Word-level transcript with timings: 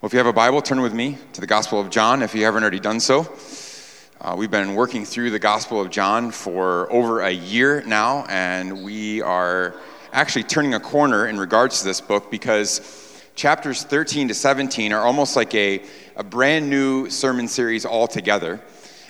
Well, 0.00 0.06
if 0.06 0.14
you 0.14 0.18
have 0.18 0.26
a 0.28 0.32
Bible, 0.32 0.62
turn 0.62 0.80
with 0.80 0.94
me 0.94 1.18
to 1.34 1.42
the 1.42 1.46
Gospel 1.46 1.78
of 1.78 1.90
John 1.90 2.22
if 2.22 2.34
you 2.34 2.46
haven't 2.46 2.62
already 2.62 2.80
done 2.80 3.00
so. 3.00 3.30
Uh, 4.18 4.34
we've 4.34 4.50
been 4.50 4.74
working 4.74 5.04
through 5.04 5.30
the 5.30 5.38
Gospel 5.38 5.78
of 5.78 5.90
John 5.90 6.30
for 6.30 6.90
over 6.90 7.20
a 7.20 7.30
year 7.30 7.82
now, 7.82 8.24
and 8.30 8.82
we 8.82 9.20
are 9.20 9.74
actually 10.10 10.44
turning 10.44 10.72
a 10.72 10.80
corner 10.80 11.26
in 11.26 11.38
regards 11.38 11.80
to 11.80 11.84
this 11.84 12.00
book 12.00 12.30
because 12.30 13.22
chapters 13.34 13.84
13 13.84 14.28
to 14.28 14.32
17 14.32 14.94
are 14.94 15.04
almost 15.04 15.36
like 15.36 15.54
a, 15.54 15.82
a 16.16 16.24
brand 16.24 16.70
new 16.70 17.10
sermon 17.10 17.46
series 17.46 17.84
altogether 17.84 18.58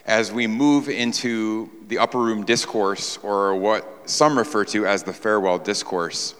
as 0.06 0.32
we 0.32 0.48
move 0.48 0.88
into 0.88 1.70
the 1.86 1.98
upper 1.98 2.18
room 2.18 2.44
discourse, 2.44 3.16
or 3.18 3.54
what 3.54 4.10
some 4.10 4.36
refer 4.36 4.64
to 4.64 4.86
as 4.86 5.04
the 5.04 5.12
farewell 5.12 5.56
discourse. 5.56 6.34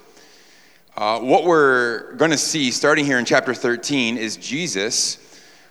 Uh, 1.00 1.18
what 1.18 1.44
we're 1.44 2.12
going 2.16 2.30
to 2.30 2.36
see 2.36 2.70
starting 2.70 3.06
here 3.06 3.18
in 3.18 3.24
chapter 3.24 3.54
13 3.54 4.18
is 4.18 4.36
Jesus 4.36 5.16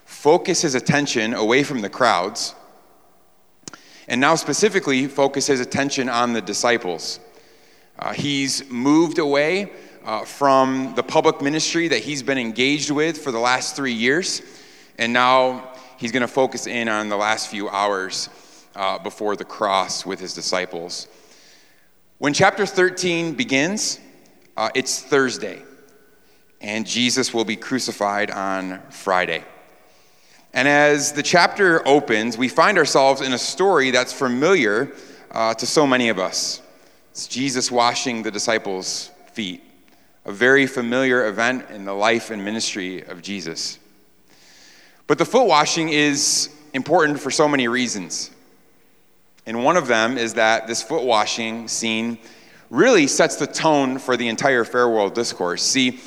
focus 0.04 0.64
his 0.64 0.74
attention 0.74 1.36
away 1.36 1.62
from 1.62 1.82
the 1.82 1.90
crowds 1.90 2.56
and 4.08 4.20
now 4.20 4.34
specifically 4.34 5.06
focus 5.06 5.46
his 5.46 5.60
attention 5.60 6.10
on 6.10 6.34
the 6.34 6.42
disciples. 6.42 7.20
Uh, 8.00 8.12
he's 8.12 8.68
moved 8.72 9.20
away 9.20 9.72
uh, 10.04 10.26
from 10.26 10.96
the 10.96 11.04
public 11.04 11.44
ministry 11.44 11.88
that 11.88 12.00
he's 12.00 12.24
been 12.24 12.40
engaged 12.40 12.90
with 12.90 13.16
for 13.16 13.32
the 13.32 13.38
last 13.38 13.76
three 13.76 13.94
years, 13.94 14.42
and 14.98 15.14
now 15.14 15.76
he's 16.00 16.12
going 16.12 16.22
to 16.22 16.28
focus 16.28 16.66
in 16.66 16.90
on 16.90 17.08
the 17.08 17.18
last 17.18 17.50
few 17.50 17.70
hours 17.70 18.30
uh, 18.76 18.98
before 18.98 19.36
the 19.36 19.46
cross 19.46 20.08
with 20.08 20.20
his 20.20 20.34
disciples. 20.34 21.08
When 22.18 22.34
chapter 22.34 22.66
13 22.66 23.36
begins, 23.36 24.00
uh, 24.60 24.70
it's 24.76 25.02
Thursday, 25.02 25.64
and 26.60 26.86
Jesus 26.86 27.34
will 27.34 27.46
be 27.46 27.56
crucified 27.56 28.30
on 28.30 28.82
Friday. 28.90 29.46
And 30.54 30.68
as 30.68 31.14
the 31.14 31.24
chapter 31.24 31.88
opens, 31.88 32.38
we 32.38 32.50
find 32.50 32.78
ourselves 32.78 33.22
in 33.22 33.32
a 33.32 33.38
story 33.38 33.92
that's 33.92 34.12
familiar 34.12 34.92
uh, 35.32 35.54
to 35.54 35.66
so 35.66 35.88
many 35.88 36.10
of 36.10 36.20
us. 36.20 36.62
It's 37.12 37.26
Jesus 37.26 37.72
washing 37.72 38.22
the 38.22 38.32
disciples' 38.32 39.12
feet, 39.32 39.64
a 40.26 40.32
very 40.34 40.68
familiar 40.68 41.28
event 41.28 41.70
in 41.70 41.86
the 41.86 41.94
life 41.94 42.30
and 42.30 42.44
ministry 42.44 43.02
of 43.04 43.22
Jesus. 43.22 43.80
But 45.08 45.20
the 45.20 45.26
foot 45.26 45.48
washing 45.48 45.88
is 45.88 46.54
important 46.74 47.22
for 47.22 47.32
so 47.32 47.48
many 47.48 47.70
reasons. 47.70 48.30
And 49.46 49.64
one 49.64 49.78
of 49.78 49.88
them 49.88 50.18
is 50.18 50.34
that 50.34 50.68
this 50.68 50.84
foot 50.84 51.06
washing 51.06 51.70
scene 51.70 52.18
really 52.70 53.08
sets 53.08 53.36
the 53.38 53.48
tone 53.48 53.98
for 53.98 54.16
the 54.16 54.28
entire 54.28 54.64
farewell 54.64 55.10
discourse. 55.10 55.64
See, 55.64 56.00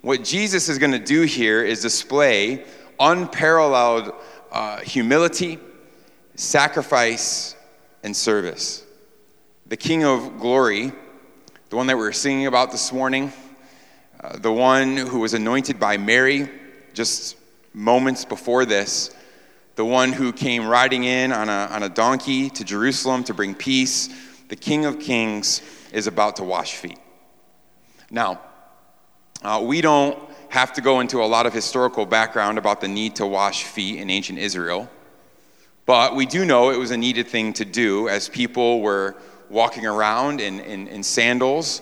what 0.00 0.24
Jesus 0.24 0.68
is 0.68 0.78
going 0.78 0.92
to 0.92 0.98
do 0.98 1.22
here 1.22 1.62
is 1.62 1.82
display 1.82 2.64
unparalleled 3.00 4.12
uh, 4.50 4.78
humility, 4.78 5.58
sacrifice, 6.34 7.54
and 8.02 8.16
service. 8.16 8.84
The 9.66 9.76
King 9.76 10.04
of 10.04 10.40
Glory, 10.40 10.92
the 11.70 11.76
one 11.76 11.86
that 11.86 11.96
we 11.96 12.04
are 12.04 12.12
singing 12.12 12.46
about 12.46 12.72
this 12.72 12.92
morning, 12.92 13.32
uh, 14.20 14.38
the 14.38 14.52
one 14.52 14.96
who 14.96 15.20
was 15.20 15.34
anointed 15.34 15.78
by 15.78 15.96
Mary 15.96 16.50
just 16.94 17.36
moments 17.72 18.24
before 18.24 18.64
this, 18.64 19.14
the 19.76 19.84
one 19.84 20.12
who 20.12 20.32
came 20.32 20.66
riding 20.66 21.04
in 21.04 21.30
on 21.30 21.48
a, 21.48 21.68
on 21.70 21.84
a 21.84 21.88
donkey 21.88 22.50
to 22.50 22.64
Jerusalem 22.64 23.22
to 23.24 23.34
bring 23.34 23.54
peace, 23.54 24.08
the 24.48 24.56
King 24.56 24.86
of 24.86 24.98
Kings 24.98 25.62
is 25.92 26.06
about 26.06 26.36
to 26.36 26.44
wash 26.44 26.76
feet. 26.76 26.98
Now, 28.10 28.40
uh, 29.42 29.62
we 29.64 29.80
don't 29.80 30.18
have 30.48 30.72
to 30.74 30.80
go 30.80 31.00
into 31.00 31.22
a 31.22 31.26
lot 31.26 31.46
of 31.46 31.52
historical 31.52 32.06
background 32.06 32.58
about 32.58 32.80
the 32.80 32.88
need 32.88 33.16
to 33.16 33.26
wash 33.26 33.64
feet 33.64 34.00
in 34.00 34.10
ancient 34.10 34.38
Israel, 34.38 34.88
but 35.86 36.16
we 36.16 36.26
do 36.26 36.44
know 36.44 36.70
it 36.70 36.78
was 36.78 36.90
a 36.90 36.96
needed 36.96 37.28
thing 37.28 37.52
to 37.54 37.64
do 37.64 38.08
as 38.08 38.28
people 38.28 38.80
were 38.80 39.16
walking 39.50 39.86
around 39.86 40.40
in, 40.40 40.60
in, 40.60 40.88
in 40.88 41.02
sandals 41.02 41.80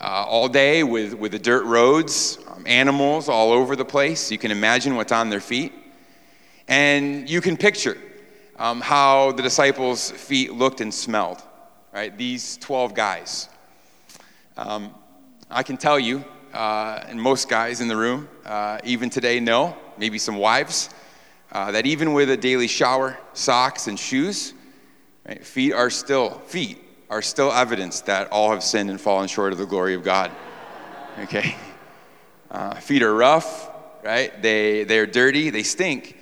uh, 0.00 0.24
all 0.26 0.48
day 0.48 0.82
with, 0.82 1.14
with 1.14 1.32
the 1.32 1.38
dirt 1.38 1.64
roads, 1.64 2.38
um, 2.48 2.64
animals 2.66 3.28
all 3.28 3.52
over 3.52 3.76
the 3.76 3.84
place. 3.84 4.30
You 4.30 4.38
can 4.38 4.50
imagine 4.50 4.96
what's 4.96 5.12
on 5.12 5.30
their 5.30 5.40
feet. 5.40 5.72
And 6.68 7.28
you 7.28 7.40
can 7.40 7.56
picture 7.56 7.98
um, 8.56 8.80
how 8.80 9.32
the 9.32 9.42
disciples' 9.42 10.10
feet 10.10 10.52
looked 10.52 10.80
and 10.80 10.92
smelled, 10.94 11.42
right? 11.92 12.16
These 12.16 12.56
12 12.58 12.94
guys. 12.94 13.48
Um, 14.56 14.94
I 15.50 15.62
can 15.62 15.76
tell 15.76 15.98
you, 15.98 16.24
uh, 16.52 17.04
and 17.06 17.20
most 17.20 17.48
guys 17.48 17.80
in 17.80 17.88
the 17.88 17.96
room, 17.96 18.28
uh, 18.44 18.78
even 18.84 19.10
today, 19.10 19.40
know, 19.40 19.76
maybe 19.98 20.18
some 20.18 20.36
wives, 20.36 20.90
uh, 21.52 21.72
that 21.72 21.86
even 21.86 22.12
with 22.12 22.30
a 22.30 22.36
daily 22.36 22.68
shower, 22.68 23.18
socks, 23.32 23.88
and 23.88 23.98
shoes, 23.98 24.54
right, 25.26 25.44
feet 25.44 25.72
are 25.72 25.90
still, 25.90 26.30
feet 26.46 26.78
are 27.08 27.22
still 27.22 27.50
evidence 27.52 28.00
that 28.02 28.30
all 28.30 28.50
have 28.50 28.62
sinned 28.62 28.90
and 28.90 29.00
fallen 29.00 29.26
short 29.26 29.52
of 29.52 29.58
the 29.58 29.66
glory 29.66 29.94
of 29.94 30.04
God. 30.04 30.30
Okay? 31.20 31.56
Uh, 32.50 32.74
feet 32.74 33.02
are 33.02 33.14
rough, 33.14 33.70
right? 34.02 34.40
They, 34.42 34.84
they're 34.84 35.06
dirty, 35.06 35.50
they 35.50 35.62
stink. 35.62 36.16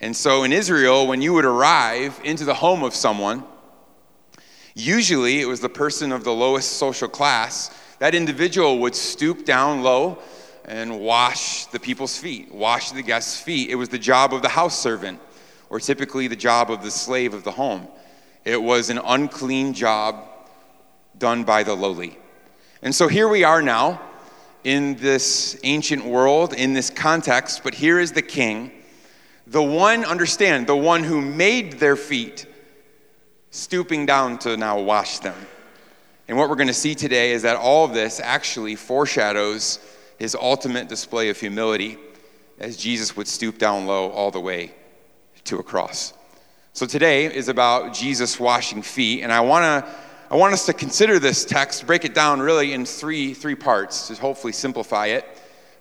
And 0.00 0.16
so 0.16 0.42
in 0.42 0.52
Israel, 0.52 1.06
when 1.06 1.22
you 1.22 1.32
would 1.32 1.44
arrive 1.44 2.20
into 2.24 2.44
the 2.44 2.54
home 2.54 2.82
of 2.82 2.94
someone, 2.94 3.44
Usually, 4.74 5.40
it 5.40 5.46
was 5.46 5.60
the 5.60 5.68
person 5.68 6.12
of 6.12 6.24
the 6.24 6.32
lowest 6.32 6.72
social 6.72 7.08
class. 7.08 7.70
That 7.98 8.14
individual 8.14 8.78
would 8.80 8.94
stoop 8.94 9.44
down 9.44 9.82
low 9.82 10.18
and 10.64 11.00
wash 11.00 11.66
the 11.66 11.80
people's 11.80 12.16
feet, 12.16 12.52
wash 12.52 12.90
the 12.92 13.02
guests' 13.02 13.40
feet. 13.40 13.70
It 13.70 13.74
was 13.74 13.88
the 13.88 13.98
job 13.98 14.32
of 14.32 14.42
the 14.42 14.48
house 14.48 14.78
servant, 14.78 15.20
or 15.68 15.80
typically 15.80 16.28
the 16.28 16.36
job 16.36 16.70
of 16.70 16.82
the 16.82 16.90
slave 16.90 17.34
of 17.34 17.44
the 17.44 17.50
home. 17.50 17.86
It 18.44 18.60
was 18.60 18.90
an 18.90 18.98
unclean 18.98 19.74
job 19.74 20.24
done 21.18 21.44
by 21.44 21.62
the 21.62 21.74
lowly. 21.74 22.18
And 22.82 22.94
so 22.94 23.08
here 23.08 23.28
we 23.28 23.44
are 23.44 23.62
now 23.62 24.00
in 24.64 24.96
this 24.96 25.58
ancient 25.64 26.04
world, 26.04 26.54
in 26.54 26.72
this 26.72 26.90
context, 26.90 27.62
but 27.62 27.74
here 27.74 27.98
is 27.98 28.12
the 28.12 28.22
king, 28.22 28.72
the 29.46 29.62
one, 29.62 30.04
understand, 30.04 30.66
the 30.66 30.76
one 30.76 31.04
who 31.04 31.20
made 31.20 31.74
their 31.74 31.96
feet 31.96 32.46
stooping 33.52 34.06
down 34.06 34.38
to 34.38 34.56
now 34.56 34.80
wash 34.80 35.18
them. 35.18 35.36
And 36.26 36.38
what 36.38 36.48
we're 36.48 36.56
going 36.56 36.68
to 36.68 36.74
see 36.74 36.94
today 36.94 37.32
is 37.32 37.42
that 37.42 37.56
all 37.56 37.84
of 37.84 37.92
this 37.92 38.18
actually 38.18 38.74
foreshadows 38.76 39.78
his 40.18 40.34
ultimate 40.34 40.88
display 40.88 41.28
of 41.28 41.38
humility 41.38 41.98
as 42.58 42.78
Jesus 42.78 43.14
would 43.14 43.28
stoop 43.28 43.58
down 43.58 43.86
low 43.86 44.10
all 44.10 44.30
the 44.30 44.40
way 44.40 44.72
to 45.44 45.58
a 45.58 45.62
cross. 45.62 46.14
So 46.72 46.86
today 46.86 47.26
is 47.26 47.48
about 47.48 47.92
Jesus 47.92 48.40
washing 48.40 48.80
feet, 48.80 49.22
and 49.22 49.30
I 49.30 49.40
want 49.40 49.84
to 49.84 49.94
I 50.30 50.36
want 50.36 50.54
us 50.54 50.64
to 50.64 50.72
consider 50.72 51.18
this 51.18 51.44
text, 51.44 51.86
break 51.86 52.06
it 52.06 52.14
down 52.14 52.40
really 52.40 52.72
in 52.72 52.86
three 52.86 53.34
three 53.34 53.54
parts 53.54 54.08
to 54.08 54.14
hopefully 54.14 54.54
simplify 54.54 55.08
it. 55.08 55.26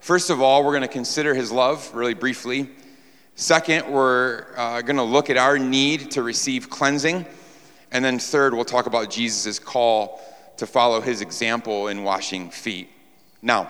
First 0.02 0.30
of 0.30 0.42
all, 0.42 0.66
we're 0.66 0.72
going 0.72 0.82
to 0.82 0.90
consider 0.90 1.34
his 1.34 1.54
love 1.54 1.90
really 1.94 2.16
briefly. 2.16 2.70
Second, 3.36 3.90
we're 3.90 4.48
uh, 4.58 4.82
going 4.82 4.98
to 4.98 5.04
look 5.04 5.30
at 5.30 5.38
our 5.38 5.58
need 5.58 6.12
to 6.12 6.22
receive 6.22 6.70
cleansing. 6.70 7.26
And 7.92 8.04
then, 8.06 8.20
third, 8.20 8.54
we'll 8.54 8.66
talk 8.66 8.86
about 8.86 9.10
Jesus' 9.10 9.60
call 9.60 10.22
to 10.58 10.66
follow 10.66 11.02
his 11.02 11.22
example 11.22 11.88
in 11.88 12.04
washing 12.04 12.50
feet. 12.50 12.90
Now, 13.42 13.70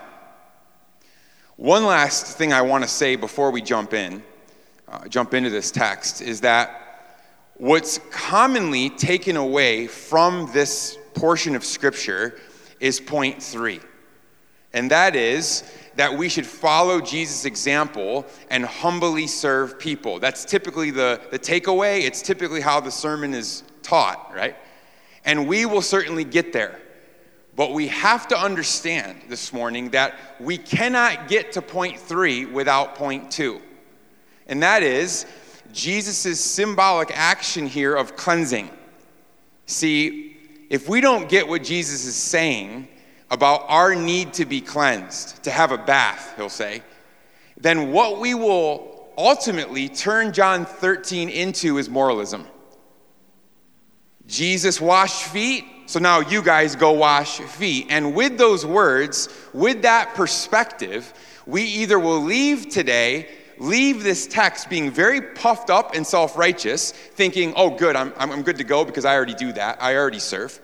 one 1.56 1.84
last 1.84 2.36
thing 2.36 2.52
I 2.52 2.62
want 2.62 2.84
to 2.84 2.88
say 2.88 3.16
before 3.16 3.50
we 3.50 3.62
jump 3.62 3.94
in, 3.94 4.22
uh, 4.88 5.08
jump 5.08 5.34
into 5.34 5.50
this 5.50 5.70
text, 5.70 6.22
is 6.22 6.40
that 6.42 6.78
what's 7.54 7.98
commonly 8.10 8.90
taken 8.90 9.36
away 9.36 9.86
from 9.86 10.50
this 10.52 10.98
portion 11.14 11.54
of 11.54 11.64
Scripture 11.64 12.38
is 12.80 13.00
point 13.00 13.42
three. 13.42 13.80
And 14.72 14.90
that 14.90 15.14
is 15.16 15.64
that 15.96 16.16
we 16.16 16.28
should 16.28 16.46
follow 16.46 17.00
Jesus' 17.00 17.44
example 17.44 18.24
and 18.50 18.64
humbly 18.64 19.26
serve 19.26 19.78
people. 19.78 20.18
That's 20.18 20.44
typically 20.44 20.90
the, 20.90 21.20
the 21.30 21.38
takeaway. 21.38 22.02
It's 22.02 22.22
typically 22.22 22.60
how 22.60 22.80
the 22.80 22.90
sermon 22.90 23.34
is 23.34 23.62
taught, 23.82 24.32
right? 24.34 24.56
And 25.24 25.46
we 25.46 25.66
will 25.66 25.82
certainly 25.82 26.24
get 26.24 26.52
there. 26.52 26.80
But 27.54 27.72
we 27.72 27.88
have 27.88 28.28
to 28.28 28.38
understand 28.38 29.22
this 29.28 29.52
morning 29.52 29.90
that 29.90 30.14
we 30.40 30.56
cannot 30.56 31.28
get 31.28 31.52
to 31.52 31.62
point 31.62 31.98
three 31.98 32.46
without 32.46 32.94
point 32.94 33.30
two. 33.30 33.60
And 34.46 34.62
that 34.62 34.82
is 34.82 35.26
Jesus' 35.72 36.40
symbolic 36.40 37.10
action 37.12 37.66
here 37.66 37.94
of 37.94 38.16
cleansing. 38.16 38.70
See, 39.66 40.36
if 40.70 40.88
we 40.88 41.00
don't 41.00 41.28
get 41.28 41.46
what 41.46 41.62
Jesus 41.62 42.06
is 42.06 42.16
saying 42.16 42.88
about 43.30 43.64
our 43.68 43.94
need 43.94 44.32
to 44.34 44.46
be 44.46 44.60
cleansed, 44.60 45.42
to 45.44 45.50
have 45.50 45.72
a 45.72 45.78
bath, 45.78 46.32
he'll 46.36 46.48
say, 46.48 46.82
then 47.58 47.92
what 47.92 48.18
we 48.18 48.34
will 48.34 49.10
ultimately 49.16 49.88
turn 49.88 50.32
John 50.32 50.64
13 50.64 51.28
into 51.28 51.78
is 51.78 51.88
moralism. 51.88 52.46
Jesus 54.26 54.80
washed 54.80 55.24
feet, 55.24 55.64
so 55.86 55.98
now 55.98 56.20
you 56.20 56.42
guys 56.42 56.76
go 56.76 56.92
wash 56.92 57.40
feet. 57.40 57.86
And 57.90 58.14
with 58.14 58.38
those 58.38 58.64
words, 58.64 59.28
with 59.52 59.82
that 59.82 60.14
perspective, 60.14 61.12
we 61.46 61.62
either 61.62 61.98
will 61.98 62.20
leave 62.20 62.68
today 62.68 63.28
leave 63.62 64.02
this 64.02 64.26
text 64.26 64.68
being 64.68 64.90
very 64.90 65.20
puffed 65.20 65.70
up 65.70 65.94
and 65.94 66.06
self 66.06 66.36
righteous, 66.36 66.90
thinking, 66.92 67.52
oh, 67.56 67.70
good, 67.70 67.96
I'm, 67.96 68.12
I'm 68.16 68.42
good 68.42 68.58
to 68.58 68.64
go 68.64 68.84
because 68.84 69.04
I 69.04 69.14
already 69.14 69.34
do 69.34 69.52
that, 69.52 69.82
I 69.82 69.96
already 69.96 70.18
serve. 70.18 70.60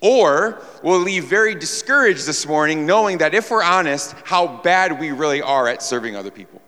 Or 0.00 0.60
we'll 0.82 0.98
leave 0.98 1.24
very 1.24 1.54
discouraged 1.54 2.26
this 2.26 2.44
morning, 2.46 2.86
knowing 2.86 3.18
that 3.18 3.34
if 3.34 3.50
we're 3.50 3.62
honest, 3.62 4.14
how 4.24 4.60
bad 4.62 4.98
we 4.98 5.12
really 5.12 5.40
are 5.40 5.68
at 5.68 5.80
serving 5.80 6.16
other 6.16 6.32
people. 6.32 6.60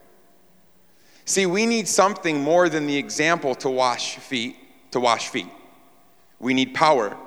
See, 1.25 1.45
we 1.45 1.65
need 1.65 1.87
something 1.87 2.41
more 2.41 2.69
than 2.69 2.87
the 2.87 2.95
example 2.95 3.53
to 3.55 3.69
wash 3.69 4.15
feet, 4.17 4.55
to 4.91 5.01
wash 5.01 5.27
feet. 5.27 5.49
We 6.45 6.53
need 6.53 6.75
power. 6.75 7.17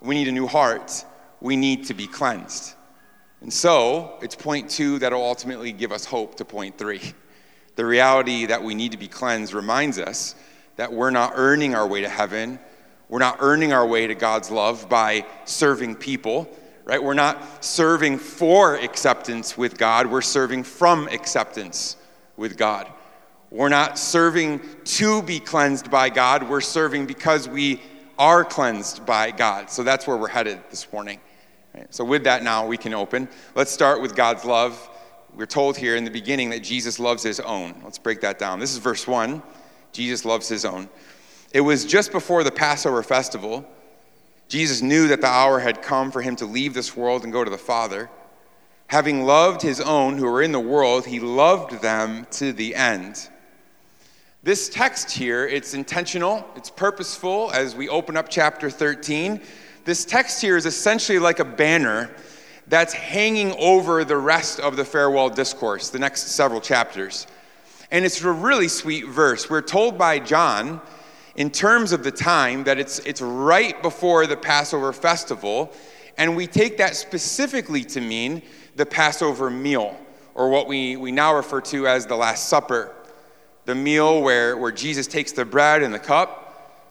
We 0.00 0.14
need 0.14 0.28
a 0.28 0.32
new 0.32 0.46
heart. 0.46 1.04
We 1.42 1.56
need 1.56 1.84
to 1.88 1.94
be 1.94 2.06
cleansed. 2.06 2.72
And 3.42 3.52
so, 3.52 4.16
it's 4.22 4.34
point 4.34 4.70
two 4.70 4.98
that 5.00 5.12
will 5.12 5.22
ultimately 5.22 5.72
give 5.72 5.92
us 5.92 6.06
hope 6.06 6.36
to 6.36 6.46
point 6.46 6.78
three. 6.78 7.02
The 7.74 7.84
reality 7.84 8.46
that 8.46 8.62
we 8.62 8.74
need 8.74 8.92
to 8.92 8.96
be 8.96 9.08
cleansed 9.08 9.52
reminds 9.52 9.98
us 9.98 10.36
that 10.76 10.90
we're 10.90 11.10
not 11.10 11.32
earning 11.34 11.74
our 11.74 11.86
way 11.86 12.00
to 12.00 12.08
heaven. 12.08 12.58
We're 13.10 13.18
not 13.18 13.36
earning 13.40 13.74
our 13.74 13.86
way 13.86 14.06
to 14.06 14.14
God's 14.14 14.50
love 14.50 14.88
by 14.88 15.26
serving 15.44 15.96
people, 15.96 16.48
right? 16.86 17.02
We're 17.02 17.12
not 17.12 17.62
serving 17.62 18.16
for 18.16 18.76
acceptance 18.76 19.58
with 19.58 19.76
God, 19.76 20.06
we're 20.06 20.22
serving 20.22 20.62
from 20.62 21.08
acceptance 21.08 21.98
with 22.38 22.56
God. 22.56 22.90
We're 23.50 23.68
not 23.68 23.98
serving 23.98 24.62
to 24.84 25.20
be 25.20 25.40
cleansed 25.40 25.90
by 25.90 26.08
God, 26.08 26.48
we're 26.48 26.62
serving 26.62 27.04
because 27.04 27.50
we 27.50 27.82
are 28.18 28.44
cleansed 28.44 29.04
by 29.06 29.30
God. 29.30 29.70
So 29.70 29.82
that's 29.82 30.06
where 30.06 30.16
we're 30.16 30.28
headed 30.28 30.60
this 30.70 30.92
morning. 30.92 31.20
So, 31.90 32.04
with 32.04 32.24
that, 32.24 32.42
now 32.42 32.66
we 32.66 32.76
can 32.76 32.94
open. 32.94 33.28
Let's 33.54 33.70
start 33.70 34.00
with 34.00 34.16
God's 34.16 34.44
love. 34.44 34.88
We're 35.34 35.44
told 35.44 35.76
here 35.76 35.96
in 35.96 36.04
the 36.04 36.10
beginning 36.10 36.50
that 36.50 36.62
Jesus 36.62 36.98
loves 36.98 37.22
his 37.22 37.38
own. 37.40 37.74
Let's 37.84 37.98
break 37.98 38.22
that 38.22 38.38
down. 38.38 38.60
This 38.60 38.72
is 38.72 38.78
verse 38.78 39.06
1. 39.06 39.42
Jesus 39.92 40.24
loves 40.24 40.48
his 40.48 40.64
own. 40.64 40.88
It 41.52 41.60
was 41.60 41.84
just 41.84 42.12
before 42.12 42.44
the 42.44 42.50
Passover 42.50 43.02
festival. 43.02 43.66
Jesus 44.48 44.80
knew 44.80 45.08
that 45.08 45.20
the 45.20 45.26
hour 45.26 45.58
had 45.58 45.82
come 45.82 46.10
for 46.10 46.22
him 46.22 46.36
to 46.36 46.46
leave 46.46 46.72
this 46.72 46.96
world 46.96 47.24
and 47.24 47.32
go 47.32 47.44
to 47.44 47.50
the 47.50 47.58
Father. 47.58 48.08
Having 48.88 49.24
loved 49.24 49.62
his 49.62 49.80
own 49.80 50.16
who 50.16 50.30
were 50.30 50.42
in 50.42 50.52
the 50.52 50.60
world, 50.60 51.06
he 51.06 51.20
loved 51.20 51.82
them 51.82 52.26
to 52.32 52.52
the 52.52 52.74
end. 52.74 53.28
This 54.46 54.68
text 54.68 55.10
here, 55.10 55.44
it's 55.44 55.74
intentional, 55.74 56.48
it's 56.54 56.70
purposeful 56.70 57.50
as 57.52 57.74
we 57.74 57.88
open 57.88 58.16
up 58.16 58.28
chapter 58.30 58.70
13 58.70 59.42
this 59.84 60.04
text 60.04 60.40
here 60.40 60.56
is 60.56 60.66
essentially 60.66 61.18
like 61.18 61.40
a 61.40 61.44
banner 61.44 62.10
that's 62.68 62.92
hanging 62.92 63.52
over 63.58 64.04
the 64.04 64.16
rest 64.16 64.60
of 64.60 64.76
the 64.76 64.84
farewell 64.84 65.30
discourse, 65.30 65.90
the 65.90 65.98
next 65.98 66.28
several 66.28 66.60
chapters. 66.60 67.26
And 67.90 68.04
it's 68.04 68.22
a 68.22 68.30
really 68.30 68.68
sweet 68.68 69.06
verse. 69.06 69.50
We're 69.50 69.62
told 69.62 69.98
by 69.98 70.20
John, 70.20 70.80
in 71.34 71.50
terms 71.50 71.90
of 71.90 72.04
the 72.04 72.12
time, 72.12 72.62
that 72.64 72.78
it's, 72.78 73.00
it's 73.00 73.20
right 73.20 73.80
before 73.82 74.28
the 74.28 74.36
Passover 74.36 74.92
festival. 74.92 75.72
And 76.18 76.36
we 76.36 76.46
take 76.48 76.78
that 76.78 76.94
specifically 76.94 77.84
to 77.84 78.00
mean 78.00 78.42
the 78.76 78.86
Passover 78.86 79.50
meal, 79.50 79.96
or 80.34 80.50
what 80.50 80.66
we, 80.66 80.96
we 80.96 81.12
now 81.12 81.34
refer 81.34 81.60
to 81.62 81.86
as 81.86 82.06
the 82.06 82.16
Last 82.16 82.48
Supper. 82.48 82.92
The 83.66 83.74
meal 83.74 84.22
where, 84.22 84.56
where 84.56 84.72
Jesus 84.72 85.06
takes 85.06 85.32
the 85.32 85.44
bread 85.44 85.82
and 85.82 85.92
the 85.92 85.98
cup 85.98 86.46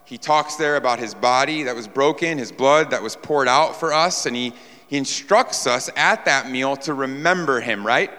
he 0.05 0.19
talks 0.19 0.55
there 0.55 0.75
about 0.75 0.99
his 0.99 1.15
body 1.15 1.63
that 1.63 1.75
was 1.75 1.87
broken, 1.87 2.37
his 2.37 2.51
blood 2.51 2.91
that 2.91 3.01
was 3.01 3.15
poured 3.15 3.47
out 3.47 3.75
for 3.79 3.91
us, 3.91 4.27
and 4.27 4.35
he, 4.35 4.53
he 4.87 4.97
instructs 4.97 5.65
us 5.65 5.89
at 5.95 6.25
that 6.25 6.49
meal 6.49 6.77
to 6.77 6.93
remember 6.93 7.59
him, 7.59 7.85
right? 7.85 8.11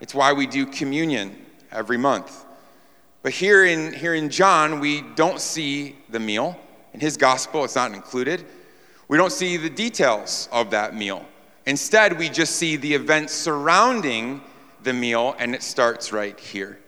It's 0.00 0.14
why 0.14 0.32
we 0.32 0.46
do 0.46 0.64
communion 0.64 1.36
every 1.70 1.98
month. 1.98 2.46
But 3.22 3.32
here 3.32 3.66
in, 3.66 3.92
here 3.92 4.14
in 4.14 4.30
John, 4.30 4.80
we 4.80 5.02
don't 5.02 5.38
see 5.38 5.96
the 6.08 6.18
meal. 6.18 6.58
In 6.94 7.00
his 7.00 7.18
gospel, 7.18 7.62
it's 7.64 7.76
not 7.76 7.92
included. 7.92 8.44
We 9.08 9.18
don't 9.18 9.32
see 9.32 9.58
the 9.58 9.70
details 9.70 10.48
of 10.50 10.70
that 10.70 10.94
meal. 10.94 11.26
Instead, 11.66 12.18
we 12.18 12.30
just 12.30 12.56
see 12.56 12.76
the 12.76 12.94
events 12.94 13.34
surrounding 13.34 14.40
the 14.82 14.94
meal, 14.94 15.36
and 15.38 15.54
it 15.54 15.62
starts 15.62 16.10
right 16.10 16.38
here. 16.40 16.78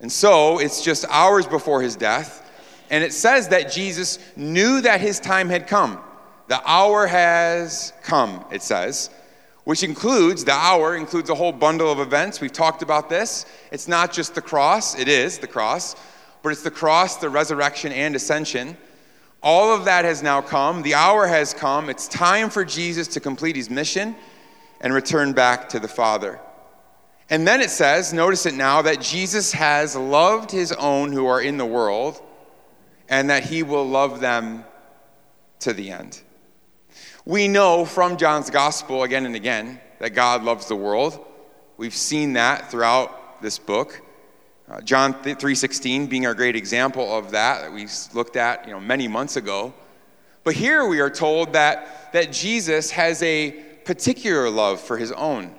And 0.00 0.10
so 0.10 0.58
it's 0.58 0.82
just 0.82 1.04
hours 1.08 1.46
before 1.46 1.82
his 1.82 1.96
death. 1.96 2.50
And 2.90 3.04
it 3.04 3.12
says 3.12 3.48
that 3.48 3.70
Jesus 3.70 4.18
knew 4.36 4.80
that 4.80 5.00
his 5.00 5.20
time 5.20 5.48
had 5.48 5.66
come. 5.66 6.00
The 6.48 6.60
hour 6.68 7.06
has 7.06 7.92
come, 8.02 8.44
it 8.50 8.62
says, 8.62 9.10
which 9.62 9.84
includes 9.84 10.44
the 10.44 10.52
hour, 10.52 10.96
includes 10.96 11.30
a 11.30 11.34
whole 11.34 11.52
bundle 11.52 11.92
of 11.92 12.00
events. 12.00 12.40
We've 12.40 12.52
talked 12.52 12.82
about 12.82 13.08
this. 13.08 13.46
It's 13.70 13.86
not 13.86 14.12
just 14.12 14.34
the 14.34 14.42
cross, 14.42 14.98
it 14.98 15.06
is 15.06 15.38
the 15.38 15.46
cross, 15.46 15.94
but 16.42 16.50
it's 16.50 16.62
the 16.62 16.70
cross, 16.70 17.18
the 17.18 17.30
resurrection, 17.30 17.92
and 17.92 18.16
ascension. 18.16 18.76
All 19.42 19.72
of 19.72 19.84
that 19.84 20.04
has 20.04 20.22
now 20.24 20.40
come. 20.40 20.82
The 20.82 20.94
hour 20.94 21.26
has 21.26 21.54
come. 21.54 21.88
It's 21.88 22.08
time 22.08 22.50
for 22.50 22.64
Jesus 22.64 23.06
to 23.08 23.20
complete 23.20 23.54
his 23.54 23.70
mission 23.70 24.16
and 24.80 24.92
return 24.92 25.32
back 25.32 25.68
to 25.68 25.78
the 25.78 25.88
Father. 25.88 26.40
And 27.30 27.46
then 27.46 27.60
it 27.60 27.70
says, 27.70 28.12
notice 28.12 28.44
it 28.44 28.54
now, 28.54 28.82
that 28.82 29.00
Jesus 29.00 29.52
has 29.52 29.94
loved 29.94 30.50
his 30.50 30.72
own 30.72 31.12
who 31.12 31.26
are 31.26 31.40
in 31.40 31.58
the 31.58 31.64
world 31.64 32.20
and 33.08 33.30
that 33.30 33.44
he 33.44 33.62
will 33.62 33.88
love 33.88 34.20
them 34.20 34.64
to 35.60 35.72
the 35.72 35.92
end. 35.92 36.20
We 37.24 37.46
know 37.46 37.84
from 37.84 38.16
John's 38.16 38.50
gospel 38.50 39.04
again 39.04 39.26
and 39.26 39.36
again 39.36 39.80
that 40.00 40.10
God 40.10 40.42
loves 40.42 40.66
the 40.66 40.74
world. 40.74 41.24
We've 41.76 41.94
seen 41.94 42.32
that 42.32 42.70
throughout 42.70 43.40
this 43.40 43.58
book. 43.58 44.02
Uh, 44.68 44.80
John 44.80 45.14
3:16 45.14 46.08
being 46.08 46.26
our 46.26 46.34
great 46.34 46.56
example 46.56 47.16
of 47.16 47.30
that 47.32 47.62
that 47.62 47.72
we 47.72 47.86
looked 48.12 48.36
at, 48.36 48.66
you 48.66 48.72
know, 48.72 48.80
many 48.80 49.06
months 49.06 49.36
ago. 49.36 49.72
But 50.42 50.54
here 50.54 50.86
we 50.86 51.00
are 51.00 51.10
told 51.10 51.52
that 51.52 52.12
that 52.12 52.32
Jesus 52.32 52.90
has 52.92 53.22
a 53.22 53.50
particular 53.84 54.48
love 54.48 54.80
for 54.80 54.96
his 54.96 55.12
own. 55.12 55.54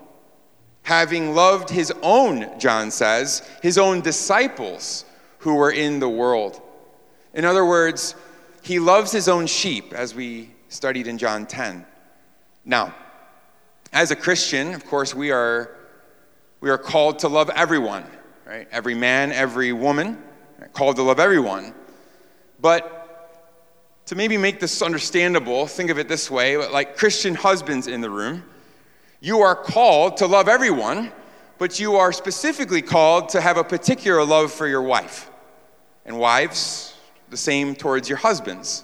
Having 0.83 1.35
loved 1.35 1.69
his 1.69 1.93
own, 2.01 2.59
John 2.59 2.91
says, 2.91 3.47
his 3.61 3.77
own 3.77 4.01
disciples 4.01 5.05
who 5.39 5.55
were 5.55 5.71
in 5.71 5.99
the 5.99 6.09
world. 6.09 6.61
In 7.33 7.45
other 7.45 7.65
words, 7.65 8.15
he 8.61 8.79
loves 8.79 9.11
his 9.11 9.27
own 9.27 9.47
sheep, 9.47 9.93
as 9.93 10.13
we 10.13 10.51
studied 10.69 11.07
in 11.07 11.17
John 11.17 11.45
10. 11.45 11.85
Now, 12.65 12.93
as 13.93 14.11
a 14.11 14.15
Christian, 14.15 14.73
of 14.73 14.85
course, 14.85 15.13
we 15.13 15.31
are, 15.31 15.75
we 16.61 16.69
are 16.69 16.77
called 16.77 17.19
to 17.19 17.27
love 17.27 17.49
everyone, 17.49 18.05
right? 18.45 18.67
Every 18.71 18.95
man, 18.95 19.31
every 19.31 19.73
woman, 19.73 20.21
right? 20.59 20.71
called 20.73 20.95
to 20.97 21.03
love 21.03 21.19
everyone. 21.19 21.73
But 22.59 23.01
to 24.05 24.15
maybe 24.15 24.37
make 24.37 24.59
this 24.59 24.81
understandable, 24.81 25.67
think 25.67 25.89
of 25.89 25.97
it 25.97 26.07
this 26.07 26.29
way 26.29 26.57
like 26.57 26.97
Christian 26.97 27.35
husbands 27.35 27.87
in 27.87 28.01
the 28.01 28.09
room, 28.09 28.43
you 29.21 29.39
are 29.39 29.55
called 29.55 30.17
to 30.17 30.25
love 30.25 30.49
everyone, 30.49 31.11
but 31.59 31.79
you 31.79 31.95
are 31.95 32.11
specifically 32.11 32.81
called 32.81 33.29
to 33.29 33.39
have 33.39 33.57
a 33.57 33.63
particular 33.63 34.25
love 34.25 34.51
for 34.51 34.67
your 34.67 34.81
wife. 34.81 35.29
And 36.05 36.17
wives, 36.17 36.95
the 37.29 37.37
same 37.37 37.75
towards 37.75 38.09
your 38.09 38.17
husbands. 38.17 38.83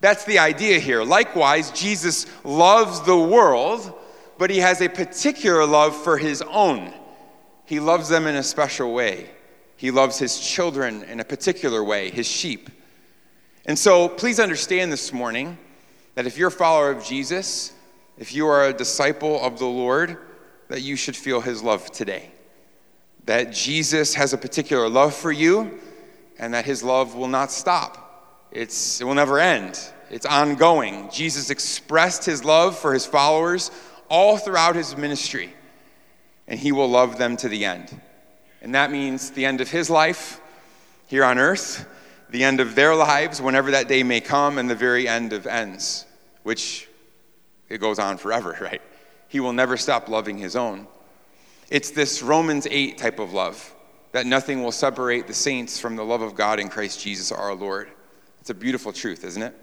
That's 0.00 0.24
the 0.24 0.38
idea 0.38 0.78
here. 0.78 1.02
Likewise, 1.02 1.70
Jesus 1.70 2.26
loves 2.44 3.00
the 3.00 3.16
world, 3.16 3.94
but 4.36 4.50
he 4.50 4.58
has 4.58 4.82
a 4.82 4.88
particular 4.88 5.64
love 5.64 5.96
for 5.96 6.18
his 6.18 6.42
own. 6.42 6.92
He 7.64 7.80
loves 7.80 8.10
them 8.10 8.26
in 8.26 8.36
a 8.36 8.42
special 8.42 8.92
way. 8.92 9.30
He 9.76 9.90
loves 9.90 10.18
his 10.18 10.38
children 10.38 11.04
in 11.04 11.20
a 11.20 11.24
particular 11.24 11.82
way, 11.82 12.10
his 12.10 12.26
sheep. 12.26 12.68
And 13.64 13.78
so 13.78 14.08
please 14.08 14.38
understand 14.38 14.92
this 14.92 15.12
morning 15.12 15.56
that 16.16 16.26
if 16.26 16.36
you're 16.36 16.48
a 16.48 16.52
follower 16.52 16.90
of 16.90 17.02
Jesus, 17.02 17.72
if 18.18 18.34
you 18.34 18.46
are 18.46 18.66
a 18.66 18.72
disciple 18.72 19.40
of 19.44 19.58
the 19.58 19.66
Lord, 19.66 20.18
that 20.68 20.82
you 20.82 20.96
should 20.96 21.16
feel 21.16 21.40
his 21.40 21.62
love 21.62 21.90
today. 21.90 22.30
That 23.26 23.52
Jesus 23.52 24.14
has 24.14 24.32
a 24.32 24.38
particular 24.38 24.88
love 24.88 25.14
for 25.14 25.32
you 25.32 25.80
and 26.38 26.54
that 26.54 26.64
his 26.64 26.82
love 26.82 27.14
will 27.14 27.28
not 27.28 27.50
stop. 27.50 28.48
It's, 28.50 29.00
it 29.00 29.04
will 29.04 29.14
never 29.14 29.38
end. 29.38 29.78
It's 30.10 30.26
ongoing. 30.26 31.08
Jesus 31.10 31.50
expressed 31.50 32.24
his 32.24 32.44
love 32.44 32.78
for 32.78 32.92
his 32.92 33.06
followers 33.06 33.70
all 34.08 34.36
throughout 34.36 34.76
his 34.76 34.96
ministry, 34.96 35.52
and 36.46 36.58
he 36.58 36.72
will 36.72 36.88
love 36.88 37.18
them 37.18 37.36
to 37.38 37.48
the 37.48 37.64
end. 37.64 38.00
And 38.62 38.74
that 38.74 38.90
means 38.90 39.30
the 39.30 39.44
end 39.44 39.60
of 39.60 39.70
his 39.70 39.90
life 39.90 40.40
here 41.06 41.24
on 41.24 41.38
earth, 41.38 41.88
the 42.30 42.44
end 42.44 42.60
of 42.60 42.74
their 42.74 42.94
lives, 42.94 43.40
whenever 43.40 43.70
that 43.72 43.88
day 43.88 44.02
may 44.02 44.20
come, 44.20 44.58
and 44.58 44.68
the 44.68 44.74
very 44.74 45.08
end 45.08 45.32
of 45.32 45.46
ends, 45.46 46.06
which 46.42 46.88
it 47.74 47.80
goes 47.80 47.98
on 47.98 48.16
forever, 48.16 48.56
right? 48.62 48.80
He 49.28 49.40
will 49.40 49.52
never 49.52 49.76
stop 49.76 50.08
loving 50.08 50.38
his 50.38 50.56
own. 50.56 50.86
It's 51.70 51.90
this 51.90 52.22
Romans 52.22 52.66
8 52.70 52.98
type 52.98 53.18
of 53.18 53.32
love 53.32 53.74
that 54.12 54.26
nothing 54.26 54.62
will 54.62 54.72
separate 54.72 55.26
the 55.26 55.34
saints 55.34 55.78
from 55.78 55.96
the 55.96 56.04
love 56.04 56.22
of 56.22 56.34
God 56.34 56.60
in 56.60 56.68
Christ 56.68 57.00
Jesus 57.00 57.32
our 57.32 57.54
Lord. 57.54 57.90
It's 58.40 58.50
a 58.50 58.54
beautiful 58.54 58.92
truth, 58.92 59.24
isn't 59.24 59.42
it? 59.42 59.54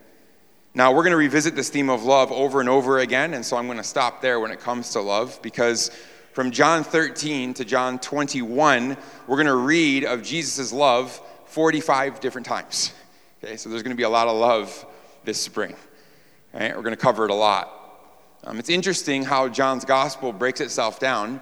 Now, 0.74 0.94
we're 0.94 1.04
going 1.04 1.12
to 1.12 1.18
revisit 1.18 1.56
this 1.56 1.70
theme 1.70 1.90
of 1.90 2.04
love 2.04 2.32
over 2.32 2.60
and 2.60 2.70
over 2.70 3.00
again, 3.00 3.34
and 3.34 3.46
so 3.46 3.58
I'm 3.58 3.66
going 3.66 3.78
to 3.78 3.84
stop 3.84 4.22
there 4.22 4.40
when 4.40 4.52
it 4.52 4.60
comes 4.60 4.92
to 4.92 5.02
love 5.02 5.40
because 5.42 5.92
From 6.34 6.52
John 6.52 6.86
13 6.86 7.54
to 7.56 7.66
John 7.66 8.00
21, 8.00 8.96
we're 9.28 9.36
going 9.36 9.48
to 9.48 9.56
read 9.56 10.06
of 10.06 10.24
Jesus' 10.24 10.72
love 10.72 11.20
45 11.46 12.20
different 12.20 12.48
times. 12.48 12.94
Okay, 13.44 13.58
so 13.58 13.70
there's 13.70 13.82
going 13.82 13.90
to 13.90 13.98
be 13.98 14.04
a 14.04 14.10
lot 14.10 14.28
of 14.28 14.38
love 14.38 14.86
this 15.24 15.42
spring. 15.42 15.76
Right? 16.54 16.76
We're 16.76 16.84
going 16.84 16.96
to 16.96 17.02
cover 17.02 17.26
it 17.26 17.32
a 17.32 17.34
lot. 17.34 17.81
Um, 18.44 18.58
it's 18.58 18.70
interesting 18.70 19.24
how 19.24 19.48
John's 19.48 19.86
gospel 19.86 20.34
breaks 20.34 20.62
itself 20.62 21.00
down. 21.00 21.40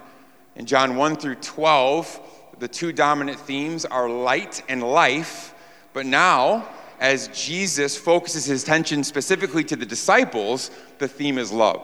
In 0.56 0.66
John 0.66 0.96
1 0.96 1.16
through 1.16 1.36
12, 1.36 2.20
the 2.58 2.68
two 2.68 2.92
dominant 2.92 3.38
themes 3.40 3.86
are 3.86 4.08
light 4.08 4.62
and 4.68 4.82
life. 4.82 5.54
But 5.94 6.04
now, 6.04 6.68
as 7.00 7.28
Jesus 7.28 7.96
focuses 7.96 8.44
his 8.44 8.62
attention 8.62 9.02
specifically 9.02 9.64
to 9.64 9.76
the 9.76 9.86
disciples, 9.86 10.70
the 10.98 11.08
theme 11.08 11.38
is 11.38 11.50
love. 11.50 11.80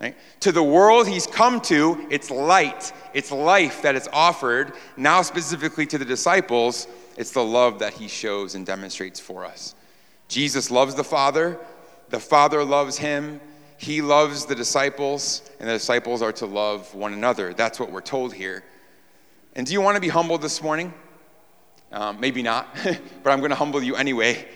Right? 0.00 0.16
To 0.40 0.50
the 0.50 0.62
world 0.62 1.06
he's 1.06 1.28
come 1.28 1.60
to, 1.62 2.06
it's 2.10 2.30
light, 2.30 2.92
it's 3.14 3.30
life 3.30 3.82
that 3.82 3.94
is 3.94 4.08
offered. 4.12 4.72
Now, 4.96 5.22
specifically 5.22 5.86
to 5.86 5.98
the 5.98 6.04
disciples, 6.04 6.88
it's 7.16 7.30
the 7.30 7.44
love 7.44 7.78
that 7.78 7.92
he 7.92 8.08
shows 8.08 8.56
and 8.56 8.66
demonstrates 8.66 9.20
for 9.20 9.44
us. 9.44 9.76
Jesus 10.26 10.70
loves 10.70 10.96
the 10.96 11.04
Father, 11.04 11.58
the 12.08 12.18
Father 12.18 12.64
loves 12.64 12.96
him, 12.96 13.40
he 13.80 14.02
loves 14.02 14.44
the 14.44 14.54
disciples, 14.54 15.40
and 15.58 15.66
the 15.66 15.72
disciples 15.72 16.20
are 16.20 16.32
to 16.32 16.44
love 16.44 16.94
one 16.94 17.14
another. 17.14 17.54
That's 17.54 17.80
what 17.80 17.90
we're 17.90 18.02
told 18.02 18.34
here. 18.34 18.62
And 19.56 19.66
do 19.66 19.72
you 19.72 19.80
want 19.80 19.94
to 19.94 20.02
be 20.02 20.08
humbled 20.08 20.42
this 20.42 20.62
morning? 20.62 20.92
Um, 21.90 22.20
maybe 22.20 22.42
not, 22.42 22.68
but 22.84 23.30
I'm 23.30 23.38
going 23.38 23.52
to 23.52 23.56
humble 23.56 23.82
you 23.82 23.96
anyway. 23.96 24.46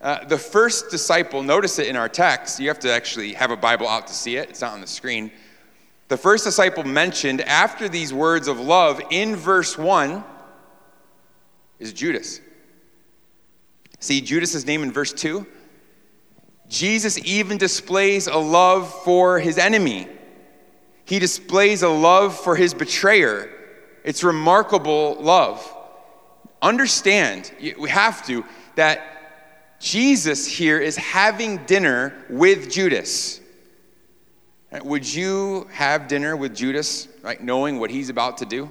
Uh, 0.00 0.24
the 0.24 0.36
first 0.36 0.90
disciple, 0.90 1.44
notice 1.44 1.78
it 1.78 1.86
in 1.86 1.94
our 1.94 2.08
text. 2.08 2.58
You 2.58 2.66
have 2.66 2.80
to 2.80 2.92
actually 2.92 3.34
have 3.34 3.52
a 3.52 3.56
Bible 3.56 3.86
out 3.86 4.08
to 4.08 4.12
see 4.12 4.34
it, 4.34 4.50
it's 4.50 4.62
not 4.62 4.72
on 4.72 4.80
the 4.80 4.88
screen. 4.88 5.30
The 6.08 6.16
first 6.16 6.42
disciple 6.42 6.82
mentioned 6.82 7.42
after 7.42 7.88
these 7.88 8.12
words 8.12 8.48
of 8.48 8.58
love 8.58 9.00
in 9.12 9.36
verse 9.36 9.78
1 9.78 10.24
is 11.78 11.92
Judas. 11.92 12.40
See 14.00 14.20
Judas' 14.20 14.66
name 14.66 14.82
in 14.82 14.90
verse 14.90 15.12
2? 15.12 15.46
Jesus 16.68 17.18
even 17.24 17.58
displays 17.58 18.26
a 18.26 18.36
love 18.36 18.92
for 19.04 19.38
his 19.38 19.58
enemy. 19.58 20.08
He 21.04 21.18
displays 21.18 21.82
a 21.82 21.88
love 21.88 22.36
for 22.36 22.56
his 22.56 22.74
betrayer. 22.74 23.48
It's 24.04 24.24
remarkable 24.24 25.16
love. 25.20 25.72
Understand, 26.60 27.52
we 27.78 27.88
have 27.90 28.26
to, 28.26 28.44
that 28.74 29.78
Jesus 29.78 30.46
here 30.46 30.78
is 30.78 30.96
having 30.96 31.58
dinner 31.66 32.14
with 32.28 32.70
Judas. 32.70 33.40
Uh, 34.72 34.80
would 34.82 35.12
you 35.12 35.68
have 35.70 36.08
dinner 36.08 36.36
with 36.36 36.54
Judas, 36.54 37.08
right, 37.22 37.40
knowing 37.40 37.78
what 37.78 37.90
he's 37.90 38.08
about 38.08 38.38
to 38.38 38.46
do? 38.46 38.70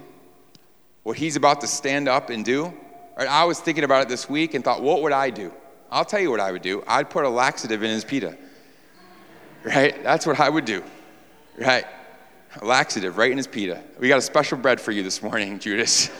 What 1.04 1.16
he's 1.16 1.36
about 1.36 1.60
to 1.62 1.66
stand 1.66 2.08
up 2.08 2.28
and 2.30 2.44
do? 2.44 2.74
Right, 3.16 3.28
I 3.28 3.44
was 3.44 3.60
thinking 3.60 3.84
about 3.84 4.02
it 4.02 4.08
this 4.08 4.28
week 4.28 4.54
and 4.54 4.64
thought, 4.64 4.82
what 4.82 5.02
would 5.02 5.12
I 5.12 5.30
do? 5.30 5.52
I'll 5.90 6.04
tell 6.04 6.20
you 6.20 6.30
what 6.30 6.40
I 6.40 6.52
would 6.52 6.62
do. 6.62 6.82
I'd 6.86 7.10
put 7.10 7.24
a 7.24 7.28
laxative 7.28 7.82
in 7.82 7.90
his 7.90 8.04
pita. 8.04 8.36
Right? 9.62 10.02
That's 10.02 10.26
what 10.26 10.38
I 10.40 10.48
would 10.48 10.64
do. 10.64 10.82
Right? 11.58 11.84
A 12.60 12.64
laxative 12.64 13.18
right 13.18 13.30
in 13.30 13.36
his 13.36 13.46
pita. 13.46 13.82
We 13.98 14.08
got 14.08 14.18
a 14.18 14.22
special 14.22 14.58
bread 14.58 14.80
for 14.80 14.92
you 14.92 15.02
this 15.02 15.22
morning, 15.22 15.58
Judas. 15.60 16.10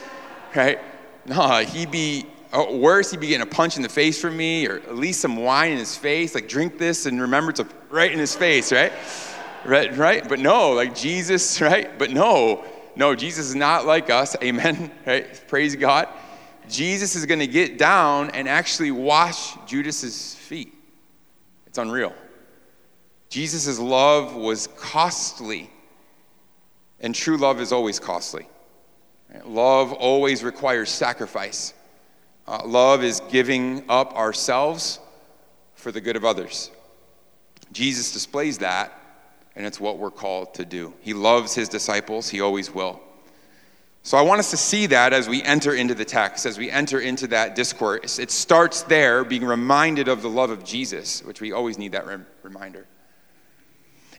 Right? 0.55 0.79
No, 1.25 1.57
he'd 1.59 1.91
be 1.91 2.25
oh, 2.53 2.77
worse. 2.77 3.11
He'd 3.11 3.19
be 3.19 3.27
getting 3.27 3.47
a 3.47 3.49
punch 3.49 3.75
in 3.75 3.83
the 3.83 3.89
face 3.89 4.19
from 4.19 4.37
me, 4.37 4.67
or 4.67 4.77
at 4.77 4.95
least 4.95 5.21
some 5.21 5.37
wine 5.37 5.73
in 5.73 5.77
his 5.77 5.97
face. 5.97 6.35
Like, 6.35 6.47
drink 6.47 6.77
this 6.77 7.05
and 7.05 7.21
remember 7.21 7.51
to 7.53 7.67
right 7.89 8.11
in 8.11 8.19
his 8.19 8.35
face, 8.35 8.71
right? 8.71 8.93
Right, 9.65 9.95
right? 9.97 10.27
But 10.27 10.39
no, 10.39 10.71
like 10.71 10.95
Jesus, 10.95 11.59
right? 11.61 11.97
But 11.97 12.11
no, 12.11 12.63
no, 12.95 13.15
Jesus 13.15 13.49
is 13.49 13.55
not 13.55 13.85
like 13.85 14.09
us. 14.09 14.35
Amen. 14.41 14.91
Right? 15.05 15.41
Praise 15.47 15.75
God. 15.75 16.09
Jesus 16.69 17.15
is 17.15 17.25
going 17.25 17.39
to 17.39 17.47
get 17.47 17.77
down 17.77 18.29
and 18.31 18.47
actually 18.47 18.91
wash 18.91 19.55
Judas's 19.65 20.35
feet. 20.35 20.73
It's 21.65 21.77
unreal. 21.77 22.13
Jesus' 23.29 23.77
love 23.79 24.35
was 24.35 24.67
costly, 24.77 25.69
and 26.99 27.13
true 27.13 27.37
love 27.37 27.59
is 27.59 27.71
always 27.71 27.99
costly. 27.99 28.47
Love 29.45 29.91
always 29.93 30.43
requires 30.43 30.89
sacrifice. 30.89 31.73
Uh, 32.47 32.61
love 32.65 33.03
is 33.03 33.21
giving 33.29 33.83
up 33.89 34.15
ourselves 34.15 34.99
for 35.75 35.91
the 35.91 35.99
good 35.99 36.15
of 36.15 36.23
others. 36.23 36.71
Jesus 37.73 38.13
displays 38.13 38.57
that, 38.59 38.93
and 39.55 39.65
it's 39.65 39.79
what 39.79 39.97
we're 39.97 40.11
called 40.11 40.53
to 40.53 40.63
do. 40.63 40.93
He 41.01 41.13
loves 41.13 41.53
his 41.53 41.67
disciples, 41.67 42.29
he 42.29 42.39
always 42.39 42.73
will. 42.73 43.01
So 44.03 44.17
I 44.17 44.21
want 44.21 44.39
us 44.39 44.51
to 44.51 44.57
see 44.57 44.85
that 44.85 45.11
as 45.11 45.27
we 45.27 45.43
enter 45.43 45.73
into 45.73 45.93
the 45.93 46.05
text, 46.05 46.45
as 46.45 46.57
we 46.57 46.71
enter 46.71 47.01
into 47.01 47.27
that 47.27 47.55
discourse. 47.55 48.19
It 48.19 48.31
starts 48.31 48.83
there, 48.83 49.25
being 49.25 49.43
reminded 49.43 50.07
of 50.07 50.21
the 50.21 50.29
love 50.29 50.49
of 50.49 50.63
Jesus, 50.63 51.23
which 51.25 51.41
we 51.41 51.51
always 51.51 51.77
need 51.77 51.91
that 51.91 52.05
reminder. 52.41 52.85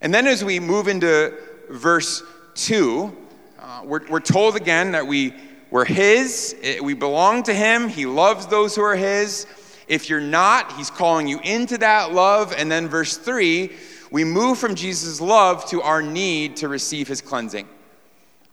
And 0.03 0.13
then 0.13 0.27
as 0.27 0.45
we 0.45 0.61
move 0.61 0.89
into 0.89 1.35
verse 1.71 2.23
2, 2.57 3.17
uh, 3.59 3.81
we're, 3.85 4.07
we're 4.09 4.21
told 4.21 4.57
again 4.57 4.93
that 4.93 5.07
we, 5.07 5.33
we're 5.71 5.87
His, 5.87 6.55
eh, 6.63 6.81
we 6.81 6.93
belong 6.95 7.43
to 7.45 7.55
Him, 7.55 7.89
He 7.89 8.05
loves 8.05 8.47
those 8.47 8.77
who 8.77 8.83
are 8.83 8.97
His. 8.97 9.47
If 9.89 10.11
you're 10.11 10.21
not, 10.21 10.73
He's 10.73 10.91
calling 10.91 11.27
you 11.27 11.41
into 11.43 11.79
that 11.79 12.13
love. 12.13 12.53
And 12.57 12.71
then 12.71 12.89
verse 12.89 13.17
3, 13.17 13.73
we 14.11 14.23
move 14.23 14.59
from 14.59 14.75
Jesus' 14.75 15.21
love 15.21 15.65
to 15.71 15.81
our 15.81 16.03
need 16.03 16.57
to 16.57 16.69
receive 16.69 17.09
His 17.09 17.23
cleansing 17.23 17.67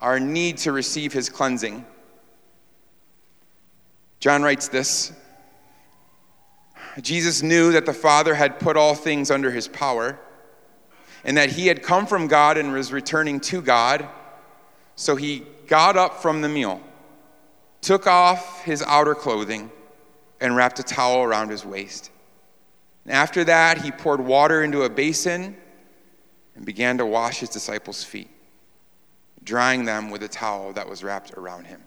our 0.01 0.19
need 0.19 0.57
to 0.59 0.71
receive 0.71 1.13
his 1.13 1.29
cleansing. 1.29 1.85
John 4.19 4.43
writes 4.43 4.67
this 4.67 5.13
Jesus 7.01 7.41
knew 7.41 7.73
that 7.73 7.85
the 7.85 7.93
Father 7.93 8.33
had 8.33 8.59
put 8.59 8.77
all 8.77 8.95
things 8.95 9.29
under 9.29 9.51
his 9.51 9.67
power, 9.67 10.17
and 11.23 11.37
that 11.37 11.49
he 11.49 11.67
had 11.67 11.83
come 11.83 12.05
from 12.05 12.27
God 12.27 12.57
and 12.57 12.71
was 12.71 12.91
returning 12.91 13.39
to 13.41 13.61
God. 13.61 14.07
So 14.95 15.15
he 15.15 15.43
got 15.67 15.97
up 15.97 16.21
from 16.21 16.41
the 16.41 16.49
meal, 16.49 16.81
took 17.81 18.07
off 18.07 18.63
his 18.63 18.81
outer 18.83 19.13
clothing, 19.13 19.69
and 20.39 20.55
wrapped 20.55 20.79
a 20.79 20.83
towel 20.83 21.23
around 21.23 21.49
his 21.49 21.65
waist. 21.65 22.11
And 23.03 23.13
after 23.13 23.43
that, 23.43 23.81
he 23.81 23.91
poured 23.91 24.21
water 24.21 24.63
into 24.63 24.83
a 24.83 24.89
basin 24.89 25.57
and 26.55 26.65
began 26.65 26.97
to 26.99 27.05
wash 27.05 27.39
his 27.39 27.49
disciples' 27.49 28.03
feet 28.03 28.29
drying 29.45 29.85
them 29.85 30.09
with 30.09 30.23
a 30.23 30.27
towel 30.27 30.73
that 30.73 30.89
was 30.89 31.03
wrapped 31.03 31.31
around 31.33 31.65
him. 31.65 31.81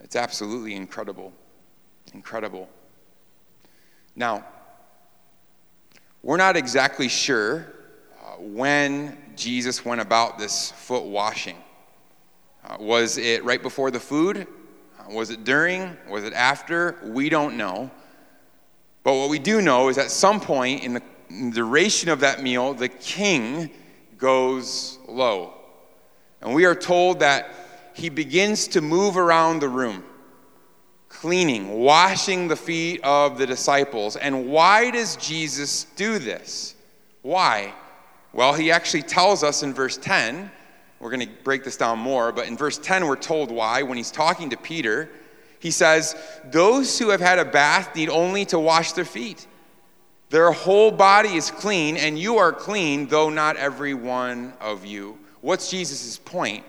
It's 0.00 0.16
absolutely 0.16 0.74
incredible. 0.74 1.32
Incredible. 2.14 2.68
Now, 4.16 4.44
we're 6.22 6.36
not 6.36 6.56
exactly 6.56 7.08
sure 7.08 7.72
uh, 8.20 8.34
when 8.38 9.18
Jesus 9.36 9.84
went 9.84 10.00
about 10.00 10.38
this 10.38 10.70
foot 10.72 11.04
washing. 11.04 11.56
Uh, 12.64 12.76
was 12.78 13.18
it 13.18 13.42
right 13.44 13.62
before 13.62 13.90
the 13.90 13.98
food? 13.98 14.46
Uh, 14.98 15.12
was 15.12 15.30
it 15.30 15.44
during? 15.44 15.96
Was 16.08 16.22
it 16.24 16.32
after? 16.32 16.98
We 17.04 17.28
don't 17.28 17.56
know. 17.56 17.90
But 19.02 19.14
what 19.14 19.30
we 19.30 19.40
do 19.40 19.60
know 19.60 19.88
is 19.88 19.98
at 19.98 20.10
some 20.10 20.40
point 20.40 20.84
in 20.84 20.94
the, 20.94 21.02
in 21.28 21.50
the 21.50 21.56
duration 21.56 22.08
of 22.08 22.20
that 22.20 22.42
meal, 22.42 22.74
the 22.74 22.88
king 22.88 23.70
goes 24.16 24.98
low. 25.08 25.54
And 26.42 26.54
we 26.54 26.64
are 26.64 26.74
told 26.74 27.20
that 27.20 27.48
he 27.94 28.08
begins 28.08 28.68
to 28.68 28.80
move 28.80 29.16
around 29.16 29.60
the 29.60 29.68
room, 29.68 30.02
cleaning, 31.08 31.80
washing 31.80 32.48
the 32.48 32.56
feet 32.56 33.00
of 33.04 33.38
the 33.38 33.46
disciples. 33.46 34.16
And 34.16 34.48
why 34.48 34.90
does 34.90 35.16
Jesus 35.16 35.84
do 35.96 36.18
this? 36.18 36.74
Why? 37.22 37.72
Well, 38.32 38.54
he 38.54 38.70
actually 38.70 39.02
tells 39.02 39.44
us 39.44 39.62
in 39.62 39.72
verse 39.72 39.96
10. 39.98 40.50
We're 40.98 41.10
going 41.10 41.26
to 41.26 41.32
break 41.44 41.64
this 41.64 41.76
down 41.76 41.98
more, 41.98 42.32
but 42.32 42.46
in 42.46 42.56
verse 42.56 42.78
10, 42.78 43.06
we're 43.06 43.16
told 43.16 43.50
why. 43.50 43.82
When 43.82 43.96
he's 43.96 44.10
talking 44.10 44.50
to 44.50 44.56
Peter, 44.56 45.10
he 45.58 45.70
says, 45.70 46.16
Those 46.44 46.98
who 46.98 47.10
have 47.10 47.20
had 47.20 47.38
a 47.38 47.44
bath 47.44 47.94
need 47.94 48.08
only 48.08 48.44
to 48.46 48.58
wash 48.58 48.92
their 48.92 49.04
feet. 49.04 49.46
Their 50.30 50.50
whole 50.50 50.90
body 50.90 51.34
is 51.34 51.50
clean, 51.50 51.96
and 51.96 52.18
you 52.18 52.38
are 52.38 52.52
clean, 52.52 53.06
though 53.06 53.28
not 53.28 53.56
every 53.56 53.94
one 53.94 54.54
of 54.60 54.86
you. 54.86 55.18
What's 55.42 55.70
Jesus' 55.70 56.18
point? 56.18 56.64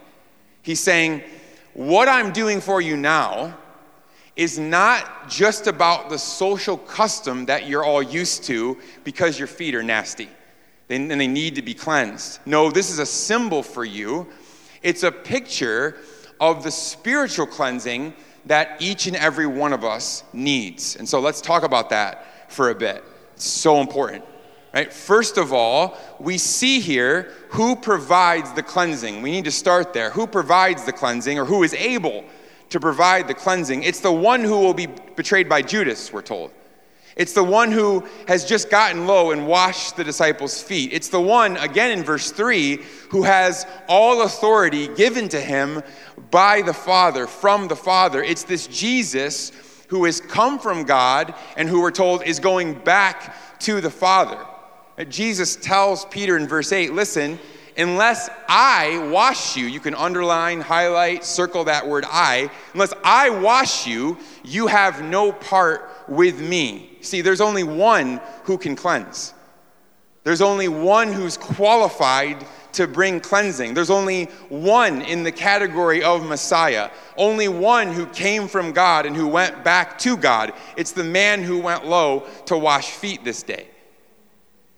He's 0.61 0.81
saying, 0.81 1.23
What 1.73 2.09
I'm 2.09 2.33
doing 2.33 2.59
for 2.59 2.81
you 2.81 2.97
now 2.97 3.57
is 4.35 4.59
not 4.59 5.29
just 5.29 5.67
about 5.67 6.09
the 6.09 6.17
social 6.17 6.77
custom 6.77 7.45
that 7.45 7.67
you're 7.67 7.83
all 7.83 8.01
used 8.01 8.43
to 8.45 8.77
because 9.03 9.37
your 9.37 9.47
feet 9.47 9.75
are 9.75 9.83
nasty 9.83 10.27
and 10.89 11.09
they 11.09 11.27
need 11.27 11.55
to 11.55 11.61
be 11.61 11.73
cleansed. 11.73 12.39
No, 12.45 12.69
this 12.69 12.89
is 12.89 12.99
a 12.99 13.05
symbol 13.05 13.63
for 13.63 13.85
you. 13.85 14.27
It's 14.81 15.03
a 15.03 15.11
picture 15.11 15.97
of 16.39 16.63
the 16.63 16.71
spiritual 16.71 17.47
cleansing 17.47 18.13
that 18.45 18.81
each 18.81 19.07
and 19.07 19.15
every 19.15 19.47
one 19.47 19.71
of 19.71 19.83
us 19.83 20.23
needs. 20.33 20.95
And 20.95 21.07
so 21.07 21.19
let's 21.19 21.41
talk 21.41 21.63
about 21.63 21.89
that 21.91 22.51
for 22.51 22.69
a 22.69 22.75
bit. 22.75 23.03
It's 23.35 23.45
so 23.45 23.79
important. 23.79 24.25
Right? 24.73 24.91
First 24.91 25.37
of 25.37 25.53
all, 25.53 25.97
we 26.19 26.39
see 26.39 26.79
here 26.79 27.31
who 27.49 27.75
provides 27.75 28.51
the 28.53 28.63
cleansing. 28.63 29.21
We 29.21 29.29
need 29.29 29.45
to 29.45 29.51
start 29.51 29.93
there. 29.93 30.09
Who 30.09 30.25
provides 30.25 30.83
the 30.83 30.91
cleansing 30.91 31.37
or 31.37 31.45
who 31.45 31.61
is 31.61 31.75
able 31.75 32.23
to 32.69 32.79
provide 32.79 33.27
the 33.27 33.35
cleansing? 33.35 33.83
It's 33.83 33.99
the 33.99 34.11
one 34.11 34.41
who 34.41 34.59
will 34.59 34.73
be 34.73 34.87
betrayed 34.87 35.47
by 35.47 35.61
Judas, 35.61 36.11
we're 36.11 36.23
told. 36.23 36.51
It's 37.15 37.33
the 37.33 37.43
one 37.43 37.71
who 37.71 38.07
has 38.27 38.43
just 38.43 38.71
gotten 38.71 39.05
low 39.05 39.29
and 39.29 39.45
washed 39.47 39.95
the 39.95 40.03
disciples' 40.03 40.63
feet. 40.63 40.91
It's 40.91 41.09
the 41.09 41.21
one, 41.21 41.57
again 41.57 41.91
in 41.91 42.03
verse 42.03 42.31
3, 42.31 42.79
who 43.11 43.21
has 43.21 43.67
all 43.87 44.23
authority 44.23 44.87
given 44.87 45.29
to 45.29 45.39
him 45.39 45.83
by 46.31 46.63
the 46.63 46.73
Father, 46.73 47.27
from 47.27 47.67
the 47.67 47.75
Father. 47.75 48.23
It's 48.23 48.43
this 48.43 48.65
Jesus 48.65 49.51
who 49.89 50.05
has 50.05 50.19
come 50.19 50.57
from 50.57 50.85
God 50.85 51.35
and 51.55 51.69
who 51.69 51.81
we're 51.81 51.91
told 51.91 52.23
is 52.23 52.39
going 52.39 52.73
back 52.73 53.59
to 53.59 53.79
the 53.79 53.91
Father. 53.91 54.43
Jesus 55.09 55.55
tells 55.55 56.05
Peter 56.05 56.37
in 56.37 56.47
verse 56.47 56.71
8, 56.71 56.93
listen, 56.93 57.39
unless 57.77 58.29
I 58.47 59.09
wash 59.11 59.57
you, 59.57 59.65
you 59.65 59.79
can 59.79 59.95
underline, 59.95 60.61
highlight, 60.61 61.25
circle 61.25 61.63
that 61.63 61.87
word 61.87 62.05
I, 62.07 62.51
unless 62.73 62.93
I 63.03 63.29
wash 63.29 63.87
you, 63.87 64.17
you 64.43 64.67
have 64.67 65.03
no 65.03 65.31
part 65.31 65.89
with 66.07 66.39
me. 66.39 66.97
See, 67.01 67.21
there's 67.21 67.41
only 67.41 67.63
one 67.63 68.21
who 68.43 68.57
can 68.57 68.75
cleanse. 68.75 69.33
There's 70.23 70.41
only 70.41 70.67
one 70.67 71.11
who's 71.11 71.37
qualified 71.37 72.45
to 72.73 72.87
bring 72.87 73.19
cleansing. 73.19 73.73
There's 73.73 73.89
only 73.89 74.25
one 74.49 75.01
in 75.01 75.23
the 75.23 75.31
category 75.31 76.01
of 76.03 76.25
Messiah, 76.25 76.89
only 77.17 77.47
one 77.47 77.91
who 77.91 78.05
came 78.07 78.47
from 78.47 78.71
God 78.71 79.05
and 79.05 79.15
who 79.15 79.27
went 79.27 79.63
back 79.63 79.97
to 79.99 80.15
God. 80.15 80.53
It's 80.77 80.91
the 80.91 81.03
man 81.03 81.43
who 81.43 81.59
went 81.59 81.85
low 81.85 82.25
to 82.45 82.57
wash 82.57 82.91
feet 82.91 83.23
this 83.23 83.43
day. 83.43 83.67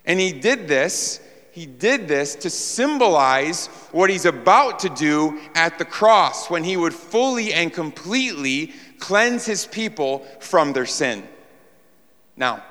And 0.06 0.20
he 0.20 0.32
did 0.32 0.68
this, 0.68 1.20
he 1.52 1.66
did 1.66 2.08
this 2.08 2.36
to 2.36 2.50
symbolize 2.50 3.68
what 3.92 4.10
he's 4.10 4.26
about 4.26 4.80
to 4.80 4.90
do 4.90 5.40
at 5.56 5.80
the 5.80 5.86
cross 5.86 6.50
when 6.50 6.64
he 6.64 6.78
would 6.78 6.94
fully 6.94 7.54
and 7.54 7.74
completely 7.74 8.74
cleanse 9.00 9.46
his 9.46 9.66
people 9.66 10.26
from 10.40 10.74
their 10.74 10.86
sin. 10.86 11.28
Now, 12.38 12.64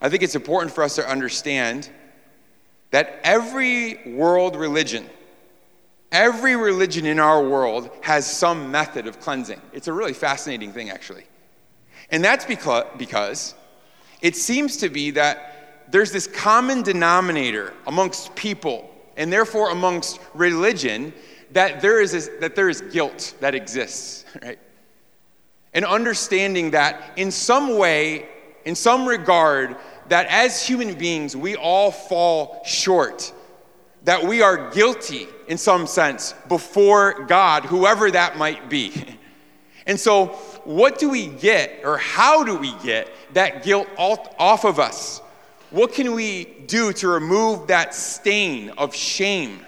I 0.00 0.08
think 0.08 0.22
it's 0.22 0.34
important 0.34 0.74
for 0.74 0.84
us 0.84 0.96
to 0.96 1.08
understand 1.08 1.88
that 2.90 3.20
every 3.24 4.00
world 4.12 4.54
religion, 4.54 5.08
every 6.10 6.56
religion 6.56 7.06
in 7.06 7.18
our 7.18 7.42
world 7.42 7.90
has 8.02 8.30
some 8.30 8.70
method 8.70 9.06
of 9.06 9.20
cleansing. 9.20 9.60
It's 9.72 9.88
a 9.88 9.92
really 9.92 10.12
fascinating 10.12 10.72
thing, 10.72 10.90
actually. 10.90 11.24
And 12.10 12.22
that's 12.22 12.44
because, 12.44 12.84
because 12.98 13.54
it 14.20 14.36
seems 14.36 14.76
to 14.78 14.90
be 14.90 15.12
that 15.12 15.51
there's 15.92 16.10
this 16.10 16.26
common 16.26 16.82
denominator 16.82 17.74
amongst 17.86 18.34
people 18.34 18.90
and 19.16 19.30
therefore 19.30 19.70
amongst 19.70 20.18
religion 20.34 21.12
that 21.52 21.82
there 21.82 22.00
is, 22.00 22.12
this, 22.12 22.30
that 22.40 22.56
there 22.56 22.70
is 22.70 22.80
guilt 22.80 23.34
that 23.40 23.54
exists, 23.54 24.24
right? 24.42 24.58
And 25.74 25.84
understanding 25.84 26.70
that 26.72 27.12
in 27.16 27.30
some 27.30 27.76
way, 27.76 28.26
in 28.64 28.74
some 28.74 29.06
regard, 29.06 29.76
that 30.08 30.26
as 30.28 30.66
human 30.66 30.94
beings, 30.94 31.36
we 31.36 31.56
all 31.56 31.90
fall 31.90 32.62
short, 32.64 33.32
that 34.04 34.24
we 34.24 34.40
are 34.40 34.70
guilty 34.70 35.28
in 35.46 35.58
some 35.58 35.86
sense 35.86 36.34
before 36.48 37.24
God, 37.24 37.66
whoever 37.66 38.10
that 38.10 38.36
might 38.36 38.68
be. 38.68 38.92
And 39.84 39.98
so, 39.98 40.26
what 40.62 41.00
do 41.00 41.08
we 41.08 41.26
get, 41.26 41.80
or 41.84 41.98
how 41.98 42.44
do 42.44 42.54
we 42.54 42.72
get 42.84 43.10
that 43.32 43.64
guilt 43.64 43.88
off 43.98 44.64
of 44.64 44.78
us? 44.78 45.20
What 45.72 45.94
can 45.94 46.12
we 46.12 46.44
do 46.66 46.92
to 46.92 47.08
remove 47.08 47.68
that 47.68 47.94
stain 47.94 48.70
of 48.76 48.94
shame? 48.94 49.64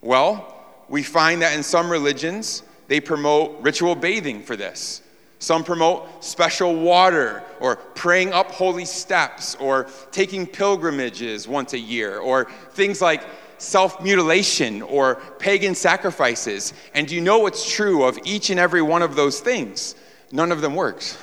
Well, 0.00 0.54
we 0.88 1.02
find 1.02 1.42
that 1.42 1.54
in 1.54 1.62
some 1.62 1.90
religions, 1.90 2.62
they 2.88 2.98
promote 2.98 3.60
ritual 3.60 3.94
bathing 3.94 4.42
for 4.42 4.56
this. 4.56 5.02
Some 5.40 5.62
promote 5.62 6.24
special 6.24 6.74
water 6.74 7.42
or 7.60 7.76
praying 7.76 8.32
up 8.32 8.52
holy 8.52 8.86
steps 8.86 9.54
or 9.56 9.86
taking 10.10 10.46
pilgrimages 10.46 11.46
once 11.46 11.74
a 11.74 11.78
year 11.78 12.18
or 12.20 12.46
things 12.70 13.02
like 13.02 13.22
self 13.58 14.02
mutilation 14.02 14.80
or 14.80 15.16
pagan 15.38 15.74
sacrifices. 15.74 16.72
And 16.94 17.10
you 17.10 17.20
know 17.20 17.40
what's 17.40 17.70
true 17.70 18.04
of 18.04 18.18
each 18.24 18.48
and 18.48 18.58
every 18.58 18.80
one 18.80 19.02
of 19.02 19.14
those 19.14 19.40
things? 19.40 19.94
None 20.32 20.50
of 20.50 20.62
them 20.62 20.74
works. 20.74 21.18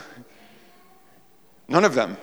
None 1.67 1.85
of 1.85 1.95
them. 1.95 2.17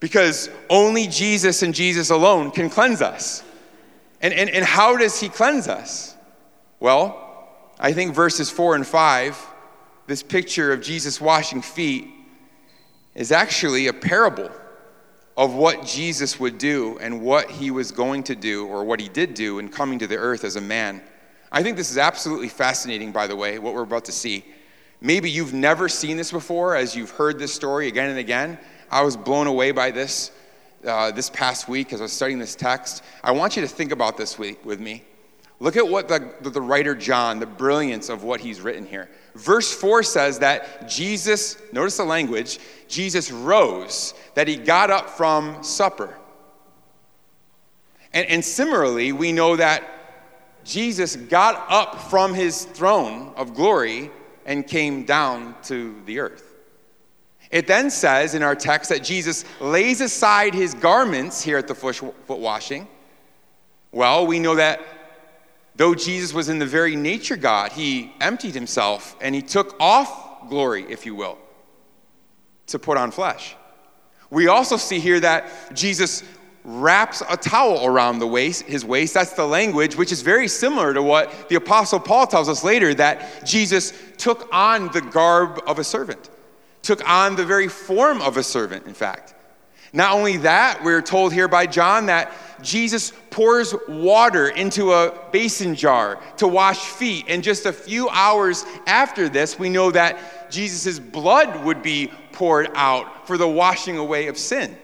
Because 0.00 0.50
only 0.68 1.06
Jesus 1.06 1.62
and 1.62 1.74
Jesus 1.74 2.10
alone 2.10 2.50
can 2.50 2.68
cleanse 2.68 3.02
us. 3.02 3.42
And, 4.20 4.34
and, 4.34 4.50
and 4.50 4.64
how 4.64 4.96
does 4.96 5.20
he 5.20 5.28
cleanse 5.28 5.68
us? 5.68 6.14
Well, 6.80 7.22
I 7.78 7.92
think 7.92 8.14
verses 8.14 8.50
4 8.50 8.76
and 8.76 8.86
5 8.86 9.46
this 10.06 10.22
picture 10.22 10.72
of 10.72 10.80
Jesus 10.80 11.20
washing 11.20 11.62
feet 11.62 12.08
is 13.14 13.32
actually 13.32 13.88
a 13.88 13.92
parable 13.92 14.50
of 15.36 15.54
what 15.54 15.84
Jesus 15.84 16.40
would 16.40 16.58
do 16.58 16.96
and 16.98 17.20
what 17.20 17.50
he 17.50 17.70
was 17.70 17.90
going 17.90 18.22
to 18.24 18.34
do 18.34 18.66
or 18.66 18.84
what 18.84 19.00
he 19.00 19.08
did 19.08 19.34
do 19.34 19.58
in 19.58 19.68
coming 19.68 19.98
to 19.98 20.06
the 20.06 20.16
earth 20.16 20.44
as 20.44 20.56
a 20.56 20.60
man. 20.60 21.02
I 21.50 21.62
think 21.62 21.76
this 21.76 21.90
is 21.90 21.98
absolutely 21.98 22.48
fascinating, 22.48 23.12
by 23.12 23.26
the 23.26 23.36
way, 23.36 23.58
what 23.58 23.74
we're 23.74 23.82
about 23.82 24.04
to 24.06 24.12
see. 24.12 24.44
Maybe 25.00 25.30
you've 25.30 25.52
never 25.52 25.88
seen 25.88 26.16
this 26.16 26.32
before 26.32 26.74
as 26.74 26.96
you've 26.96 27.10
heard 27.10 27.38
this 27.38 27.52
story 27.52 27.88
again 27.88 28.08
and 28.08 28.18
again. 28.18 28.58
I 28.90 29.02
was 29.02 29.16
blown 29.16 29.46
away 29.46 29.72
by 29.72 29.90
this 29.90 30.30
uh, 30.86 31.10
this 31.10 31.30
past 31.30 31.68
week 31.68 31.92
as 31.92 32.00
I 32.00 32.04
was 32.04 32.12
studying 32.12 32.38
this 32.38 32.54
text. 32.54 33.02
I 33.22 33.32
want 33.32 33.56
you 33.56 33.62
to 33.62 33.68
think 33.68 33.92
about 33.92 34.16
this 34.16 34.38
week 34.38 34.64
with 34.64 34.80
me. 34.80 35.02
Look 35.58 35.76
at 35.76 35.88
what 35.88 36.08
the, 36.08 36.32
the 36.42 36.60
writer 36.60 36.94
John, 36.94 37.40
the 37.40 37.46
brilliance 37.46 38.08
of 38.10 38.24
what 38.24 38.40
he's 38.40 38.60
written 38.60 38.86
here. 38.86 39.08
Verse 39.34 39.72
4 39.72 40.02
says 40.02 40.38
that 40.40 40.88
Jesus, 40.88 41.56
notice 41.72 41.96
the 41.96 42.04
language, 42.04 42.58
Jesus 42.88 43.30
rose, 43.30 44.12
that 44.34 44.48
he 44.48 44.56
got 44.56 44.90
up 44.90 45.08
from 45.08 45.62
supper. 45.62 46.14
And, 48.12 48.26
and 48.26 48.44
similarly, 48.44 49.12
we 49.12 49.32
know 49.32 49.56
that 49.56 49.82
Jesus 50.62 51.16
got 51.16 51.64
up 51.70 52.10
from 52.10 52.34
his 52.34 52.64
throne 52.64 53.32
of 53.36 53.54
glory 53.54 54.10
and 54.44 54.66
came 54.66 55.04
down 55.04 55.54
to 55.64 55.96
the 56.04 56.18
earth. 56.18 56.45
It 57.50 57.66
then 57.66 57.90
says 57.90 58.34
in 58.34 58.42
our 58.42 58.54
text 58.56 58.90
that 58.90 59.04
Jesus 59.04 59.44
lays 59.60 60.00
aside 60.00 60.54
his 60.54 60.74
garments 60.74 61.42
here 61.42 61.58
at 61.58 61.68
the 61.68 61.74
foot 61.74 62.38
washing. 62.40 62.88
Well, 63.92 64.26
we 64.26 64.38
know 64.38 64.56
that 64.56 64.80
Though 65.76 65.94
Jesus 65.94 66.32
was 66.32 66.48
in 66.48 66.58
the 66.58 66.66
very 66.66 66.96
nature 66.96 67.36
God, 67.36 67.72
he 67.72 68.12
emptied 68.20 68.54
himself 68.54 69.14
and 69.20 69.34
he 69.34 69.42
took 69.42 69.76
off 69.78 70.48
glory, 70.48 70.86
if 70.88 71.04
you 71.04 71.14
will, 71.14 71.38
to 72.68 72.78
put 72.78 72.96
on 72.96 73.10
flesh. 73.10 73.54
We 74.30 74.48
also 74.48 74.76
see 74.76 74.98
here 74.98 75.20
that 75.20 75.74
Jesus 75.74 76.24
wraps 76.64 77.22
a 77.28 77.36
towel 77.36 77.86
around 77.86 78.18
the 78.18 78.26
waist, 78.26 78.62
his 78.62 78.84
waist. 78.84 79.14
That's 79.14 79.34
the 79.34 79.46
language, 79.46 79.96
which 79.96 80.10
is 80.10 80.22
very 80.22 80.48
similar 80.48 80.94
to 80.94 81.02
what 81.02 81.48
the 81.48 81.56
Apostle 81.56 82.00
Paul 82.00 82.26
tells 82.26 82.48
us 82.48 82.64
later 82.64 82.92
that 82.94 83.44
Jesus 83.46 83.92
took 84.16 84.48
on 84.52 84.90
the 84.92 85.02
garb 85.02 85.60
of 85.66 85.78
a 85.78 85.84
servant, 85.84 86.30
took 86.86 87.06
on 87.08 87.36
the 87.36 87.44
very 87.44 87.68
form 87.68 88.22
of 88.22 88.36
a 88.36 88.42
servant, 88.42 88.86
in 88.86 88.94
fact. 88.94 89.34
Not 89.92 90.12
only 90.12 90.36
that, 90.38 90.82
we're 90.84 91.02
told 91.02 91.32
here 91.32 91.48
by 91.48 91.66
John 91.66 92.06
that 92.06 92.32
Jesus 92.62 93.12
pours 93.30 93.74
water 93.88 94.48
into 94.48 94.92
a 94.92 95.14
basin 95.32 95.74
jar 95.74 96.20
to 96.36 96.48
wash 96.48 96.78
feet. 96.78 97.26
And 97.28 97.42
just 97.42 97.66
a 97.66 97.72
few 97.72 98.08
hours 98.08 98.64
after 98.86 99.28
this, 99.28 99.58
we 99.58 99.68
know 99.68 99.90
that 99.90 100.50
Jesus' 100.50 100.98
blood 100.98 101.64
would 101.64 101.82
be 101.82 102.10
poured 102.32 102.70
out 102.74 103.26
for 103.26 103.38
the 103.38 103.48
washing 103.48 103.98
away 103.98 104.28
of 104.28 104.38
sin. 104.38 104.76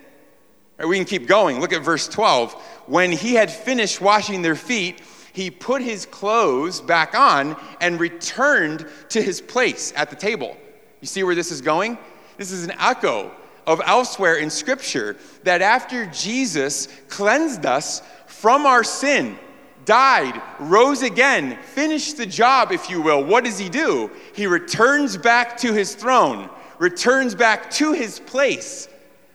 Right, 0.78 0.88
we 0.88 0.96
can 0.96 1.04
keep 1.04 1.26
going. 1.26 1.60
Look 1.60 1.72
at 1.72 1.82
verse 1.82 2.08
12. 2.08 2.54
When 2.86 3.12
he 3.12 3.34
had 3.34 3.50
finished 3.50 4.00
washing 4.00 4.42
their 4.42 4.56
feet, 4.56 5.02
he 5.32 5.50
put 5.50 5.82
his 5.82 6.06
clothes 6.06 6.80
back 6.80 7.14
on 7.14 7.56
and 7.80 8.00
returned 8.00 8.86
to 9.10 9.22
his 9.22 9.40
place 9.40 9.92
at 9.96 10.10
the 10.10 10.16
table. 10.16 10.56
You 11.02 11.06
see 11.08 11.24
where 11.24 11.34
this 11.34 11.50
is 11.50 11.60
going? 11.60 11.98
This 12.38 12.52
is 12.52 12.64
an 12.64 12.72
echo 12.78 13.30
of 13.66 13.82
elsewhere 13.84 14.36
in 14.36 14.48
Scripture 14.48 15.16
that 15.42 15.60
after 15.60 16.06
Jesus 16.06 16.88
cleansed 17.08 17.66
us 17.66 18.02
from 18.26 18.66
our 18.66 18.84
sin, 18.84 19.36
died, 19.84 20.40
rose 20.60 21.02
again, 21.02 21.58
finished 21.74 22.16
the 22.16 22.24
job, 22.24 22.70
if 22.70 22.88
you 22.88 23.02
will, 23.02 23.22
what 23.22 23.44
does 23.44 23.58
he 23.58 23.68
do? 23.68 24.10
He 24.32 24.46
returns 24.46 25.16
back 25.16 25.56
to 25.58 25.72
his 25.72 25.94
throne, 25.94 26.48
returns 26.78 27.34
back 27.34 27.70
to 27.72 27.92
his 27.92 28.20
place, 28.20 28.88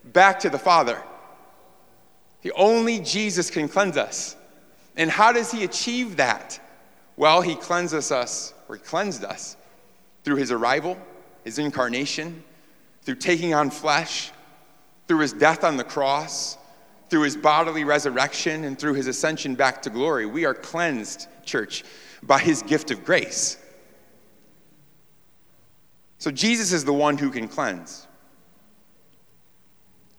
back 0.06 0.40
to 0.40 0.50
the 0.50 0.58
Father. 0.58 1.04
The 2.44 2.54
only 2.54 3.00
Jesus 3.00 3.50
can 3.50 3.68
cleanse 3.68 3.98
us. 3.98 4.38
And 4.96 5.12
how 5.12 5.34
does 5.34 5.52
he 5.52 5.66
achieve 5.66 6.16
that? 6.16 6.62
Well, 7.18 7.42
he 7.42 7.56
cleanses 7.56 8.12
us, 8.12 8.54
or 8.70 8.76
he 8.76 8.82
cleansed 8.82 9.26
us 9.26 9.58
through 10.24 10.38
his 10.38 10.52
arrival, 10.52 10.98
his 11.48 11.60
incarnation, 11.60 12.44
through 13.04 13.16
taking 13.16 13.54
on 13.54 13.70
flesh, 13.70 14.32
through 15.08 15.20
his 15.20 15.32
death 15.32 15.64
on 15.64 15.78
the 15.78 15.84
cross, 15.84 16.58
through 17.10 17.22
his 17.22 17.38
bodily 17.38 17.86
resurrection, 17.86 18.66
and 18.66 18.78
through 18.78 18.94
his 18.94 19.08
ascension 19.08 19.56
back 19.56 19.82
to 19.82 19.90
glory. 19.90 20.26
We 20.26 20.44
are 20.44 20.54
cleansed, 20.54 21.26
church, 21.46 21.86
by 22.22 22.40
his 22.40 22.64
gift 22.64 22.92
of 22.92 23.06
grace. 23.06 23.58
So 26.18 26.32
Jesus 26.32 26.74
is 26.74 26.84
the 26.84 26.92
one 26.92 27.18
who 27.18 27.32
can 27.32 27.48
cleanse. 27.48 28.06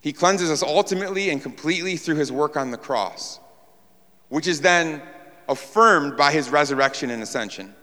He 0.00 0.14
cleanses 0.14 0.50
us 0.50 0.62
ultimately 0.62 1.28
and 1.28 1.42
completely 1.42 1.98
through 1.98 2.16
his 2.16 2.32
work 2.32 2.56
on 2.56 2.70
the 2.70 2.78
cross, 2.78 3.38
which 4.30 4.46
is 4.46 4.62
then 4.62 5.02
affirmed 5.46 6.16
by 6.16 6.32
his 6.32 6.48
resurrection 6.48 7.10
and 7.10 7.22
ascension. 7.22 7.74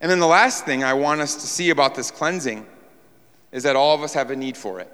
And 0.00 0.10
then 0.10 0.18
the 0.18 0.26
last 0.26 0.64
thing 0.64 0.82
I 0.82 0.94
want 0.94 1.20
us 1.20 1.34
to 1.36 1.46
see 1.46 1.70
about 1.70 1.94
this 1.94 2.10
cleansing 2.10 2.66
is 3.52 3.62
that 3.64 3.76
all 3.76 3.94
of 3.94 4.02
us 4.02 4.14
have 4.14 4.30
a 4.30 4.36
need 4.36 4.56
for 4.56 4.80
it. 4.80 4.90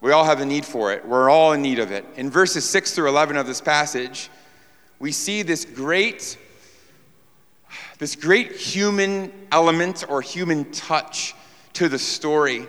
We 0.00 0.12
all 0.12 0.24
have 0.24 0.40
a 0.40 0.46
need 0.46 0.64
for 0.64 0.92
it. 0.92 1.06
We're 1.06 1.30
all 1.30 1.52
in 1.52 1.62
need 1.62 1.78
of 1.78 1.90
it. 1.90 2.04
In 2.16 2.30
verses 2.30 2.68
6 2.68 2.94
through 2.94 3.08
11 3.08 3.36
of 3.36 3.46
this 3.46 3.60
passage, 3.60 4.30
we 4.98 5.12
see 5.12 5.42
this 5.42 5.64
great 5.64 6.38
this 7.98 8.14
great 8.14 8.52
human 8.52 9.32
element 9.50 10.04
or 10.08 10.22
human 10.22 10.70
touch 10.70 11.34
to 11.74 11.88
the 11.88 11.98
story. 11.98 12.66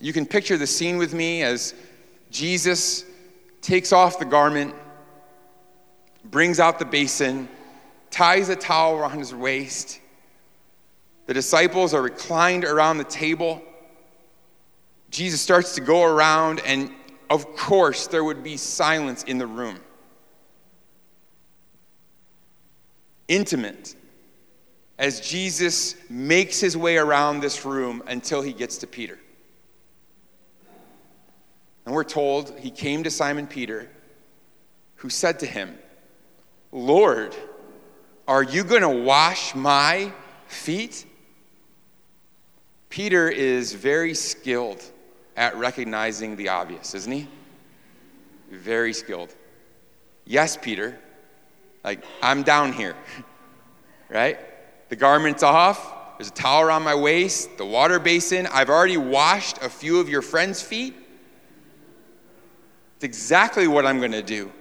You 0.00 0.12
can 0.12 0.24
picture 0.24 0.56
the 0.56 0.66
scene 0.66 0.96
with 0.96 1.12
me 1.12 1.42
as 1.42 1.74
Jesus 2.30 3.04
takes 3.60 3.92
off 3.92 4.18
the 4.18 4.24
garment, 4.24 4.74
brings 6.24 6.60
out 6.60 6.78
the 6.78 6.84
basin, 6.84 7.48
ties 8.10 8.48
a 8.48 8.56
towel 8.56 8.96
around 8.96 9.18
his 9.18 9.34
waist. 9.34 9.99
The 11.30 11.34
disciples 11.34 11.94
are 11.94 12.02
reclined 12.02 12.64
around 12.64 12.98
the 12.98 13.04
table. 13.04 13.62
Jesus 15.12 15.40
starts 15.40 15.76
to 15.76 15.80
go 15.80 16.02
around, 16.02 16.60
and 16.66 16.90
of 17.30 17.54
course, 17.54 18.08
there 18.08 18.24
would 18.24 18.42
be 18.42 18.56
silence 18.56 19.22
in 19.22 19.38
the 19.38 19.46
room. 19.46 19.78
Intimate 23.28 23.94
as 24.98 25.20
Jesus 25.20 25.94
makes 26.10 26.58
his 26.58 26.76
way 26.76 26.96
around 26.96 27.38
this 27.38 27.64
room 27.64 28.02
until 28.08 28.42
he 28.42 28.52
gets 28.52 28.78
to 28.78 28.88
Peter. 28.88 29.16
And 31.86 31.94
we're 31.94 32.02
told 32.02 32.58
he 32.58 32.72
came 32.72 33.04
to 33.04 33.10
Simon 33.12 33.46
Peter, 33.46 33.88
who 34.96 35.08
said 35.08 35.38
to 35.38 35.46
him, 35.46 35.78
Lord, 36.72 37.36
are 38.26 38.42
you 38.42 38.64
going 38.64 38.82
to 38.82 38.88
wash 38.88 39.54
my 39.54 40.12
feet? 40.48 41.06
Peter 42.90 43.28
is 43.28 43.72
very 43.72 44.12
skilled 44.14 44.82
at 45.36 45.56
recognizing 45.56 46.36
the 46.36 46.48
obvious, 46.48 46.94
isn't 46.94 47.12
he? 47.12 47.28
Very 48.50 48.92
skilled. 48.92 49.34
Yes, 50.26 50.56
Peter. 50.56 50.98
Like, 51.84 52.04
I'm 52.20 52.42
down 52.42 52.72
here, 52.72 52.96
right? 54.10 54.38
The 54.90 54.96
garment's 54.96 55.44
off. 55.44 56.18
There's 56.18 56.28
a 56.28 56.32
towel 56.32 56.62
around 56.62 56.82
my 56.82 56.94
waist, 56.94 57.56
the 57.56 57.64
water 57.64 57.98
basin. 57.98 58.46
I've 58.52 58.68
already 58.68 58.98
washed 58.98 59.58
a 59.62 59.70
few 59.70 60.00
of 60.00 60.08
your 60.08 60.20
friends' 60.20 60.60
feet. 60.60 60.94
It's 62.96 63.04
exactly 63.04 63.66
what 63.68 63.86
I'm 63.86 64.00
going 64.00 64.12
to 64.12 64.22
do. 64.22 64.52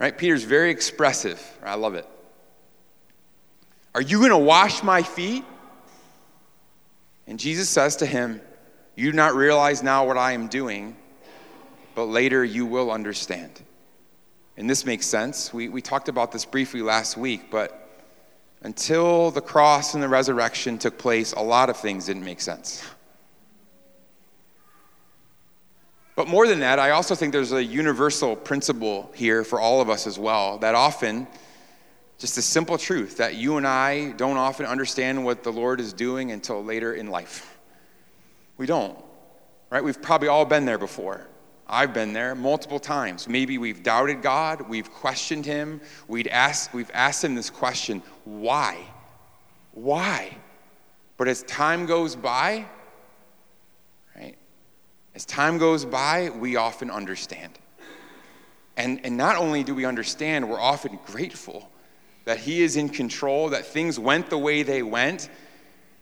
Right? 0.00 0.16
Peter's 0.16 0.42
very 0.42 0.70
expressive. 0.70 1.40
I 1.62 1.74
love 1.74 1.94
it. 1.94 2.08
Are 3.94 4.00
you 4.00 4.18
going 4.18 4.30
to 4.30 4.36
wash 4.38 4.82
my 4.82 5.02
feet? 5.02 5.44
And 7.26 7.38
Jesus 7.38 7.68
says 7.68 7.96
to 7.96 8.06
him, 8.06 8.40
You 8.94 9.10
do 9.10 9.16
not 9.16 9.34
realize 9.34 9.82
now 9.82 10.06
what 10.06 10.16
I 10.16 10.32
am 10.32 10.48
doing, 10.48 10.96
but 11.94 12.04
later 12.04 12.44
you 12.44 12.66
will 12.66 12.90
understand. 12.90 13.62
And 14.56 14.70
this 14.70 14.86
makes 14.86 15.06
sense. 15.06 15.52
We, 15.52 15.68
we 15.68 15.82
talked 15.82 16.08
about 16.08 16.32
this 16.32 16.44
briefly 16.44 16.82
last 16.82 17.16
week, 17.16 17.50
but 17.50 17.82
until 18.62 19.30
the 19.30 19.40
cross 19.40 19.94
and 19.94 20.02
the 20.02 20.08
resurrection 20.08 20.78
took 20.78 20.98
place, 20.98 21.32
a 21.32 21.42
lot 21.42 21.68
of 21.68 21.76
things 21.76 22.06
didn't 22.06 22.24
make 22.24 22.40
sense. 22.40 22.82
But 26.14 26.28
more 26.28 26.48
than 26.48 26.60
that, 26.60 26.78
I 26.78 26.90
also 26.90 27.14
think 27.14 27.34
there's 27.34 27.52
a 27.52 27.62
universal 27.62 28.34
principle 28.34 29.12
here 29.14 29.44
for 29.44 29.60
all 29.60 29.82
of 29.82 29.90
us 29.90 30.06
as 30.06 30.18
well 30.18 30.56
that 30.58 30.74
often, 30.74 31.26
just 32.18 32.38
a 32.38 32.42
simple 32.42 32.78
truth, 32.78 33.18
that 33.18 33.34
you 33.34 33.56
and 33.58 33.66
I 33.66 34.12
don't 34.12 34.36
often 34.36 34.66
understand 34.66 35.24
what 35.24 35.42
the 35.42 35.52
Lord 35.52 35.80
is 35.80 35.92
doing 35.92 36.32
until 36.32 36.64
later 36.64 36.94
in 36.94 37.08
life. 37.08 37.58
We 38.56 38.66
don't, 38.66 38.98
right? 39.68 39.84
We've 39.84 40.00
probably 40.00 40.28
all 40.28 40.46
been 40.46 40.64
there 40.64 40.78
before. 40.78 41.26
I've 41.68 41.92
been 41.92 42.12
there 42.12 42.34
multiple 42.34 42.78
times. 42.78 43.28
Maybe 43.28 43.58
we've 43.58 43.82
doubted 43.82 44.22
God, 44.22 44.62
we've 44.62 44.90
questioned 44.90 45.44
Him, 45.44 45.80
we'd 46.08 46.28
ask, 46.28 46.72
we've 46.72 46.90
asked 46.94 47.24
Him 47.24 47.34
this 47.34 47.50
question 47.50 48.02
why? 48.24 48.78
Why? 49.72 50.34
But 51.18 51.28
as 51.28 51.42
time 51.42 51.86
goes 51.86 52.16
by, 52.16 52.66
right, 54.14 54.36
as 55.14 55.24
time 55.24 55.58
goes 55.58 55.84
by, 55.84 56.30
we 56.30 56.56
often 56.56 56.90
understand. 56.90 57.58
And, 58.76 59.04
and 59.04 59.16
not 59.16 59.36
only 59.36 59.64
do 59.64 59.74
we 59.74 59.84
understand, 59.84 60.48
we're 60.48 60.60
often 60.60 60.98
grateful 61.06 61.70
that 62.26 62.38
He 62.38 62.60
is 62.60 62.76
in 62.76 62.90
control, 62.90 63.50
that 63.50 63.64
things 63.64 63.98
went 63.98 64.28
the 64.28 64.36
way 64.36 64.62
they 64.62 64.82
went, 64.82 65.30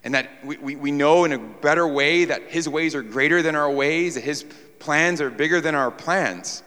and 0.03 0.15
that 0.15 0.29
we, 0.45 0.57
we, 0.57 0.77
we 0.77 0.91
know 0.91 1.25
in 1.25 1.33
a 1.33 1.39
better 1.39 1.87
way 1.87 2.25
that 2.25 2.51
His 2.51 2.69
ways 2.69 2.95
are 2.95 3.03
greater 3.03 3.41
than 3.43 3.55
our 3.55 3.71
ways, 3.71 4.17
that 4.17 4.25
His 4.25 4.45
plans 4.79 5.21
are 5.21 5.31
bigger 5.31 5.61
than 5.61 5.75
our 5.75 5.91
plans. 5.91 6.63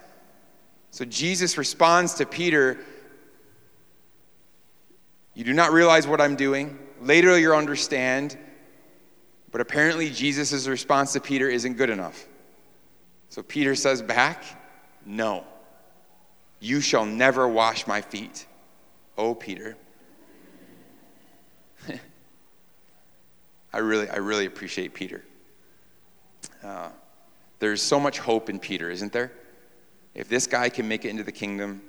So 0.91 1.05
Jesus 1.05 1.57
responds 1.57 2.15
to 2.15 2.25
Peter 2.25 2.79
You 5.33 5.43
do 5.43 5.53
not 5.53 5.71
realize 5.71 6.07
what 6.07 6.21
I'm 6.21 6.35
doing. 6.35 6.79
Later 7.01 7.37
you'll 7.37 7.55
understand. 7.55 8.37
But 9.51 9.61
apparently, 9.61 10.09
Jesus' 10.09 10.67
response 10.67 11.13
to 11.13 11.21
Peter 11.21 11.49
isn't 11.49 11.77
good 11.77 11.89
enough. 11.89 12.27
So 13.29 13.41
Peter 13.41 13.75
says 13.75 14.01
back, 14.01 14.43
No, 15.05 15.45
you 16.59 16.81
shall 16.81 17.05
never 17.05 17.47
wash 17.47 17.87
my 17.87 18.01
feet. 18.01 18.45
Oh, 19.17 19.33
Peter. 19.33 19.75
I 23.73 23.79
really, 23.79 24.09
I 24.09 24.17
really 24.17 24.45
appreciate 24.45 24.93
Peter. 24.93 25.23
Uh, 26.63 26.89
there's 27.59 27.81
so 27.81 27.99
much 27.99 28.19
hope 28.19 28.49
in 28.49 28.59
Peter, 28.59 28.89
isn't 28.89 29.11
there? 29.11 29.31
If 30.15 30.29
this 30.29 30.47
guy 30.47 30.69
can 30.69 30.87
make 30.87 31.05
it 31.05 31.09
into 31.09 31.23
the 31.23 31.31
kingdom, 31.31 31.81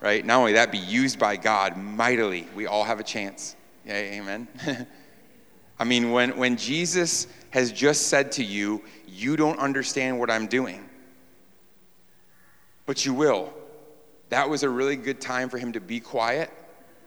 right? 0.00 0.24
Not 0.24 0.38
only 0.38 0.52
that, 0.54 0.70
be 0.70 0.78
used 0.78 1.18
by 1.18 1.36
God 1.36 1.76
mightily, 1.76 2.46
we 2.54 2.66
all 2.66 2.84
have 2.84 3.00
a 3.00 3.04
chance. 3.04 3.56
Yeah, 3.84 3.94
amen. 3.94 4.48
I 5.78 5.84
mean, 5.84 6.12
when, 6.12 6.36
when 6.36 6.56
Jesus 6.56 7.26
has 7.50 7.72
just 7.72 8.08
said 8.08 8.32
to 8.32 8.44
you, 8.44 8.82
You 9.06 9.36
don't 9.36 9.58
understand 9.58 10.18
what 10.18 10.30
I'm 10.30 10.46
doing, 10.46 10.88
but 12.86 13.04
you 13.04 13.14
will, 13.14 13.52
that 14.30 14.48
was 14.48 14.62
a 14.62 14.68
really 14.68 14.96
good 14.96 15.20
time 15.20 15.48
for 15.48 15.58
him 15.58 15.72
to 15.72 15.80
be 15.80 16.00
quiet, 16.00 16.50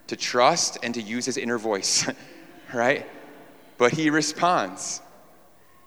to 0.07 0.15
trust, 0.15 0.77
and 0.83 0.93
to 0.93 1.01
use 1.01 1.25
his 1.25 1.37
inner 1.37 1.57
voice, 1.57 2.07
right? 2.73 3.05
But 3.77 3.91
he 3.91 4.09
responds. 4.09 5.01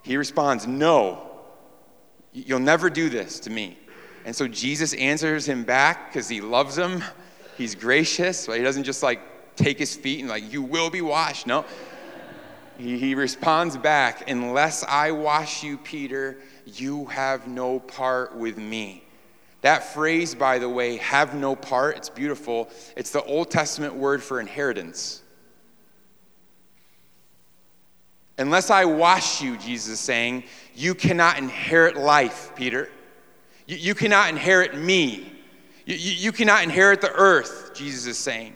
He 0.03 0.17
responds, 0.17 0.67
No, 0.67 1.27
You'll 2.37 2.61
never 2.61 2.91
do 2.91 3.09
this 3.09 3.41
to 3.41 3.51
me. 3.51 3.79
And 4.27 4.37
so 4.37 4.47
Jesus 4.47 4.93
answers 4.93 5.49
him 5.49 5.65
back 5.65 6.13
because 6.13 6.29
he 6.29 6.43
loves 6.43 6.77
him. 6.77 7.03
He's 7.57 7.75
gracious. 7.75 8.45
He 8.45 8.61
doesn't 8.61 8.85
just 8.85 9.03
like 9.03 9.57
take 9.57 9.79
his 9.79 9.97
feet 9.97 10.21
and 10.21 10.29
like, 10.29 10.53
you 10.53 10.61
will 10.61 10.91
be 10.91 11.01
washed. 11.01 11.47
No. 11.47 11.65
He, 12.77 12.99
he 12.99 13.15
responds 13.15 13.79
back, 13.79 14.29
unless 14.29 14.85
I 14.85 15.13
wash 15.13 15.65
you, 15.65 15.79
Peter, 15.79 16.37
you 16.67 17.07
have 17.07 17.49
no 17.49 17.81
part 17.81 18.37
with 18.37 18.59
me. 18.59 19.06
That 19.67 19.83
phrase, 19.83 20.33
by 20.33 20.61
the 20.61 20.69
way, 20.69 20.99
have 20.99 21.35
no 21.35 21.57
part, 21.57 21.97
it's 21.97 22.09
beautiful. 22.09 22.71
It's 22.97 23.11
the 23.11 23.25
Old 23.25 23.51
Testament 23.51 23.97
word 23.97 24.23
for 24.23 24.39
inheritance. 24.39 25.23
Unless 28.39 28.71
I 28.71 28.85
wash 28.85 29.43
you, 29.43 29.57
Jesus 29.57 29.95
is 29.95 29.99
saying, 29.99 30.45
you 30.77 30.95
cannot 30.95 31.39
inherit 31.39 31.97
life, 31.97 32.53
Peter. 32.55 32.89
You, 33.67 33.77
you 33.79 33.95
cannot 33.97 34.29
inherit 34.29 34.77
me. 34.77 35.33
You, 35.85 35.97
you, 35.97 36.13
you 36.13 36.31
cannot 36.31 36.63
inherit 36.63 37.01
the 37.01 37.13
earth, 37.13 37.73
Jesus 37.75 38.07
is 38.07 38.19
saying. 38.19 38.55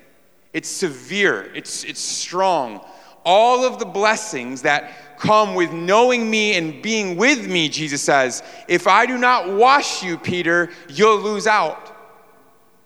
It's 0.53 0.69
severe, 0.69 1.53
it's, 1.57 1.83
it's 1.83 1.99
strong. 1.99 2.87
All 3.25 3.65
of 3.65 3.79
the 3.79 3.85
blessings 3.85 4.63
that 4.63 5.19
come 5.19 5.55
with 5.55 5.73
knowing 5.73 6.29
me 6.31 6.57
and 6.57 6.83
being 6.83 7.17
with 7.17 7.47
me, 7.47 7.69
Jesus 7.69 8.03
says, 8.03 8.43
if 8.69 8.87
I 8.87 9.07
do 9.07 9.19
not 9.19 9.53
wash 9.53 10.03
you, 10.03 10.17
Peter, 10.17 10.71
you'll 10.89 11.19
lose 11.19 11.47
out. 11.47 11.95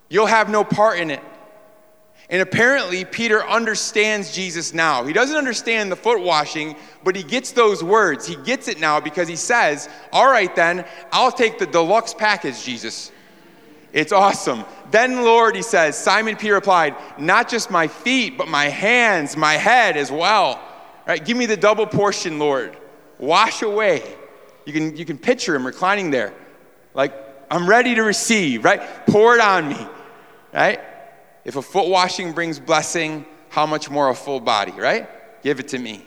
You'll 0.08 0.26
have 0.26 0.50
no 0.50 0.64
part 0.64 0.98
in 0.98 1.10
it. 1.10 1.22
And 2.30 2.40
apparently, 2.40 3.04
Peter 3.04 3.46
understands 3.46 4.34
Jesus 4.34 4.72
now. 4.72 5.04
He 5.04 5.12
doesn't 5.12 5.36
understand 5.36 5.92
the 5.92 5.96
foot 5.96 6.20
washing, 6.20 6.74
but 7.04 7.14
he 7.14 7.22
gets 7.22 7.52
those 7.52 7.84
words. 7.84 8.26
He 8.26 8.36
gets 8.36 8.66
it 8.66 8.80
now 8.80 8.98
because 8.98 9.28
he 9.28 9.36
says, 9.36 9.90
All 10.10 10.26
right, 10.26 10.54
then, 10.56 10.86
I'll 11.12 11.30
take 11.30 11.58
the 11.58 11.66
deluxe 11.66 12.14
package, 12.14 12.64
Jesus. 12.64 13.12
It's 13.94 14.10
awesome. 14.10 14.64
Then, 14.90 15.22
Lord, 15.22 15.54
he 15.54 15.62
says, 15.62 15.96
Simon 15.96 16.34
Peter 16.34 16.54
replied, 16.54 16.96
Not 17.16 17.48
just 17.48 17.70
my 17.70 17.86
feet, 17.86 18.36
but 18.36 18.48
my 18.48 18.64
hands, 18.64 19.36
my 19.36 19.54
head 19.54 19.96
as 19.96 20.10
well. 20.10 20.60
Right? 21.06 21.24
Give 21.24 21.36
me 21.36 21.46
the 21.46 21.56
double 21.56 21.86
portion, 21.86 22.40
Lord. 22.40 22.76
Wash 23.18 23.62
away. 23.62 24.02
You 24.64 24.72
can, 24.72 24.96
you 24.96 25.04
can 25.04 25.16
picture 25.16 25.54
him 25.54 25.64
reclining 25.64 26.10
there. 26.10 26.34
Like, 26.92 27.14
I'm 27.48 27.68
ready 27.68 27.94
to 27.94 28.02
receive, 28.02 28.64
right? 28.64 28.82
Pour 29.06 29.36
it 29.36 29.40
on 29.40 29.68
me, 29.68 29.86
right? 30.52 30.80
If 31.44 31.54
a 31.54 31.62
foot 31.62 31.86
washing 31.86 32.32
brings 32.32 32.58
blessing, 32.58 33.24
how 33.48 33.64
much 33.64 33.90
more 33.90 34.08
a 34.08 34.14
full 34.14 34.40
body, 34.40 34.72
right? 34.72 35.08
Give 35.44 35.60
it 35.60 35.68
to 35.68 35.78
me. 35.78 36.04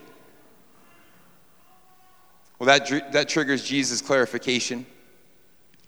Well, 2.60 2.68
that, 2.68 3.14
that 3.14 3.30
triggers 3.30 3.64
Jesus' 3.64 4.02
clarification. 4.02 4.86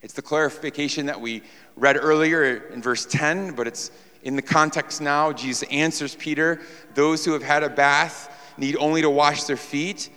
It's 0.02 0.14
the 0.14 0.22
clarification 0.22 1.08
that 1.08 1.20
we 1.20 1.44
read 1.80 1.98
earlier 1.98 2.56
in 2.72 2.82
verse 2.82 3.06
10, 3.06 3.56
but 3.56 3.68
it's 3.68 3.92
in 4.24 4.36
the 4.36 4.42
context 4.42 5.02
now. 5.02 5.32
Jesus 5.32 5.68
answers 5.72 6.16
Peter 6.16 6.62
Those 6.94 7.26
who 7.26 7.34
have 7.34 7.44
had 7.44 7.64
a 7.64 7.70
bath 7.70 8.54
need 8.58 8.76
only 8.78 9.02
to 9.02 9.10
wash 9.10 9.44
their 9.44 9.58
feet. 9.58 10.10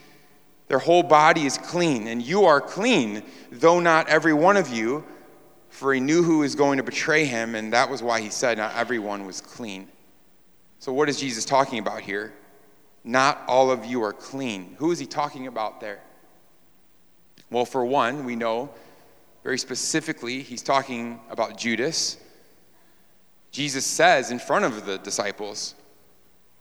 Their 0.69 0.79
whole 0.79 1.03
body 1.03 1.45
is 1.45 1.59
clean, 1.59 2.07
and 2.07 2.23
you 2.23 2.45
are 2.45 2.61
clean, 2.61 3.23
though 3.51 3.81
not 3.81 4.09
every 4.09 4.33
one 4.33 4.57
of 4.57 4.69
you 4.69 5.05
for 5.73 5.95
he 5.95 6.01
knew 6.01 6.23
who 6.23 6.39
was 6.39 6.55
going 6.55 6.77
to 6.77 6.83
betray 6.83 7.25
him, 7.25 7.55
and 7.55 7.73
that 7.73 7.89
was 7.89 8.03
why 8.03 8.21
he 8.21 8.29
said 8.29 8.59
not 8.59 8.75
everyone 8.77 9.27
was 9.27 9.41
clean. 9.41 9.89
So, 10.79 10.93
what 10.93 11.09
is 11.09 11.19
Jesus 11.19 11.47
talking 11.47 11.79
about 11.79 12.03
here? 12.03 12.33
Not 13.05 13.43
all 13.49 13.71
of 13.71 13.87
you 13.87 14.03
are 14.03 14.13
clean. 14.13 14.77
Who 14.79 14.93
is 14.93 14.99
he 14.99 15.07
talking 15.07 15.47
about 15.47 15.81
there? 15.81 16.01
Well, 17.51 17.65
for 17.65 17.85
one, 17.87 18.27
we 18.27 18.37
know 18.37 18.71
very 19.43 19.59
specifically 19.59 20.43
he's 20.43 20.63
talking 20.63 21.21
about 21.31 21.57
Judas. 21.57 22.17
Jesus 23.51 23.85
says 23.85 24.31
in 24.31 24.39
front 24.39 24.65
of 24.65 24.87
the 24.87 24.99
disciples, 24.99 25.75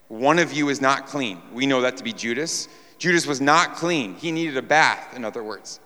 One 0.08 0.40
of 0.40 0.52
you 0.52 0.70
is 0.70 0.82
not 0.82 1.06
clean. 1.06 1.42
We 1.54 1.66
know 1.66 1.82
that 1.82 1.98
to 1.98 2.04
be 2.04 2.14
Judas. 2.14 2.68
Judas 2.98 3.26
was 3.26 3.42
not 3.42 3.76
clean. 3.76 4.16
He 4.16 4.32
needed 4.32 4.58
a 4.58 4.62
bath, 4.62 5.16
in 5.16 5.26
other 5.26 5.44
words. 5.44 5.80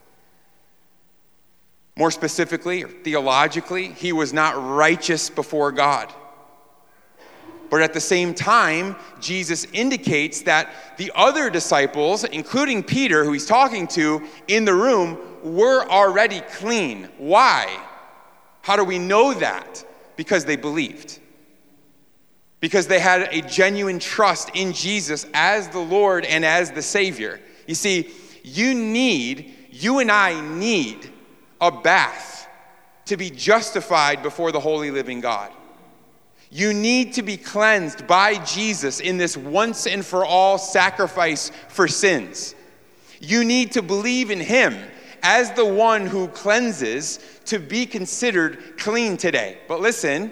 More 1.97 2.11
specifically, 2.11 2.83
or 2.83 2.89
theologically, 2.89 3.87
he 3.87 4.11
was 4.11 4.33
not 4.33 4.55
righteous 4.61 5.29
before 5.29 5.71
God. 5.71 6.11
But 7.69 7.81
at 7.81 7.93
the 7.93 8.01
same 8.01 8.33
time, 8.33 8.95
Jesus 9.19 9.65
indicates 9.73 10.41
that 10.41 10.69
the 10.97 11.11
other 11.15 11.49
disciples, 11.49 12.23
including 12.25 12.83
Peter, 12.83 13.23
who 13.23 13.31
he's 13.31 13.45
talking 13.45 13.87
to 13.87 14.23
in 14.47 14.65
the 14.65 14.73
room, 14.73 15.17
were 15.45 15.87
already 15.87 16.41
clean. 16.41 17.07
Why? 17.17 17.79
How 18.61 18.75
do 18.75 18.83
we 18.83 18.97
know 18.97 19.33
that? 19.35 19.85
Because 20.15 20.43
they 20.43 20.55
believed. 20.55 21.19
Because 22.59 22.87
they 22.87 22.99
had 22.99 23.29
a 23.31 23.41
genuine 23.41 23.99
trust 23.99 24.49
in 24.55 24.73
Jesus 24.73 25.27
as 25.33 25.69
the 25.69 25.79
Lord 25.79 26.25
and 26.25 26.43
as 26.43 26.71
the 26.71 26.81
Savior. 26.81 27.39
You 27.67 27.75
see, 27.75 28.09
you 28.43 28.73
need, 28.73 29.53
you 29.69 29.99
and 29.99 30.11
I 30.11 30.41
need 30.41 31.11
a 31.61 31.71
bath 31.71 32.47
to 33.05 33.15
be 33.15 33.29
justified 33.29 34.23
before 34.23 34.51
the 34.51 34.59
holy 34.59 34.89
living 34.89 35.21
God. 35.21 35.51
You 36.49 36.73
need 36.73 37.13
to 37.13 37.21
be 37.21 37.37
cleansed 37.37 38.07
by 38.07 38.43
Jesus 38.45 38.99
in 38.99 39.17
this 39.17 39.37
once 39.37 39.85
and 39.85 40.03
for 40.03 40.25
all 40.25 40.57
sacrifice 40.57 41.51
for 41.67 41.87
sins. 41.87 42.55
You 43.19 43.43
need 43.43 43.73
to 43.73 43.83
believe 43.83 44.31
in 44.31 44.39
Him 44.39 44.75
as 45.27 45.51
the 45.53 45.65
one 45.65 46.05
who 46.05 46.27
cleanses 46.27 47.17
to 47.45 47.57
be 47.57 47.87
considered 47.87 48.77
clean 48.77 49.17
today. 49.17 49.57
But 49.67 49.81
listen, 49.81 50.31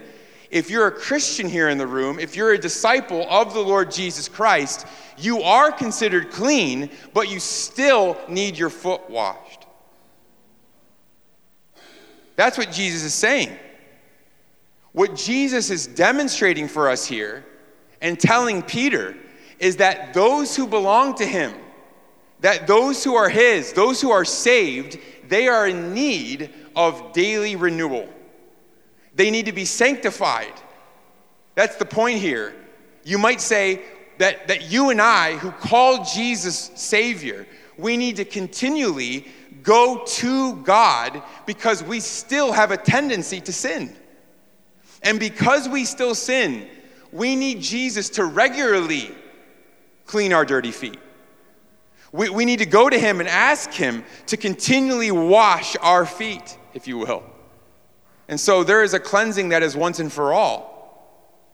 if 0.52 0.70
you're 0.70 0.86
a 0.86 0.92
Christian 0.92 1.50
here 1.50 1.70
in 1.70 1.80
the 1.80 1.88
room, 1.88 2.20
if 2.20 2.36
you're 2.36 2.52
a 2.52 2.60
disciple 2.60 3.26
of 3.28 3.56
the 3.56 3.60
Lord 3.60 3.90
Jesus 3.90 4.30
Christ, 4.30 4.86
you 5.18 5.42
are 5.42 5.72
considered 5.72 6.30
clean, 6.30 6.92
but 7.12 7.28
you 7.28 7.40
still 7.40 8.16
need 8.30 8.56
your 8.56 8.70
foot 8.70 9.10
washed. 9.10 9.66
That's 12.36 12.60
what 12.60 12.72
Jesus 12.72 13.02
is 13.02 13.16
saying. 13.16 13.58
What 14.92 15.16
Jesus 15.16 15.72
is 15.72 15.88
demonstrating 15.88 16.68
for 16.68 16.88
us 16.88 17.04
here 17.04 17.44
and 18.00 18.20
telling 18.20 18.62
Peter 18.62 19.16
is 19.58 19.78
that 19.78 20.14
those 20.14 20.56
who 20.56 20.68
belong 20.68 21.16
to 21.16 21.26
him, 21.26 21.52
that 22.44 22.68
those 22.68 23.06
who 23.06 23.16
are 23.16 23.30
his, 23.30 23.72
those 23.72 24.02
who 24.02 24.12
are 24.12 24.26
saved, 24.26 25.00
they 25.30 25.48
are 25.48 25.66
in 25.66 25.94
need 25.94 26.50
of 26.76 27.14
daily 27.14 27.56
renewal. 27.56 28.08
They 29.16 29.32
need 29.32 29.46
to 29.46 29.54
be 29.54 29.64
sanctified. 29.64 30.52
That's 31.56 31.78
the 31.78 31.86
point 31.86 32.20
here. 32.20 32.54
You 33.06 33.18
might 33.18 33.40
say 33.40 33.82
that, 34.18 34.50
that 34.50 34.70
you 34.70 34.90
and 34.90 35.02
I, 35.02 35.38
who 35.38 35.52
call 35.52 36.04
Jesus 36.04 36.70
Savior, 36.76 37.48
we 37.78 37.96
need 37.96 38.18
to 38.18 38.26
continually 38.26 39.26
go 39.64 40.04
to 40.06 40.56
God 40.64 41.24
because 41.46 41.82
we 41.82 42.02
still 42.02 42.52
have 42.52 42.72
a 42.72 42.78
tendency 42.78 43.40
to 43.40 43.54
sin. 43.54 43.96
And 45.02 45.18
because 45.18 45.70
we 45.70 45.86
still 45.86 46.14
sin, 46.14 46.68
we 47.14 47.38
need 47.38 47.62
Jesus 47.62 48.10
to 48.12 48.26
regularly 48.26 49.16
clean 50.06 50.34
our 50.34 50.44
dirty 50.44 50.72
feet. 50.72 51.00
We, 52.14 52.30
we 52.30 52.46
need 52.46 52.60
to 52.60 52.66
go 52.66 52.90
to 52.90 52.98
Him 52.98 53.20
and 53.20 53.28
ask 53.28 53.72
Him 53.72 54.06
to 54.28 54.38
continually 54.38 55.12
wash 55.12 55.76
our 55.82 56.06
feet, 56.06 56.58
if 56.74 56.88
you 56.88 57.00
will. 57.00 57.24
And 58.30 58.40
so 58.40 58.64
there 58.64 58.84
is 58.84 58.94
a 58.94 59.00
cleansing 59.00 59.50
that 59.50 59.64
is 59.64 59.76
once 59.76 60.00
and 60.00 60.14
for 60.14 60.32
all. 60.32 60.72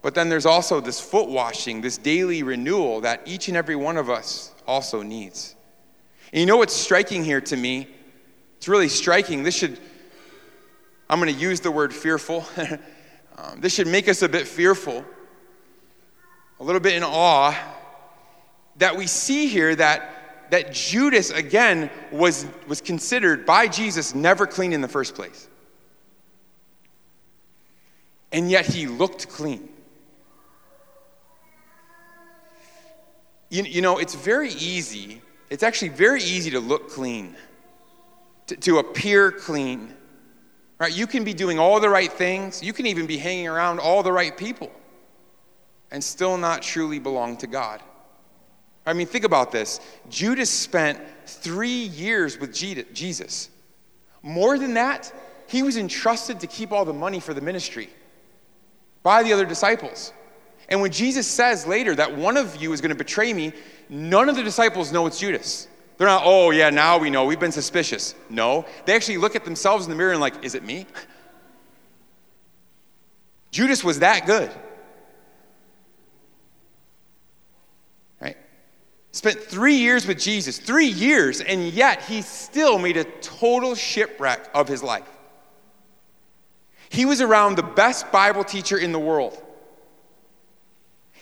But 0.02 0.14
then 0.14 0.28
there's 0.28 0.46
also 0.46 0.80
this 0.80 1.00
foot 1.00 1.28
washing, 1.28 1.80
this 1.80 1.98
daily 1.98 2.42
renewal 2.42 3.00
that 3.00 3.22
each 3.26 3.48
and 3.48 3.56
every 3.56 3.74
one 3.74 3.96
of 3.96 4.08
us 4.08 4.52
also 4.66 5.02
needs. 5.02 5.56
And 6.32 6.40
you 6.40 6.46
know 6.46 6.58
what's 6.58 6.74
striking 6.74 7.24
here 7.24 7.40
to 7.40 7.56
me? 7.56 7.88
It's 8.56 8.68
really 8.68 8.88
striking. 8.88 9.42
This 9.42 9.54
should, 9.54 9.78
I'm 11.08 11.18
going 11.20 11.34
to 11.34 11.40
use 11.40 11.60
the 11.60 11.70
word 11.70 11.92
fearful. 11.92 12.44
um, 13.36 13.60
this 13.60 13.74
should 13.74 13.88
make 13.88 14.08
us 14.08 14.22
a 14.22 14.28
bit 14.28 14.46
fearful, 14.46 15.04
a 16.60 16.64
little 16.64 16.80
bit 16.80 16.94
in 16.94 17.02
awe, 17.02 17.58
that 18.76 18.96
we 18.96 19.06
see 19.06 19.48
here 19.48 19.74
that, 19.74 20.19
that 20.50 20.72
Judas, 20.72 21.30
again, 21.30 21.90
was, 22.10 22.46
was 22.66 22.80
considered 22.80 23.46
by 23.46 23.68
Jesus 23.68 24.14
never 24.14 24.46
clean 24.46 24.72
in 24.72 24.80
the 24.80 24.88
first 24.88 25.14
place. 25.14 25.48
And 28.32 28.50
yet 28.50 28.66
he 28.66 28.86
looked 28.86 29.28
clean. 29.28 29.68
You, 33.48 33.64
you 33.64 33.82
know, 33.82 33.98
it's 33.98 34.14
very 34.14 34.50
easy 34.50 35.22
it's 35.50 35.64
actually 35.64 35.88
very 35.88 36.22
easy 36.22 36.52
to 36.52 36.60
look 36.60 36.88
clean, 36.88 37.36
to, 38.46 38.56
to 38.56 38.78
appear 38.78 39.32
clean. 39.32 39.94
Right? 40.78 40.96
You 40.96 41.06
can 41.08 41.24
be 41.24 41.34
doing 41.34 41.58
all 41.58 41.80
the 41.80 41.90
right 41.90 42.10
things, 42.10 42.62
you 42.62 42.72
can 42.72 42.86
even 42.86 43.06
be 43.06 43.18
hanging 43.18 43.48
around 43.48 43.80
all 43.80 44.02
the 44.04 44.12
right 44.12 44.34
people, 44.34 44.70
and 45.90 46.02
still 46.02 46.38
not 46.38 46.62
truly 46.62 47.00
belong 47.00 47.36
to 47.38 47.48
God. 47.48 47.82
I 48.86 48.92
mean, 48.92 49.06
think 49.06 49.24
about 49.24 49.52
this. 49.52 49.80
Judas 50.08 50.50
spent 50.50 51.00
three 51.26 51.68
years 51.68 52.38
with 52.38 52.52
Jesus. 52.52 53.50
More 54.22 54.58
than 54.58 54.74
that, 54.74 55.12
he 55.46 55.62
was 55.62 55.76
entrusted 55.76 56.40
to 56.40 56.46
keep 56.46 56.72
all 56.72 56.84
the 56.84 56.92
money 56.92 57.20
for 57.20 57.34
the 57.34 57.40
ministry 57.40 57.90
by 59.02 59.22
the 59.22 59.32
other 59.32 59.44
disciples. 59.44 60.12
And 60.68 60.80
when 60.80 60.92
Jesus 60.92 61.26
says 61.26 61.66
later 61.66 61.94
that 61.96 62.16
one 62.16 62.36
of 62.36 62.56
you 62.56 62.72
is 62.72 62.80
going 62.80 62.90
to 62.90 62.96
betray 62.96 63.32
me, 63.32 63.52
none 63.88 64.28
of 64.28 64.36
the 64.36 64.42
disciples 64.42 64.92
know 64.92 65.06
it's 65.06 65.18
Judas. 65.18 65.66
They're 65.96 66.06
not, 66.06 66.22
oh, 66.24 66.50
yeah, 66.50 66.70
now 66.70 66.96
we 66.96 67.10
know. 67.10 67.26
We've 67.26 67.40
been 67.40 67.52
suspicious. 67.52 68.14
No. 68.30 68.64
They 68.86 68.94
actually 68.94 69.18
look 69.18 69.36
at 69.36 69.44
themselves 69.44 69.84
in 69.84 69.90
the 69.90 69.96
mirror 69.96 70.12
and, 70.12 70.20
like, 70.20 70.44
is 70.44 70.54
it 70.54 70.64
me? 70.64 70.86
Judas 73.50 73.84
was 73.84 73.98
that 73.98 74.26
good. 74.26 74.50
Spent 79.12 79.40
three 79.40 79.74
years 79.74 80.06
with 80.06 80.18
Jesus, 80.18 80.58
three 80.58 80.86
years, 80.86 81.40
and 81.40 81.68
yet 81.68 82.02
he 82.02 82.22
still 82.22 82.78
made 82.78 82.96
a 82.96 83.04
total 83.04 83.74
shipwreck 83.74 84.48
of 84.54 84.68
his 84.68 84.82
life. 84.82 85.08
He 86.90 87.04
was 87.04 87.20
around 87.20 87.56
the 87.56 87.62
best 87.62 88.10
Bible 88.12 88.44
teacher 88.44 88.78
in 88.78 88.92
the 88.92 88.98
world. 88.98 89.40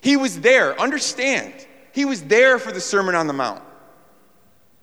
He 0.00 0.16
was 0.16 0.40
there, 0.40 0.78
understand. 0.80 1.66
He 1.92 2.04
was 2.04 2.22
there 2.22 2.58
for 2.58 2.72
the 2.72 2.80
Sermon 2.80 3.14
on 3.14 3.26
the 3.26 3.32
Mount. 3.32 3.62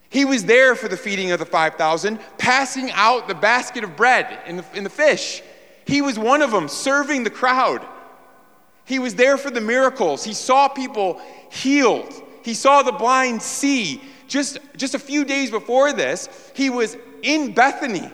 He 0.10 0.26
was 0.26 0.46
there 0.46 0.76
for 0.76 0.88
the 0.88 0.98
feeding 0.98 1.32
of 1.32 1.40
the 1.40 1.46
5,000, 1.46 2.20
passing 2.38 2.92
out 2.92 3.28
the 3.28 3.36
basket 3.36 3.84
of 3.84 3.96
bread 3.96 4.40
and 4.46 4.60
the, 4.60 4.82
the 4.82 4.90
fish. 4.90 5.42
He 5.86 6.02
was 6.02 6.18
one 6.18 6.42
of 6.42 6.52
them, 6.52 6.68
serving 6.68 7.24
the 7.24 7.30
crowd. 7.30 7.86
He 8.86 9.00
was 9.00 9.16
there 9.16 9.38
for 9.38 9.52
the 9.52 9.62
miracles. 9.62 10.24
He 10.24 10.34
saw 10.34 10.68
people 10.68 11.20
healed. 11.52 12.14
He 12.46 12.54
saw 12.54 12.84
the 12.84 12.92
blind 12.92 13.42
see. 13.42 14.02
Just, 14.28 14.60
just 14.78 14.94
a 14.94 15.00
few 15.00 15.26
days 15.26 15.50
before 15.50 15.94
this, 15.94 16.30
he 16.54 16.70
was 16.70 16.96
in 17.24 17.54
Bethany 17.54 18.08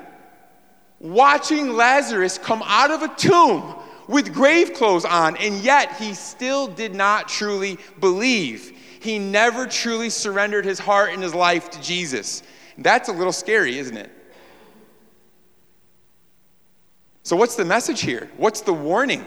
watching 1.02 1.76
Lazarus 1.76 2.38
come 2.38 2.64
out 2.66 2.92
of 2.92 3.02
a 3.02 3.14
tomb 3.16 3.76
with 4.08 4.34
grave 4.34 4.74
clothes 4.74 5.04
on, 5.04 5.36
and 5.36 5.56
yet 5.58 5.98
he 5.98 6.14
still 6.14 6.68
did 6.68 6.96
not 6.96 7.28
truly 7.28 7.78
believe. 8.00 8.72
He 9.02 9.20
never 9.20 9.68
truly 9.68 10.10
surrendered 10.10 10.64
his 10.64 10.80
heart 10.80 11.12
and 11.12 11.22
his 11.22 11.36
life 11.36 11.70
to 11.72 11.82
Jesus. 11.82 12.42
That's 12.78 13.10
a 13.10 13.14
little 13.14 13.34
scary, 13.34 13.80
isn't 13.80 13.98
it? 13.98 14.12
So, 17.24 17.36
what's 17.36 17.56
the 17.56 17.66
message 17.66 18.00
here? 18.00 18.30
What's 18.38 18.62
the 18.62 18.74
warning? 18.74 19.26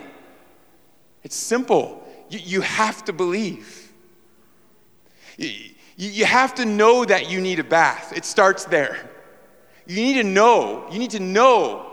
It's 1.23 1.37
simple. 1.37 2.07
You, 2.31 2.38
you 2.38 2.61
have 2.62 3.05
to 3.05 3.12
believe. 3.12 3.84
You, 5.38 6.25
have 6.25 6.55
to 6.57 6.64
know 6.64 7.05
that 7.05 7.31
you 7.31 7.40
need 7.40 7.59
a 7.59 7.64
bath. 7.64 8.12
It 8.16 8.25
starts 8.25 8.64
there. 8.64 9.11
You 9.87 9.97
need 9.97 10.14
to 10.14 10.25
know, 10.25 10.87
you 10.90 10.99
need 10.99 11.11
to 11.11 11.20
know 11.20 11.90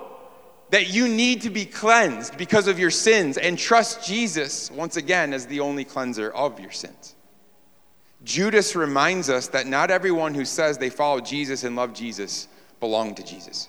that 0.69 0.89
you 0.93 1.07
need 1.07 1.41
to 1.41 1.49
be 1.49 1.65
cleansed 1.65 2.37
because 2.37 2.67
of 2.67 2.79
your 2.79 2.91
sins 2.91 3.37
and 3.37 3.57
trust 3.57 4.05
Jesus 4.05 4.71
once 4.71 4.95
again 4.95 5.33
as 5.33 5.45
the 5.45 5.59
only 5.59 5.83
cleanser 5.83 6.31
of 6.31 6.59
your 6.59 6.71
sins. 6.71 7.15
Judas 8.23 8.75
reminds 8.75 9.29
us 9.29 9.47
that 9.49 9.67
not 9.67 9.91
everyone 9.91 10.33
who 10.33 10.45
says 10.45 10.77
they 10.77 10.89
follow 10.89 11.19
Jesus 11.19 11.63
and 11.63 11.75
love 11.75 11.93
Jesus 11.93 12.47
belong 12.79 13.15
to 13.15 13.23
Jesus. 13.23 13.67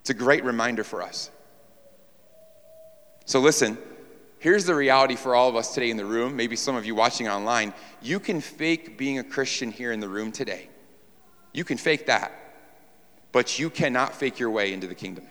It's 0.00 0.10
a 0.10 0.14
great 0.14 0.44
reminder 0.44 0.82
for 0.82 1.02
us. 1.02 1.30
So, 3.24 3.38
listen, 3.38 3.78
here's 4.42 4.64
the 4.64 4.74
reality 4.74 5.14
for 5.14 5.36
all 5.36 5.48
of 5.48 5.54
us 5.54 5.72
today 5.72 5.88
in 5.88 5.96
the 5.96 6.04
room, 6.04 6.34
maybe 6.34 6.56
some 6.56 6.74
of 6.74 6.84
you 6.84 6.96
watching 6.96 7.28
online. 7.28 7.72
You 8.02 8.18
can 8.18 8.40
fake 8.40 8.98
being 8.98 9.20
a 9.20 9.24
Christian 9.24 9.70
here 9.70 9.92
in 9.92 10.00
the 10.00 10.08
room 10.08 10.32
today. 10.32 10.68
You 11.52 11.62
can 11.62 11.78
fake 11.78 12.06
that, 12.06 12.32
but 13.30 13.60
you 13.60 13.70
cannot 13.70 14.16
fake 14.16 14.40
your 14.40 14.50
way 14.50 14.72
into 14.72 14.88
the 14.88 14.96
kingdom. 14.96 15.24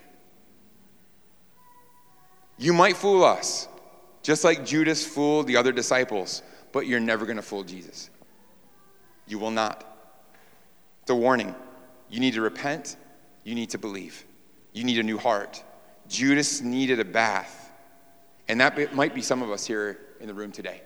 You 2.56 2.72
might 2.72 2.96
fool 2.96 3.22
us, 3.22 3.68
just 4.22 4.44
like 4.44 4.64
Judas 4.64 5.04
fooled 5.04 5.46
the 5.46 5.58
other 5.58 5.72
disciples, 5.72 6.42
but 6.72 6.86
you're 6.86 6.98
never 6.98 7.26
going 7.26 7.36
to 7.36 7.42
fool 7.42 7.64
Jesus. 7.64 8.08
You 9.26 9.38
will 9.38 9.50
not. 9.50 9.84
It's 11.02 11.10
a 11.10 11.14
warning. 11.14 11.54
You 12.08 12.18
need 12.18 12.32
to 12.32 12.40
repent, 12.40 12.96
you 13.44 13.54
need 13.54 13.70
to 13.70 13.78
believe, 13.78 14.24
you 14.72 14.84
need 14.84 14.98
a 14.98 15.02
new 15.02 15.18
heart. 15.18 15.62
Judas 16.08 16.62
needed 16.62 16.98
a 16.98 17.04
bath, 17.04 17.61
and 18.48 18.60
that 18.60 18.94
might 18.94 19.14
be 19.14 19.22
some 19.22 19.42
of 19.42 19.50
us 19.50 19.66
here 19.66 19.98
in 20.20 20.26
the 20.26 20.34
room 20.34 20.52
today. 20.52 20.82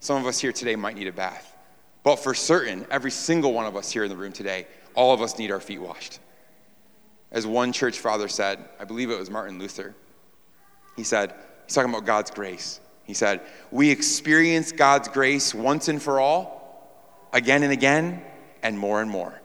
Some 0.00 0.16
of 0.16 0.26
us 0.26 0.38
here 0.38 0.52
today 0.52 0.76
might 0.76 0.96
need 0.96 1.08
a 1.08 1.12
bath. 1.12 1.56
But 2.02 2.16
for 2.16 2.34
certain, 2.34 2.86
every 2.90 3.10
single 3.10 3.52
one 3.52 3.66
of 3.66 3.76
us 3.76 3.90
here 3.90 4.04
in 4.04 4.10
the 4.10 4.16
room 4.16 4.32
today, 4.32 4.66
all 4.94 5.12
of 5.12 5.20
us 5.20 5.38
need 5.38 5.50
our 5.50 5.60
feet 5.60 5.80
washed. 5.80 6.18
As 7.30 7.46
one 7.46 7.72
church 7.72 7.98
father 7.98 8.28
said, 8.28 8.58
I 8.78 8.84
believe 8.84 9.10
it 9.10 9.18
was 9.18 9.30
Martin 9.30 9.58
Luther, 9.58 9.94
he 10.96 11.04
said, 11.04 11.34
he's 11.66 11.74
talking 11.74 11.90
about 11.90 12.06
God's 12.06 12.30
grace. 12.30 12.80
He 13.04 13.14
said, 13.14 13.40
We 13.70 13.90
experience 13.90 14.72
God's 14.72 15.08
grace 15.08 15.54
once 15.54 15.88
and 15.88 16.00
for 16.00 16.20
all, 16.20 17.28
again 17.32 17.62
and 17.62 17.72
again, 17.72 18.22
and 18.62 18.78
more 18.78 19.00
and 19.00 19.10
more. 19.10 19.40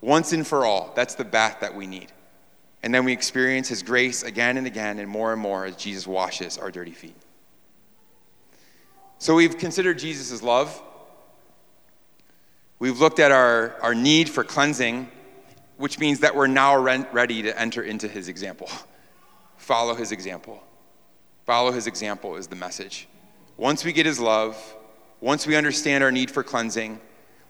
Once 0.00 0.32
and 0.32 0.46
for 0.46 0.64
all. 0.64 0.92
That's 0.94 1.14
the 1.14 1.24
bath 1.24 1.58
that 1.60 1.74
we 1.74 1.86
need. 1.86 2.12
And 2.84 2.94
then 2.94 3.06
we 3.06 3.14
experience 3.14 3.66
His 3.66 3.82
grace 3.82 4.22
again 4.22 4.58
and 4.58 4.66
again, 4.66 4.98
and 4.98 5.08
more 5.08 5.32
and 5.32 5.40
more 5.40 5.64
as 5.64 5.74
Jesus 5.74 6.06
washes 6.06 6.58
our 6.58 6.70
dirty 6.70 6.90
feet. 6.90 7.16
So 9.16 9.34
we've 9.34 9.56
considered 9.56 9.98
Jesus' 9.98 10.42
love. 10.42 10.82
We've 12.78 13.00
looked 13.00 13.20
at 13.20 13.32
our, 13.32 13.74
our 13.80 13.94
need 13.94 14.28
for 14.28 14.44
cleansing, 14.44 15.10
which 15.78 15.98
means 15.98 16.20
that 16.20 16.36
we're 16.36 16.46
now 16.46 16.76
ready 16.76 17.40
to 17.40 17.58
enter 17.58 17.82
into 17.82 18.06
His 18.06 18.28
example. 18.28 18.68
Follow 19.56 19.94
his 19.94 20.12
example. 20.12 20.62
Follow 21.46 21.72
his 21.72 21.86
example 21.86 22.36
is 22.36 22.48
the 22.48 22.56
message. 22.56 23.08
Once 23.56 23.82
we 23.82 23.94
get 23.94 24.04
his 24.04 24.20
love, 24.20 24.58
once 25.22 25.46
we 25.46 25.56
understand 25.56 26.04
our 26.04 26.12
need 26.12 26.30
for 26.30 26.42
cleansing, 26.42 27.00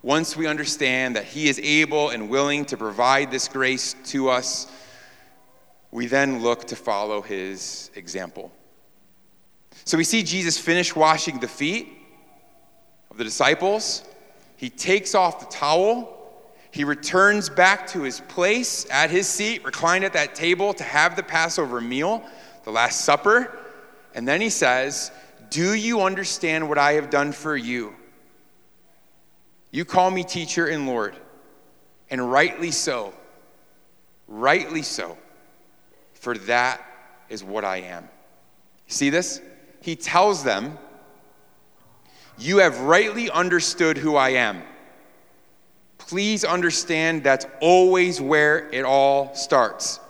once 0.01 0.37
we 0.37 0.47
understand 0.47 1.17
that 1.17 1.25
he 1.25 1.49
is 1.49 1.59
able 1.59 2.11
and 2.11 2.29
willing 2.29 2.65
to 2.67 2.77
provide 2.77 3.33
this 3.33 3.49
grace 3.49 3.97
to 4.05 4.29
us, 4.29 4.71
we 5.95 6.07
then 6.07 6.43
look 6.43 6.67
to 6.67 6.77
follow 6.77 7.23
his 7.23 7.91
example. 7.95 8.53
So 9.87 9.97
we 9.97 10.05
see 10.05 10.23
Jesus 10.23 10.59
finish 10.59 10.95
washing 10.95 11.41
the 11.41 11.49
feet 11.49 11.89
of 13.11 13.17
the 13.17 13.25
disciples. 13.25 14.05
He 14.57 14.69
takes 14.69 15.15
off 15.15 15.41
the 15.41 15.47
towel 15.47 16.15
he 16.75 16.83
returns 16.83 17.49
back 17.49 17.87
to 17.91 18.03
his 18.03 18.19
place 18.19 18.85
at 18.91 19.09
his 19.09 19.29
seat, 19.29 19.65
reclined 19.65 20.03
at 20.03 20.15
that 20.15 20.35
table 20.35 20.75
to 20.75 20.83
have 20.83 21.15
the 21.15 21.23
Passover 21.23 21.81
meal, 21.81 22.21
the 22.65 22.73
Last 22.73 23.03
Supper. 23.03 23.57
And 24.13 24.27
then 24.27 24.41
he 24.41 24.51
says, 24.51 25.13
Do 25.51 25.75
you 25.75 26.01
understand 26.01 26.69
what 26.69 26.77
I 26.77 26.95
have 26.95 27.11
done 27.11 27.31
for 27.31 27.57
you? 27.57 27.95
You 29.71 29.85
call 29.85 30.11
me 30.11 30.25
teacher 30.25 30.67
and 30.67 30.89
Lord, 30.89 31.15
and 32.11 32.33
rightly 32.33 32.73
so. 32.73 33.15
Rightly 34.27 34.83
so. 34.83 35.17
For 36.25 36.37
that 36.39 36.85
is 37.29 37.45
what 37.45 37.65
I 37.65 37.79
am. 37.79 38.09
See 38.89 39.11
this? 39.11 39.41
He 39.81 39.95
tells 39.95 40.43
them, 40.43 40.79
You 42.39 42.59
have 42.59 42.81
rightly 42.81 43.31
understood 43.31 43.99
who 43.99 44.17
I 44.17 44.31
am 44.31 44.63
please 46.07 46.45
understand 46.45 47.23
that's 47.25 47.47
always 47.61 48.21
where 48.21 48.69
it 48.71 48.85
all 48.85 49.35
starts. 49.35 50.01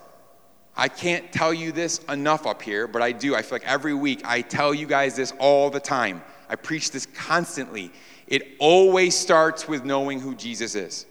I 0.76 0.88
can't 0.88 1.30
tell 1.32 1.54
you 1.54 1.70
this 1.70 1.98
enough 2.08 2.46
up 2.46 2.62
here, 2.62 2.88
but 2.88 3.00
I 3.00 3.12
do. 3.12 3.36
I 3.36 3.42
feel 3.42 3.56
like 3.56 3.66
every 3.66 3.94
week 3.94 4.22
I 4.24 4.40
tell 4.40 4.74
you 4.74 4.86
guys 4.86 5.14
this 5.14 5.32
all 5.38 5.70
the 5.70 5.80
time. 5.80 6.22
I 6.48 6.56
preach 6.56 6.90
this 6.90 7.06
constantly. 7.06 7.92
It 8.26 8.56
always 8.58 9.16
starts 9.16 9.68
with 9.68 9.84
knowing 9.84 10.18
who 10.18 10.34
Jesus 10.34 10.74
is. 10.74 11.06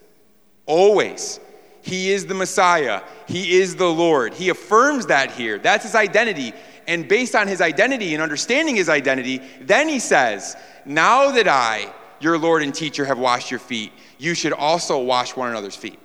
Always. 0.66 1.40
He 1.84 2.12
is 2.12 2.26
the 2.26 2.34
Messiah. 2.34 3.02
He 3.28 3.60
is 3.60 3.76
the 3.76 3.92
Lord. 3.92 4.34
He 4.34 4.48
affirms 4.48 5.08
that 5.08 5.32
here. 5.32 5.60
That's 5.60 5.84
his 5.84 5.96
identity. 5.96 6.54
And 6.88 7.10
based 7.10 7.36
on 7.36 7.46
his 7.46 7.60
identity 7.60 8.14
and 8.14 8.24
understanding 8.24 8.78
his 8.78 8.88
identity, 8.88 9.42
then 9.60 9.90
he 9.90 10.00
says, 10.00 10.56
Now 10.86 11.32
that 11.32 11.50
I, 11.50 11.94
your 12.22 12.38
Lord 12.38 12.64
and 12.64 12.74
teacher, 12.74 13.04
have 13.04 13.20
washed 13.20 13.52
your 13.52 13.60
feet, 13.60 13.92
you 14.18 14.34
should 14.34 14.54
also 14.54 14.98
wash 15.04 15.36
one 15.36 15.50
another's 15.50 15.76
feet. 15.76 16.00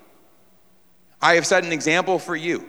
I 1.23 1.35
have 1.35 1.47
set 1.47 1.65
an 1.65 1.73
example 1.73 2.19
for 2.19 2.35
you 2.35 2.69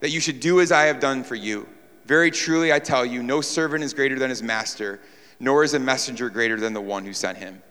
that 0.00 0.08
you 0.10 0.20
should 0.20 0.40
do 0.40 0.60
as 0.62 0.72
I 0.72 0.84
have 0.84 0.98
done 0.98 1.24
for 1.24 1.34
you. 1.34 1.68
Very 2.06 2.30
truly, 2.30 2.72
I 2.72 2.78
tell 2.78 3.04
you, 3.04 3.22
no 3.22 3.42
servant 3.42 3.84
is 3.84 3.92
greater 3.92 4.18
than 4.18 4.30
his 4.30 4.42
master, 4.42 5.00
nor 5.40 5.62
is 5.62 5.74
a 5.74 5.78
messenger 5.78 6.30
greater 6.30 6.58
than 6.58 6.72
the 6.72 6.80
one 6.80 7.04
who 7.04 7.12
sent 7.12 7.36
him. 7.36 7.62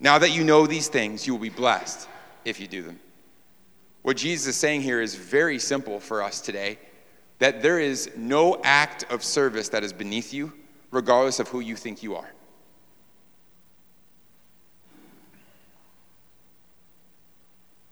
Now 0.00 0.18
that 0.18 0.32
you 0.32 0.42
know 0.42 0.66
these 0.66 0.88
things, 0.88 1.24
you 1.24 1.34
will 1.34 1.40
be 1.40 1.50
blessed 1.50 2.08
if 2.44 2.58
you 2.58 2.66
do 2.66 2.82
them. 2.82 2.98
What 4.04 4.18
Jesus 4.18 4.48
is 4.48 4.56
saying 4.56 4.82
here 4.82 5.00
is 5.00 5.14
very 5.14 5.58
simple 5.58 5.98
for 5.98 6.22
us 6.22 6.42
today 6.42 6.78
that 7.38 7.62
there 7.62 7.80
is 7.80 8.10
no 8.14 8.60
act 8.62 9.06
of 9.10 9.24
service 9.24 9.70
that 9.70 9.82
is 9.82 9.94
beneath 9.94 10.34
you, 10.34 10.52
regardless 10.90 11.40
of 11.40 11.48
who 11.48 11.60
you 11.60 11.74
think 11.74 12.02
you 12.02 12.14
are. 12.14 12.30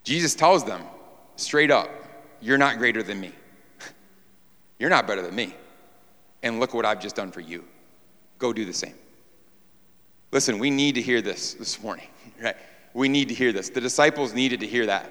Jesus 0.04 0.34
tells 0.34 0.64
them 0.64 0.82
straight 1.36 1.70
up, 1.70 1.88
You're 2.42 2.58
not 2.58 2.76
greater 2.76 3.02
than 3.02 3.18
me. 3.18 3.32
You're 4.78 4.90
not 4.90 5.06
better 5.06 5.22
than 5.22 5.34
me. 5.34 5.56
And 6.42 6.60
look 6.60 6.74
what 6.74 6.84
I've 6.84 7.00
just 7.00 7.16
done 7.16 7.32
for 7.32 7.40
you. 7.40 7.64
Go 8.38 8.52
do 8.52 8.66
the 8.66 8.74
same. 8.74 8.94
Listen, 10.30 10.58
we 10.58 10.68
need 10.68 10.94
to 10.96 11.02
hear 11.02 11.22
this 11.22 11.54
this 11.54 11.82
morning, 11.82 12.08
right? 12.42 12.56
We 12.92 13.08
need 13.08 13.28
to 13.28 13.34
hear 13.34 13.50
this. 13.50 13.70
The 13.70 13.80
disciples 13.80 14.34
needed 14.34 14.60
to 14.60 14.66
hear 14.66 14.84
that, 14.84 15.10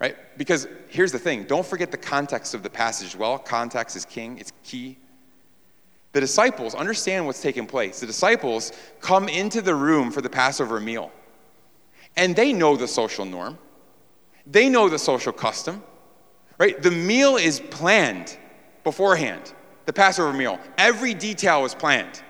right? 0.00 0.16
Because 0.38 0.68
here's 0.88 1.12
the 1.12 1.18
thing 1.18 1.44
don't 1.44 1.66
forget 1.66 1.90
the 1.90 1.96
context 1.96 2.54
of 2.54 2.62
the 2.62 2.70
passage 2.70 3.16
well. 3.16 3.38
Context 3.38 3.96
is 3.96 4.04
king, 4.04 4.38
it's 4.38 4.52
key. 4.64 4.98
The 6.12 6.20
disciples 6.20 6.74
understand 6.74 7.26
what's 7.26 7.42
taking 7.42 7.66
place. 7.66 8.00
The 8.00 8.06
disciples 8.06 8.72
come 9.00 9.28
into 9.28 9.60
the 9.60 9.74
room 9.74 10.10
for 10.10 10.20
the 10.22 10.30
Passover 10.30 10.80
meal, 10.80 11.12
and 12.16 12.34
they 12.34 12.52
know 12.52 12.76
the 12.76 12.88
social 12.88 13.24
norm. 13.24 13.58
They 14.46 14.70
know 14.70 14.88
the 14.88 14.98
social 14.98 15.32
custom, 15.32 15.82
right? 16.56 16.80
The 16.80 16.90
meal 16.90 17.36
is 17.36 17.60
planned 17.60 18.38
beforehand, 18.82 19.52
the 19.84 19.92
Passover 19.92 20.32
meal. 20.32 20.58
Every 20.78 21.12
detail 21.12 21.66
is 21.66 21.74
planned, 21.74 22.22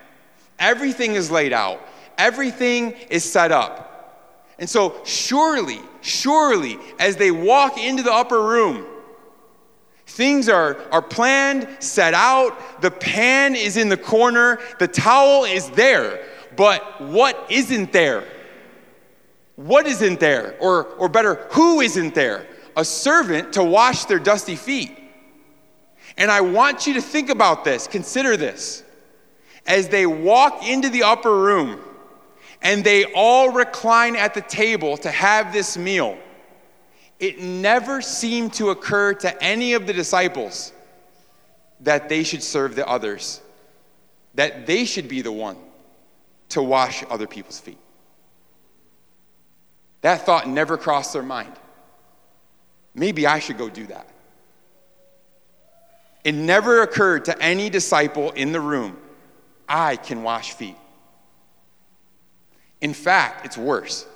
everything 0.58 1.14
is 1.14 1.30
laid 1.30 1.52
out, 1.52 1.80
everything 2.18 2.92
is 3.10 3.22
set 3.22 3.52
up. 3.52 3.84
And 4.58 4.68
so, 4.68 5.00
surely, 5.04 5.80
surely, 6.00 6.78
as 6.98 7.16
they 7.16 7.30
walk 7.30 7.78
into 7.78 8.02
the 8.02 8.12
upper 8.12 8.42
room, 8.42 8.86
Things 10.08 10.48
are, 10.48 10.78
are 10.90 11.02
planned, 11.02 11.68
set 11.80 12.14
out, 12.14 12.80
the 12.80 12.90
pan 12.90 13.54
is 13.54 13.76
in 13.76 13.90
the 13.90 13.96
corner, 13.96 14.58
the 14.78 14.88
towel 14.88 15.44
is 15.44 15.68
there. 15.70 16.26
But 16.56 17.00
what 17.02 17.46
isn't 17.50 17.92
there? 17.92 18.24
What 19.56 19.86
isn't 19.86 20.18
there? 20.18 20.56
Or, 20.60 20.86
or 20.94 21.10
better, 21.10 21.46
who 21.50 21.82
isn't 21.82 22.14
there? 22.14 22.46
A 22.74 22.86
servant 22.86 23.52
to 23.52 23.62
wash 23.62 24.06
their 24.06 24.18
dusty 24.18 24.56
feet. 24.56 24.98
And 26.16 26.30
I 26.30 26.40
want 26.40 26.86
you 26.86 26.94
to 26.94 27.02
think 27.02 27.28
about 27.28 27.64
this, 27.64 27.86
consider 27.86 28.36
this. 28.36 28.82
As 29.66 29.88
they 29.88 30.06
walk 30.06 30.66
into 30.66 30.88
the 30.88 31.02
upper 31.02 31.38
room 31.38 31.80
and 32.62 32.82
they 32.82 33.04
all 33.12 33.50
recline 33.50 34.16
at 34.16 34.34
the 34.34 34.40
table 34.40 34.96
to 34.98 35.10
have 35.10 35.52
this 35.52 35.76
meal, 35.76 36.18
it 37.20 37.40
never 37.40 38.00
seemed 38.00 38.52
to 38.54 38.70
occur 38.70 39.14
to 39.14 39.42
any 39.42 39.74
of 39.74 39.86
the 39.86 39.92
disciples 39.92 40.72
that 41.80 42.08
they 42.08 42.22
should 42.22 42.42
serve 42.42 42.74
the 42.74 42.86
others, 42.86 43.40
that 44.34 44.66
they 44.66 44.84
should 44.84 45.08
be 45.08 45.22
the 45.22 45.32
one 45.32 45.56
to 46.50 46.62
wash 46.62 47.04
other 47.10 47.26
people's 47.26 47.60
feet. 47.60 47.78
That 50.00 50.24
thought 50.24 50.48
never 50.48 50.76
crossed 50.76 51.12
their 51.12 51.22
mind. 51.22 51.52
Maybe 52.94 53.26
I 53.26 53.38
should 53.38 53.58
go 53.58 53.68
do 53.68 53.86
that. 53.86 54.08
It 56.24 56.34
never 56.34 56.82
occurred 56.82 57.24
to 57.26 57.40
any 57.42 57.70
disciple 57.70 58.30
in 58.32 58.52
the 58.52 58.60
room, 58.60 58.96
I 59.68 59.96
can 59.96 60.22
wash 60.22 60.52
feet. 60.52 60.76
In 62.80 62.94
fact, 62.94 63.44
it's 63.44 63.58
worse. 63.58 64.06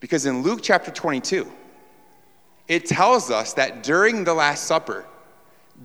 Because 0.00 0.26
in 0.26 0.42
Luke 0.42 0.60
chapter 0.62 0.90
22, 0.90 1.50
it 2.68 2.86
tells 2.86 3.30
us 3.30 3.52
that 3.54 3.82
during 3.82 4.24
the 4.24 4.32
Last 4.32 4.64
Supper, 4.64 5.04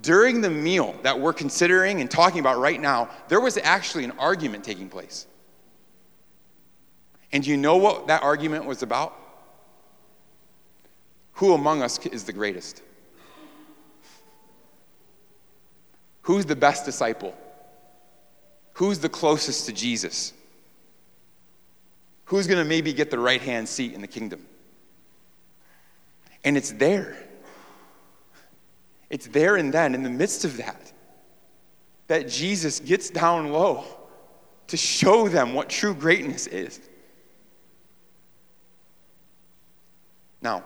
during 0.01 0.41
the 0.41 0.49
meal 0.49 0.95
that 1.03 1.19
we're 1.19 1.33
considering 1.33 2.01
and 2.01 2.09
talking 2.09 2.39
about 2.39 2.59
right 2.59 2.79
now, 2.79 3.09
there 3.27 3.41
was 3.41 3.57
actually 3.57 4.03
an 4.03 4.11
argument 4.11 4.63
taking 4.63 4.89
place. 4.89 5.27
And 7.31 7.45
you 7.45 7.57
know 7.57 7.77
what 7.77 8.07
that 8.07 8.23
argument 8.23 8.65
was 8.65 8.81
about? 8.81 9.13
Who 11.33 11.53
among 11.53 11.81
us 11.81 12.03
is 12.05 12.23
the 12.23 12.33
greatest? 12.33 12.81
Who's 16.21 16.45
the 16.45 16.55
best 16.55 16.85
disciple? 16.85 17.35
Who's 18.73 18.99
the 18.99 19.09
closest 19.09 19.65
to 19.65 19.73
Jesus? 19.73 20.33
Who's 22.25 22.47
going 22.47 22.61
to 22.61 22.67
maybe 22.67 22.91
get 22.93 23.11
the 23.11 23.19
right 23.19 23.41
hand 23.41 23.69
seat 23.69 23.93
in 23.93 24.01
the 24.01 24.07
kingdom? 24.07 24.45
And 26.43 26.57
it's 26.57 26.71
there. 26.71 27.15
It's 29.09 29.27
there 29.27 29.55
and 29.55 29.73
then, 29.73 29.93
in 29.93 30.03
the 30.03 30.09
midst 30.09 30.45
of 30.45 30.57
that, 30.57 30.91
that 32.07 32.27
Jesus 32.27 32.79
gets 32.79 33.09
down 33.09 33.51
low 33.51 33.83
to 34.67 34.77
show 34.77 35.27
them 35.27 35.53
what 35.53 35.69
true 35.69 35.93
greatness 35.93 36.47
is. 36.47 36.79
Now, 40.41 40.63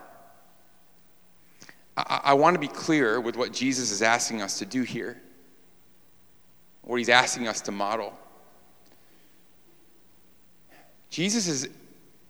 I, 1.96 2.22
I 2.26 2.34
want 2.34 2.56
to 2.56 2.60
be 2.60 2.68
clear 2.68 3.20
with 3.20 3.36
what 3.36 3.52
Jesus 3.54 3.92
is 3.92 4.02
asking 4.02 4.42
us 4.42 4.60
to 4.60 4.66
do 4.66 4.84
here, 4.84 5.22
what 6.82 6.98
he's 6.98 7.10
asking 7.10 7.48
us 7.48 7.62
to 7.62 7.72
model. 7.72 8.18
Jesus 11.10 11.48
is, 11.48 11.70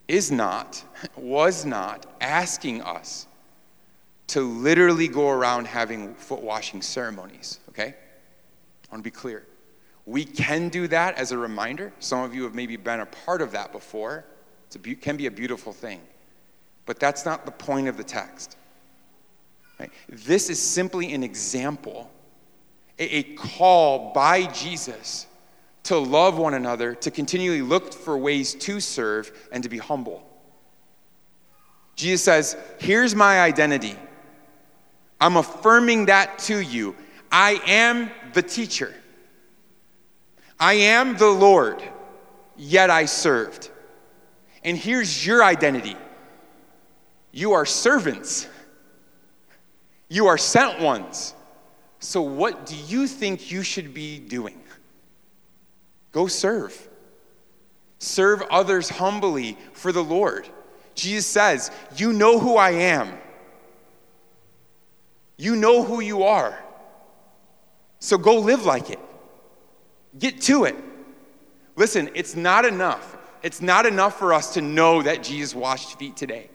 is 0.07 0.32
not, 0.32 0.84
was 1.15 1.65
not 1.65 2.05
asking 2.21 2.82
us 2.82 3.27
to 4.27 4.41
literally 4.41 5.07
go 5.07 5.30
around 5.30 5.67
having 5.67 6.13
foot 6.13 6.41
washing 6.41 6.82
ceremonies, 6.82 7.59
okay? 7.69 7.95
I 7.95 8.91
want 8.91 9.03
to 9.03 9.07
be 9.09 9.11
clear. 9.11 9.45
We 10.05 10.23
can 10.23 10.69
do 10.69 10.88
that 10.88 11.17
as 11.17 11.32
a 11.32 11.38
reminder. 11.38 11.93
Some 11.99 12.23
of 12.23 12.34
you 12.34 12.43
have 12.43 12.55
maybe 12.55 12.77
been 12.77 13.01
a 13.01 13.05
part 13.05 13.41
of 13.41 13.51
that 13.51 13.71
before. 13.71 14.25
It 14.73 15.01
can 15.01 15.17
be 15.17 15.25
a 15.25 15.32
beautiful 15.32 15.73
thing. 15.73 16.01
But 16.86 16.99
that's 16.99 17.25
not 17.25 17.45
the 17.45 17.51
point 17.51 17.88
of 17.88 17.97
the 17.97 18.03
text. 18.03 18.55
Right? 19.80 19.91
This 20.07 20.49
is 20.49 20.59
simply 20.59 21.13
an 21.13 21.23
example, 21.23 22.09
a, 22.97 23.17
a 23.17 23.23
call 23.36 24.11
by 24.13 24.45
Jesus 24.47 25.27
to 25.90 25.98
love 25.98 26.38
one 26.38 26.54
another, 26.54 26.94
to 26.94 27.10
continually 27.10 27.64
look 27.64 27.92
for 27.92 28.16
ways 28.16 28.54
to 28.54 28.80
serve, 28.80 29.32
and 29.52 29.64
to 29.64 29.70
be 29.70 29.80
humble. 29.80 30.24
Jesus 31.96 32.24
says, 32.24 32.56
Here's 32.80 33.16
my 33.16 33.42
identity. 33.42 33.96
I'm 35.20 35.36
affirming 35.36 36.06
that 36.06 36.38
to 36.40 36.60
you. 36.60 36.96
I 37.32 37.60
am 37.66 38.12
the 38.34 38.44
teacher. 38.44 38.94
I 40.60 40.74
am 40.74 41.18
the 41.18 41.28
Lord, 41.28 41.82
yet 42.56 42.92
I 42.92 43.06
served. 43.06 43.72
And 44.64 44.78
here's 44.78 45.26
your 45.26 45.44
identity 45.44 45.96
you 47.32 47.54
are 47.54 47.66
servants, 47.66 48.48
you 50.08 50.28
are 50.28 50.38
sent 50.38 50.82
ones. 50.82 51.34
So, 51.98 52.22
what 52.22 52.68
do 52.68 52.76
you 52.76 53.08
think 53.08 53.50
you 53.50 53.64
should 53.64 53.92
be 53.92 54.20
doing? 54.20 54.62
Go 56.12 56.28
serve. 56.28 56.88
Serve 57.99 58.41
others 58.49 58.89
humbly 58.89 59.57
for 59.74 59.91
the 59.91 60.03
Lord. 60.03 60.47
Jesus 60.95 61.26
says, 61.26 61.72
You 61.95 62.14
know 62.14 62.39
who 62.39 62.55
I 62.55 62.72
am. 62.72 63.18
You 65.38 65.55
know 65.55 65.84
who 65.84 65.99
you 66.01 66.24
are. 66.24 66.57
So 67.99 68.18
go 68.18 68.39
live 68.39 68.66
like 68.66 68.89
it. 68.89 68.99
Get 70.18 70.41
to 70.43 70.66
it. 70.66 70.76
Listen, 71.76 72.10
it's 72.16 72.36
not 72.36 72.66
enough. 72.66 73.18
It's 73.41 73.62
not 73.62 73.86
enough 73.86 74.18
for 74.20 74.34
us 74.34 74.53
to 74.55 74.62
know 74.62 75.01
that 75.01 75.24
Jesus 75.24 75.55
washed 75.55 75.97
feet 75.97 76.18
today. 76.18 76.49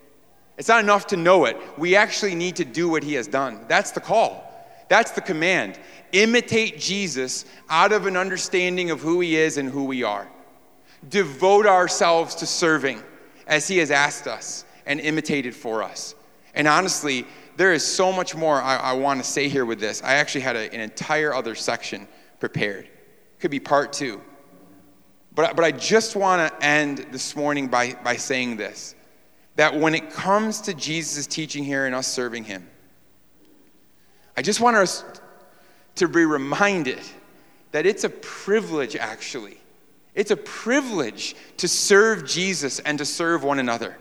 It's 0.59 0.69
not 0.69 0.83
enough 0.83 1.07
to 1.09 1.17
know 1.17 1.47
it. 1.47 1.57
We 1.79 1.97
actually 1.97 2.35
need 2.35 2.57
to 2.57 2.65
do 2.65 2.89
what 2.89 3.03
he 3.03 3.15
has 3.15 3.27
done. 3.27 3.65
That's 3.69 3.91
the 3.91 4.01
call. 4.01 4.51
That's 4.89 5.13
the 5.13 5.21
command 5.21 5.79
imitate 6.15 6.79
Jesus 6.79 7.45
out 7.69 7.93
of 7.93 8.07
an 8.07 8.17
understanding 8.17 8.91
of 8.91 9.01
who 9.01 9.21
he 9.21 9.37
is 9.37 9.59
and 9.59 9.69
who 9.69 9.85
we 9.85 10.05
are. 10.05 10.29
Devote 11.09 11.67
ourselves 11.67 12.37
to 12.37 12.47
serving 12.47 13.03
as 13.47 13.69
he 13.69 13.79
has 13.79 13.91
asked 13.91 14.27
us 14.27 14.65
and 14.87 15.01
imitated 15.01 15.55
for 15.55 15.83
us. 15.83 16.15
And 16.55 16.69
honestly, 16.69 17.27
there 17.57 17.73
is 17.73 17.85
so 17.85 18.13
much 18.13 18.35
more 18.35 18.63
I, 18.63 18.77
I 18.77 18.93
want 18.93 19.23
to 19.23 19.29
say 19.29 19.49
here 19.49 19.67
with 19.67 19.81
this. 19.81 20.03
I 20.03 20.15
actually 20.15 20.43
had 20.43 20.57
a, 20.57 20.73
an 20.73 20.81
entire 20.81 21.35
other 21.35 21.55
section 21.55 22.07
prepared. 22.39 22.89
Could 23.41 23.51
be 23.51 23.61
part 23.61 23.93
two. 23.93 24.21
But, 25.35 25.57
but 25.57 25.65
I 25.65 25.73
just 25.73 26.15
want 26.15 26.49
to 26.49 26.65
end 26.65 27.07
this 27.11 27.35
morning 27.35 27.67
by, 27.67 27.95
by 28.05 28.17
saying 28.17 28.57
this 28.57 28.95
that 29.57 29.79
when 29.79 29.95
it 29.95 30.11
comes 30.11 30.61
to 30.63 30.75
Jesus' 30.75 31.29
teaching 31.29 31.63
here 31.63 31.87
and 31.87 31.95
us 31.95 32.09
serving 32.09 32.43
him, 32.43 32.69
I 34.37 34.43
just 34.43 34.61
want 34.61 34.77
us 34.77 35.05
to 35.97 36.09
be 36.09 36.25
reminded 36.25 37.01
that 37.73 37.87
it's 37.87 38.05
a 38.05 38.09
privilege, 38.09 38.97
actually. 38.97 39.59
It's 40.15 40.31
a 40.31 40.37
privilege 40.37 41.35
to 41.59 41.69
serve 41.69 42.27
Jesus 42.27 42.79
and 42.81 42.99
to 42.99 43.05
serve 43.05 43.43
one 43.43 43.59
another. 43.59 43.97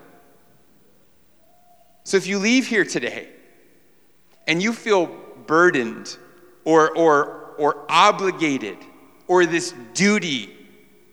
So 2.04 2.16
if 2.16 2.26
you 2.26 2.38
leave 2.38 2.66
here 2.66 2.84
today 2.84 3.28
and 4.46 4.62
you 4.62 4.72
feel 4.72 5.06
burdened 5.46 6.16
or, 6.64 6.96
or, 6.96 7.54
or 7.58 7.84
obligated 7.88 8.78
or 9.26 9.46
this 9.46 9.74
duty 9.94 10.54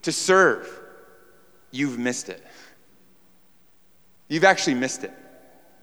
to 0.02 0.12
serve, 0.12 0.70
you've 1.72 1.98
missed 1.98 2.30
it. 2.30 2.44
You've 4.28 4.44
actually 4.44 4.76
missed 4.76 5.04
it. 5.04 5.14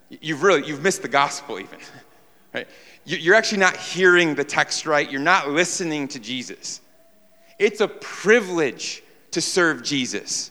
You've 0.08 0.42
really, 0.42 0.66
you've 0.66 0.82
missed 0.82 1.02
the 1.02 1.08
gospel 1.08 1.58
even, 1.58 1.78
right? 2.54 2.68
You're 3.04 3.34
actually 3.34 3.58
not 3.58 3.76
hearing 3.76 4.34
the 4.34 4.44
text 4.44 4.86
right. 4.86 5.10
You're 5.10 5.20
not 5.20 5.50
listening 5.50 6.08
to 6.08 6.18
Jesus. 6.18 6.80
It's 7.58 7.80
a 7.80 7.88
privilege 7.88 9.02
to 9.32 9.40
serve 9.40 9.82
Jesus. 9.82 10.50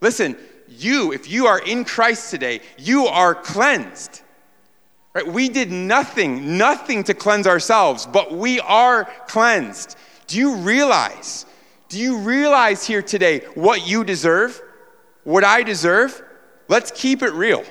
Listen, 0.00 0.36
you, 0.68 1.12
if 1.12 1.30
you 1.30 1.46
are 1.46 1.60
in 1.60 1.84
Christ 1.84 2.30
today, 2.30 2.60
you 2.78 3.06
are 3.06 3.34
cleansed. 3.34 4.22
Right? 5.14 5.26
We 5.26 5.48
did 5.48 5.70
nothing, 5.70 6.56
nothing 6.56 7.04
to 7.04 7.14
cleanse 7.14 7.46
ourselves, 7.46 8.06
but 8.06 8.32
we 8.32 8.60
are 8.60 9.04
cleansed. 9.28 9.96
Do 10.26 10.38
you 10.38 10.56
realize? 10.56 11.44
Do 11.88 11.98
you 11.98 12.18
realize 12.18 12.86
here 12.86 13.02
today 13.02 13.40
what 13.54 13.86
you 13.86 14.02
deserve? 14.02 14.60
What 15.24 15.44
I 15.44 15.62
deserve? 15.62 16.22
Let's 16.68 16.90
keep 16.90 17.22
it 17.22 17.32
real. 17.32 17.64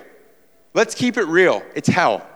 Let's 0.73 0.93
keep 0.93 1.17
it 1.17 1.25
real. 1.25 1.63
It's 1.75 1.87
hell. 1.87 2.27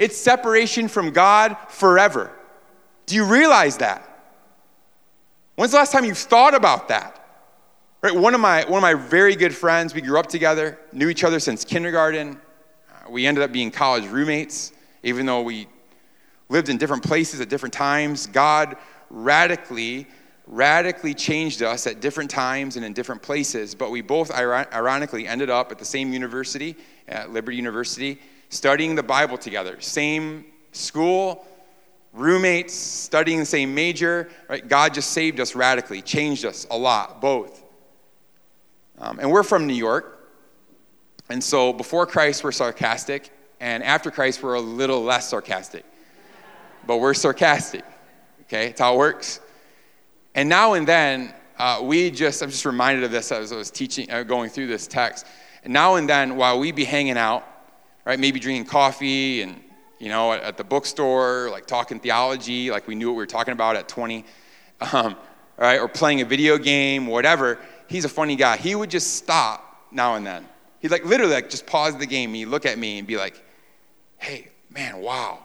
It's 0.00 0.16
separation 0.16 0.88
from 0.88 1.10
God 1.10 1.58
forever. 1.68 2.32
Do 3.04 3.14
you 3.14 3.24
realize 3.24 3.76
that? 3.76 4.06
When's 5.56 5.72
the 5.72 5.76
last 5.76 5.92
time 5.92 6.06
you've 6.06 6.16
thought 6.16 6.54
about 6.54 6.88
that? 6.88 7.18
Right, 8.00 8.16
one 8.16 8.34
of 8.34 8.40
my 8.40 8.64
one 8.64 8.78
of 8.78 8.82
my 8.82 8.94
very 8.94 9.36
good 9.36 9.54
friends, 9.54 9.92
we 9.92 10.00
grew 10.00 10.18
up 10.18 10.26
together, 10.26 10.78
knew 10.90 11.10
each 11.10 11.22
other 11.22 11.38
since 11.38 11.66
kindergarten. 11.66 12.40
Uh, 12.90 13.10
we 13.10 13.26
ended 13.26 13.44
up 13.44 13.52
being 13.52 13.70
college 13.70 14.06
roommates, 14.06 14.72
Even 15.02 15.26
though 15.26 15.42
we 15.42 15.68
lived 16.48 16.70
in 16.70 16.78
different 16.78 17.02
places 17.02 17.42
at 17.42 17.50
different 17.50 17.74
times, 17.74 18.26
God 18.26 18.78
radically, 19.10 20.06
radically 20.46 21.12
changed 21.12 21.60
us 21.60 21.86
at 21.86 22.00
different 22.00 22.30
times 22.30 22.76
and 22.76 22.86
in 22.86 22.94
different 22.94 23.20
places. 23.20 23.74
But 23.74 23.90
we 23.90 24.00
both, 24.00 24.30
ironically, 24.30 25.26
ended 25.26 25.50
up 25.50 25.70
at 25.70 25.78
the 25.78 25.84
same 25.84 26.10
university, 26.10 26.74
at 27.06 27.32
Liberty 27.32 27.58
University, 27.58 28.18
studying 28.50 28.94
the 28.94 29.02
Bible 29.02 29.38
together. 29.38 29.80
Same 29.80 30.44
school, 30.72 31.46
roommates, 32.12 32.74
studying 32.74 33.38
the 33.38 33.46
same 33.46 33.74
major. 33.74 34.28
Right? 34.48 34.66
God 34.66 34.92
just 34.92 35.12
saved 35.12 35.40
us 35.40 35.54
radically, 35.54 36.02
changed 36.02 36.44
us 36.44 36.66
a 36.70 36.76
lot, 36.76 37.20
both. 37.20 37.62
Um, 38.98 39.18
and 39.18 39.30
we're 39.32 39.44
from 39.44 39.66
New 39.66 39.74
York. 39.74 40.18
And 41.30 41.42
so 41.42 41.72
before 41.72 42.06
Christ, 42.06 42.44
we're 42.44 42.52
sarcastic. 42.52 43.30
And 43.60 43.82
after 43.82 44.10
Christ, 44.10 44.42
we're 44.42 44.54
a 44.54 44.60
little 44.60 45.02
less 45.02 45.30
sarcastic. 45.30 45.84
But 46.86 46.98
we're 46.98 47.14
sarcastic. 47.14 47.84
Okay? 48.42 48.68
It's 48.68 48.80
how 48.80 48.94
it 48.94 48.98
works. 48.98 49.40
And 50.34 50.48
now 50.48 50.74
and 50.74 50.86
then, 50.86 51.34
uh, 51.58 51.80
we 51.82 52.10
just, 52.10 52.42
I'm 52.42 52.50
just 52.50 52.64
reminded 52.64 53.04
of 53.04 53.10
this 53.10 53.30
as 53.30 53.52
I 53.52 53.56
was 53.56 53.70
teaching, 53.70 54.10
uh, 54.10 54.22
going 54.22 54.50
through 54.50 54.66
this 54.66 54.86
text. 54.86 55.26
And 55.62 55.72
now 55.72 55.96
and 55.96 56.08
then, 56.08 56.36
while 56.36 56.58
we 56.58 56.72
be 56.72 56.84
hanging 56.84 57.18
out, 57.18 57.46
right, 58.10 58.18
maybe 58.18 58.40
drinking 58.40 58.64
coffee 58.64 59.42
and 59.42 59.62
you 60.00 60.08
know, 60.08 60.32
at, 60.32 60.42
at, 60.42 60.56
the 60.56 60.64
bookstore, 60.64 61.48
like 61.50 61.66
talking 61.66 62.00
theology, 62.00 62.70
like 62.70 62.88
we 62.88 62.96
knew 62.96 63.08
what 63.08 63.12
we 63.12 63.18
were 63.18 63.26
talking 63.26 63.52
about 63.52 63.76
at 63.76 63.86
20, 63.86 64.24
um, 64.92 65.14
right? 65.56 65.78
Or 65.78 65.86
playing 65.86 66.20
a 66.20 66.24
video 66.24 66.58
game, 66.58 67.06
whatever. 67.06 67.58
He's 67.86 68.04
a 68.04 68.08
funny 68.08 68.34
guy. 68.34 68.56
He 68.56 68.74
would 68.74 68.90
just 68.90 69.14
stop 69.14 69.86
now 69.92 70.16
and 70.16 70.26
then. 70.26 70.48
He'd 70.80 70.90
like 70.90 71.04
literally 71.04 71.34
like 71.34 71.50
just 71.50 71.66
pause 71.66 71.96
the 71.96 72.06
game. 72.06 72.34
He'd 72.34 72.46
look 72.46 72.66
at 72.66 72.78
me 72.78 72.98
and 72.98 73.06
be 73.06 73.16
like, 73.16 73.40
"Hey, 74.18 74.48
man, 74.70 74.96
wow, 74.96 75.38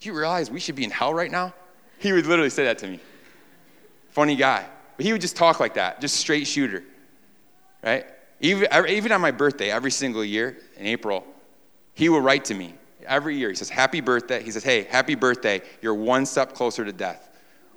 do 0.00 0.08
you 0.08 0.16
realize 0.16 0.50
we 0.50 0.60
should 0.60 0.76
be 0.76 0.84
in 0.84 0.90
hell 0.90 1.12
right 1.12 1.30
now?" 1.30 1.52
He 1.98 2.12
would 2.12 2.24
literally 2.24 2.50
say 2.50 2.64
that 2.64 2.78
to 2.78 2.86
me. 2.86 3.00
Funny 4.10 4.36
guy, 4.36 4.64
but 4.96 5.04
he 5.04 5.12
would 5.12 5.20
just 5.20 5.36
talk 5.36 5.60
like 5.60 5.74
that, 5.74 6.00
just 6.00 6.16
straight 6.16 6.46
shooter, 6.46 6.82
right? 7.82 8.06
Even 8.40 8.68
even 8.88 9.12
on 9.12 9.20
my 9.20 9.32
birthday, 9.32 9.70
every 9.70 9.90
single 9.90 10.24
year 10.24 10.56
in 10.76 10.86
April, 10.86 11.26
he 11.96 12.10
will 12.10 12.20
write 12.20 12.44
to 12.44 12.54
me 12.54 12.74
every 13.06 13.36
year. 13.36 13.48
He 13.48 13.56
says, 13.56 13.70
Happy 13.70 14.02
birthday. 14.02 14.42
He 14.42 14.50
says, 14.50 14.62
Hey, 14.62 14.82
happy 14.82 15.14
birthday. 15.14 15.62
You're 15.80 15.94
one 15.94 16.26
step 16.26 16.52
closer 16.52 16.84
to 16.84 16.92
death, 16.92 17.30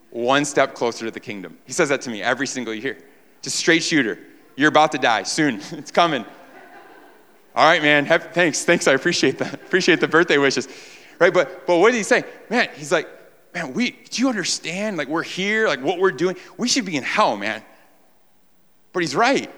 one 0.10 0.44
step 0.44 0.76
closer 0.76 1.06
to 1.06 1.12
the 1.12 1.22
kingdom. 1.22 1.58
He 1.66 1.72
says 1.72 1.88
that 1.88 2.02
to 2.02 2.10
me 2.10 2.22
every 2.22 2.46
single 2.46 2.74
year. 2.74 2.98
Just 3.42 3.56
straight 3.56 3.82
shooter. 3.82 4.20
You're 4.58 4.68
about 4.68 4.92
to 4.92 4.98
die 4.98 5.24
soon. 5.24 5.62
it's 5.72 5.90
coming. 5.90 6.26
All 7.56 7.66
right, 7.66 7.82
man. 7.82 8.06
thanks. 8.06 8.66
Thanks. 8.66 8.90
I 8.90 8.92
appreciate 8.92 9.38
that. 9.38 9.54
Appreciate 9.66 10.02
the 10.02 10.08
birthday 10.08 10.38
wishes. 10.38 10.68
Right? 11.18 11.34
But 11.34 11.66
but 11.66 11.78
what 11.78 11.92
did 11.92 11.98
he 11.98 12.04
say? 12.04 12.26
Man, 12.50 12.68
he's 12.76 12.92
like, 12.92 13.08
man, 13.54 13.74
we 13.74 13.92
do 13.92 14.22
you 14.22 14.28
understand? 14.28 14.98
Like 14.98 15.08
we're 15.08 15.24
here, 15.24 15.66
like 15.68 15.82
what 15.82 15.98
we're 15.98 16.12
doing. 16.12 16.36
We 16.58 16.68
should 16.68 16.86
be 16.86 16.98
in 16.98 17.04
hell, 17.04 17.38
man. 17.38 17.64
But 18.92 19.00
he's 19.00 19.16
right. 19.16 19.50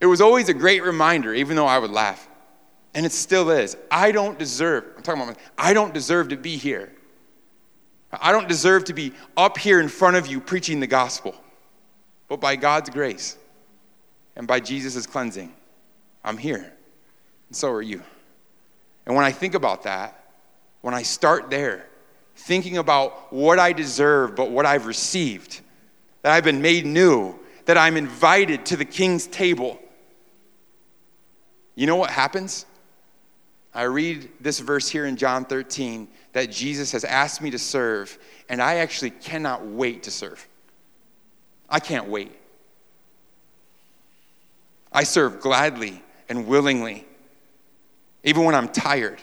It 0.00 0.06
was 0.06 0.22
always 0.22 0.48
a 0.48 0.54
great 0.54 0.82
reminder, 0.82 1.34
even 1.34 1.56
though 1.56 1.66
I 1.66 1.78
would 1.78 1.90
laugh. 1.90 2.26
And 2.94 3.04
it 3.04 3.12
still 3.12 3.50
is. 3.50 3.76
I 3.90 4.12
don't 4.12 4.38
deserve, 4.38 4.84
I'm 4.96 5.02
talking 5.02 5.22
about, 5.22 5.36
I 5.58 5.74
don't 5.74 5.92
deserve 5.92 6.28
to 6.28 6.36
be 6.36 6.56
here. 6.56 6.92
I 8.12 8.30
don't 8.30 8.48
deserve 8.48 8.84
to 8.84 8.92
be 8.92 9.12
up 9.36 9.58
here 9.58 9.80
in 9.80 9.88
front 9.88 10.16
of 10.16 10.26
you 10.28 10.40
preaching 10.40 10.80
the 10.80 10.86
gospel. 10.86 11.34
But 12.28 12.40
by 12.40 12.56
God's 12.56 12.90
grace 12.90 13.36
and 14.36 14.46
by 14.46 14.60
Jesus' 14.60 15.06
cleansing, 15.06 15.52
I'm 16.24 16.36
here. 16.36 16.72
And 17.48 17.56
so 17.56 17.70
are 17.70 17.82
you. 17.82 18.02
And 19.06 19.14
when 19.14 19.24
I 19.24 19.32
think 19.32 19.54
about 19.54 19.82
that, 19.82 20.30
when 20.80 20.94
I 20.94 21.02
start 21.02 21.50
there, 21.50 21.86
thinking 22.36 22.78
about 22.78 23.32
what 23.32 23.58
I 23.58 23.72
deserve, 23.72 24.36
but 24.36 24.50
what 24.50 24.66
I've 24.66 24.86
received, 24.86 25.60
that 26.22 26.32
I've 26.32 26.44
been 26.44 26.62
made 26.62 26.86
new, 26.86 27.38
that 27.66 27.76
I'm 27.76 27.96
invited 27.96 28.66
to 28.66 28.76
the 28.76 28.84
king's 28.84 29.26
table, 29.26 29.80
you 31.74 31.86
know 31.86 31.96
what 31.96 32.10
happens? 32.10 32.66
I 33.74 33.82
read 33.82 34.30
this 34.40 34.60
verse 34.60 34.88
here 34.88 35.04
in 35.06 35.16
John 35.16 35.44
13 35.44 36.06
that 36.32 36.50
Jesus 36.50 36.92
has 36.92 37.04
asked 37.04 37.42
me 37.42 37.50
to 37.50 37.58
serve, 37.58 38.16
and 38.48 38.62
I 38.62 38.76
actually 38.76 39.10
cannot 39.10 39.66
wait 39.66 40.04
to 40.04 40.10
serve. 40.10 40.46
I 41.68 41.80
can't 41.80 42.06
wait. 42.06 42.32
I 44.92 45.02
serve 45.02 45.40
gladly 45.40 46.02
and 46.28 46.46
willingly. 46.46 47.04
Even 48.22 48.44
when 48.44 48.54
I'm 48.54 48.68
tired 48.68 49.20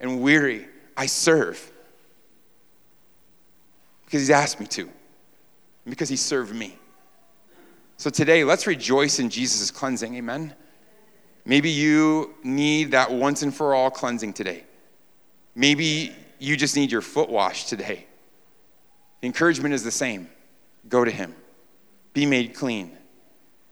and 0.00 0.22
weary, 0.22 0.66
I 0.96 1.06
serve. 1.06 1.70
Because 4.06 4.20
he's 4.20 4.30
asked 4.30 4.58
me 4.58 4.66
to, 4.68 4.88
because 5.84 6.08
he 6.08 6.16
served 6.16 6.54
me. 6.54 6.76
So 7.98 8.08
today, 8.08 8.44
let's 8.44 8.66
rejoice 8.66 9.18
in 9.18 9.28
Jesus' 9.28 9.70
cleansing. 9.70 10.16
Amen. 10.16 10.54
Maybe 11.50 11.68
you 11.68 12.32
need 12.44 12.92
that 12.92 13.10
once 13.10 13.42
and 13.42 13.52
for 13.52 13.74
all 13.74 13.90
cleansing 13.90 14.34
today. 14.34 14.62
Maybe 15.56 16.14
you 16.38 16.56
just 16.56 16.76
need 16.76 16.92
your 16.92 17.00
foot 17.00 17.28
washed 17.28 17.68
today. 17.68 18.06
The 19.20 19.26
encouragement 19.26 19.74
is 19.74 19.82
the 19.82 19.90
same 19.90 20.30
go 20.88 21.04
to 21.04 21.10
Him, 21.10 21.34
be 22.14 22.24
made 22.24 22.54
clean. 22.54 22.96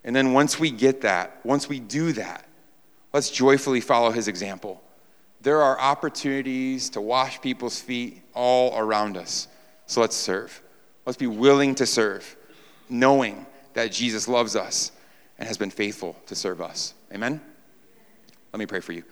And 0.02 0.16
then 0.16 0.32
once 0.32 0.58
we 0.58 0.72
get 0.72 1.02
that, 1.02 1.38
once 1.44 1.68
we 1.68 1.78
do 1.78 2.10
that, 2.14 2.48
let's 3.12 3.30
joyfully 3.30 3.80
follow 3.80 4.10
His 4.10 4.26
example. 4.26 4.82
There 5.42 5.62
are 5.62 5.78
opportunities 5.78 6.90
to 6.90 7.00
wash 7.00 7.40
people's 7.40 7.80
feet 7.80 8.22
all 8.34 8.76
around 8.76 9.16
us. 9.16 9.46
So 9.86 10.00
let's 10.00 10.16
serve. 10.16 10.60
Let's 11.06 11.16
be 11.16 11.28
willing 11.28 11.76
to 11.76 11.86
serve, 11.86 12.36
knowing 12.88 13.46
that 13.74 13.92
Jesus 13.92 14.26
loves 14.26 14.56
us 14.56 14.90
and 15.38 15.46
has 15.46 15.56
been 15.56 15.70
faithful 15.70 16.16
to 16.26 16.34
serve 16.34 16.60
us. 16.60 16.94
Amen? 17.14 17.40
Let 18.52 18.58
me 18.58 18.66
pray 18.66 18.80
for 18.80 18.92
you. 18.92 19.02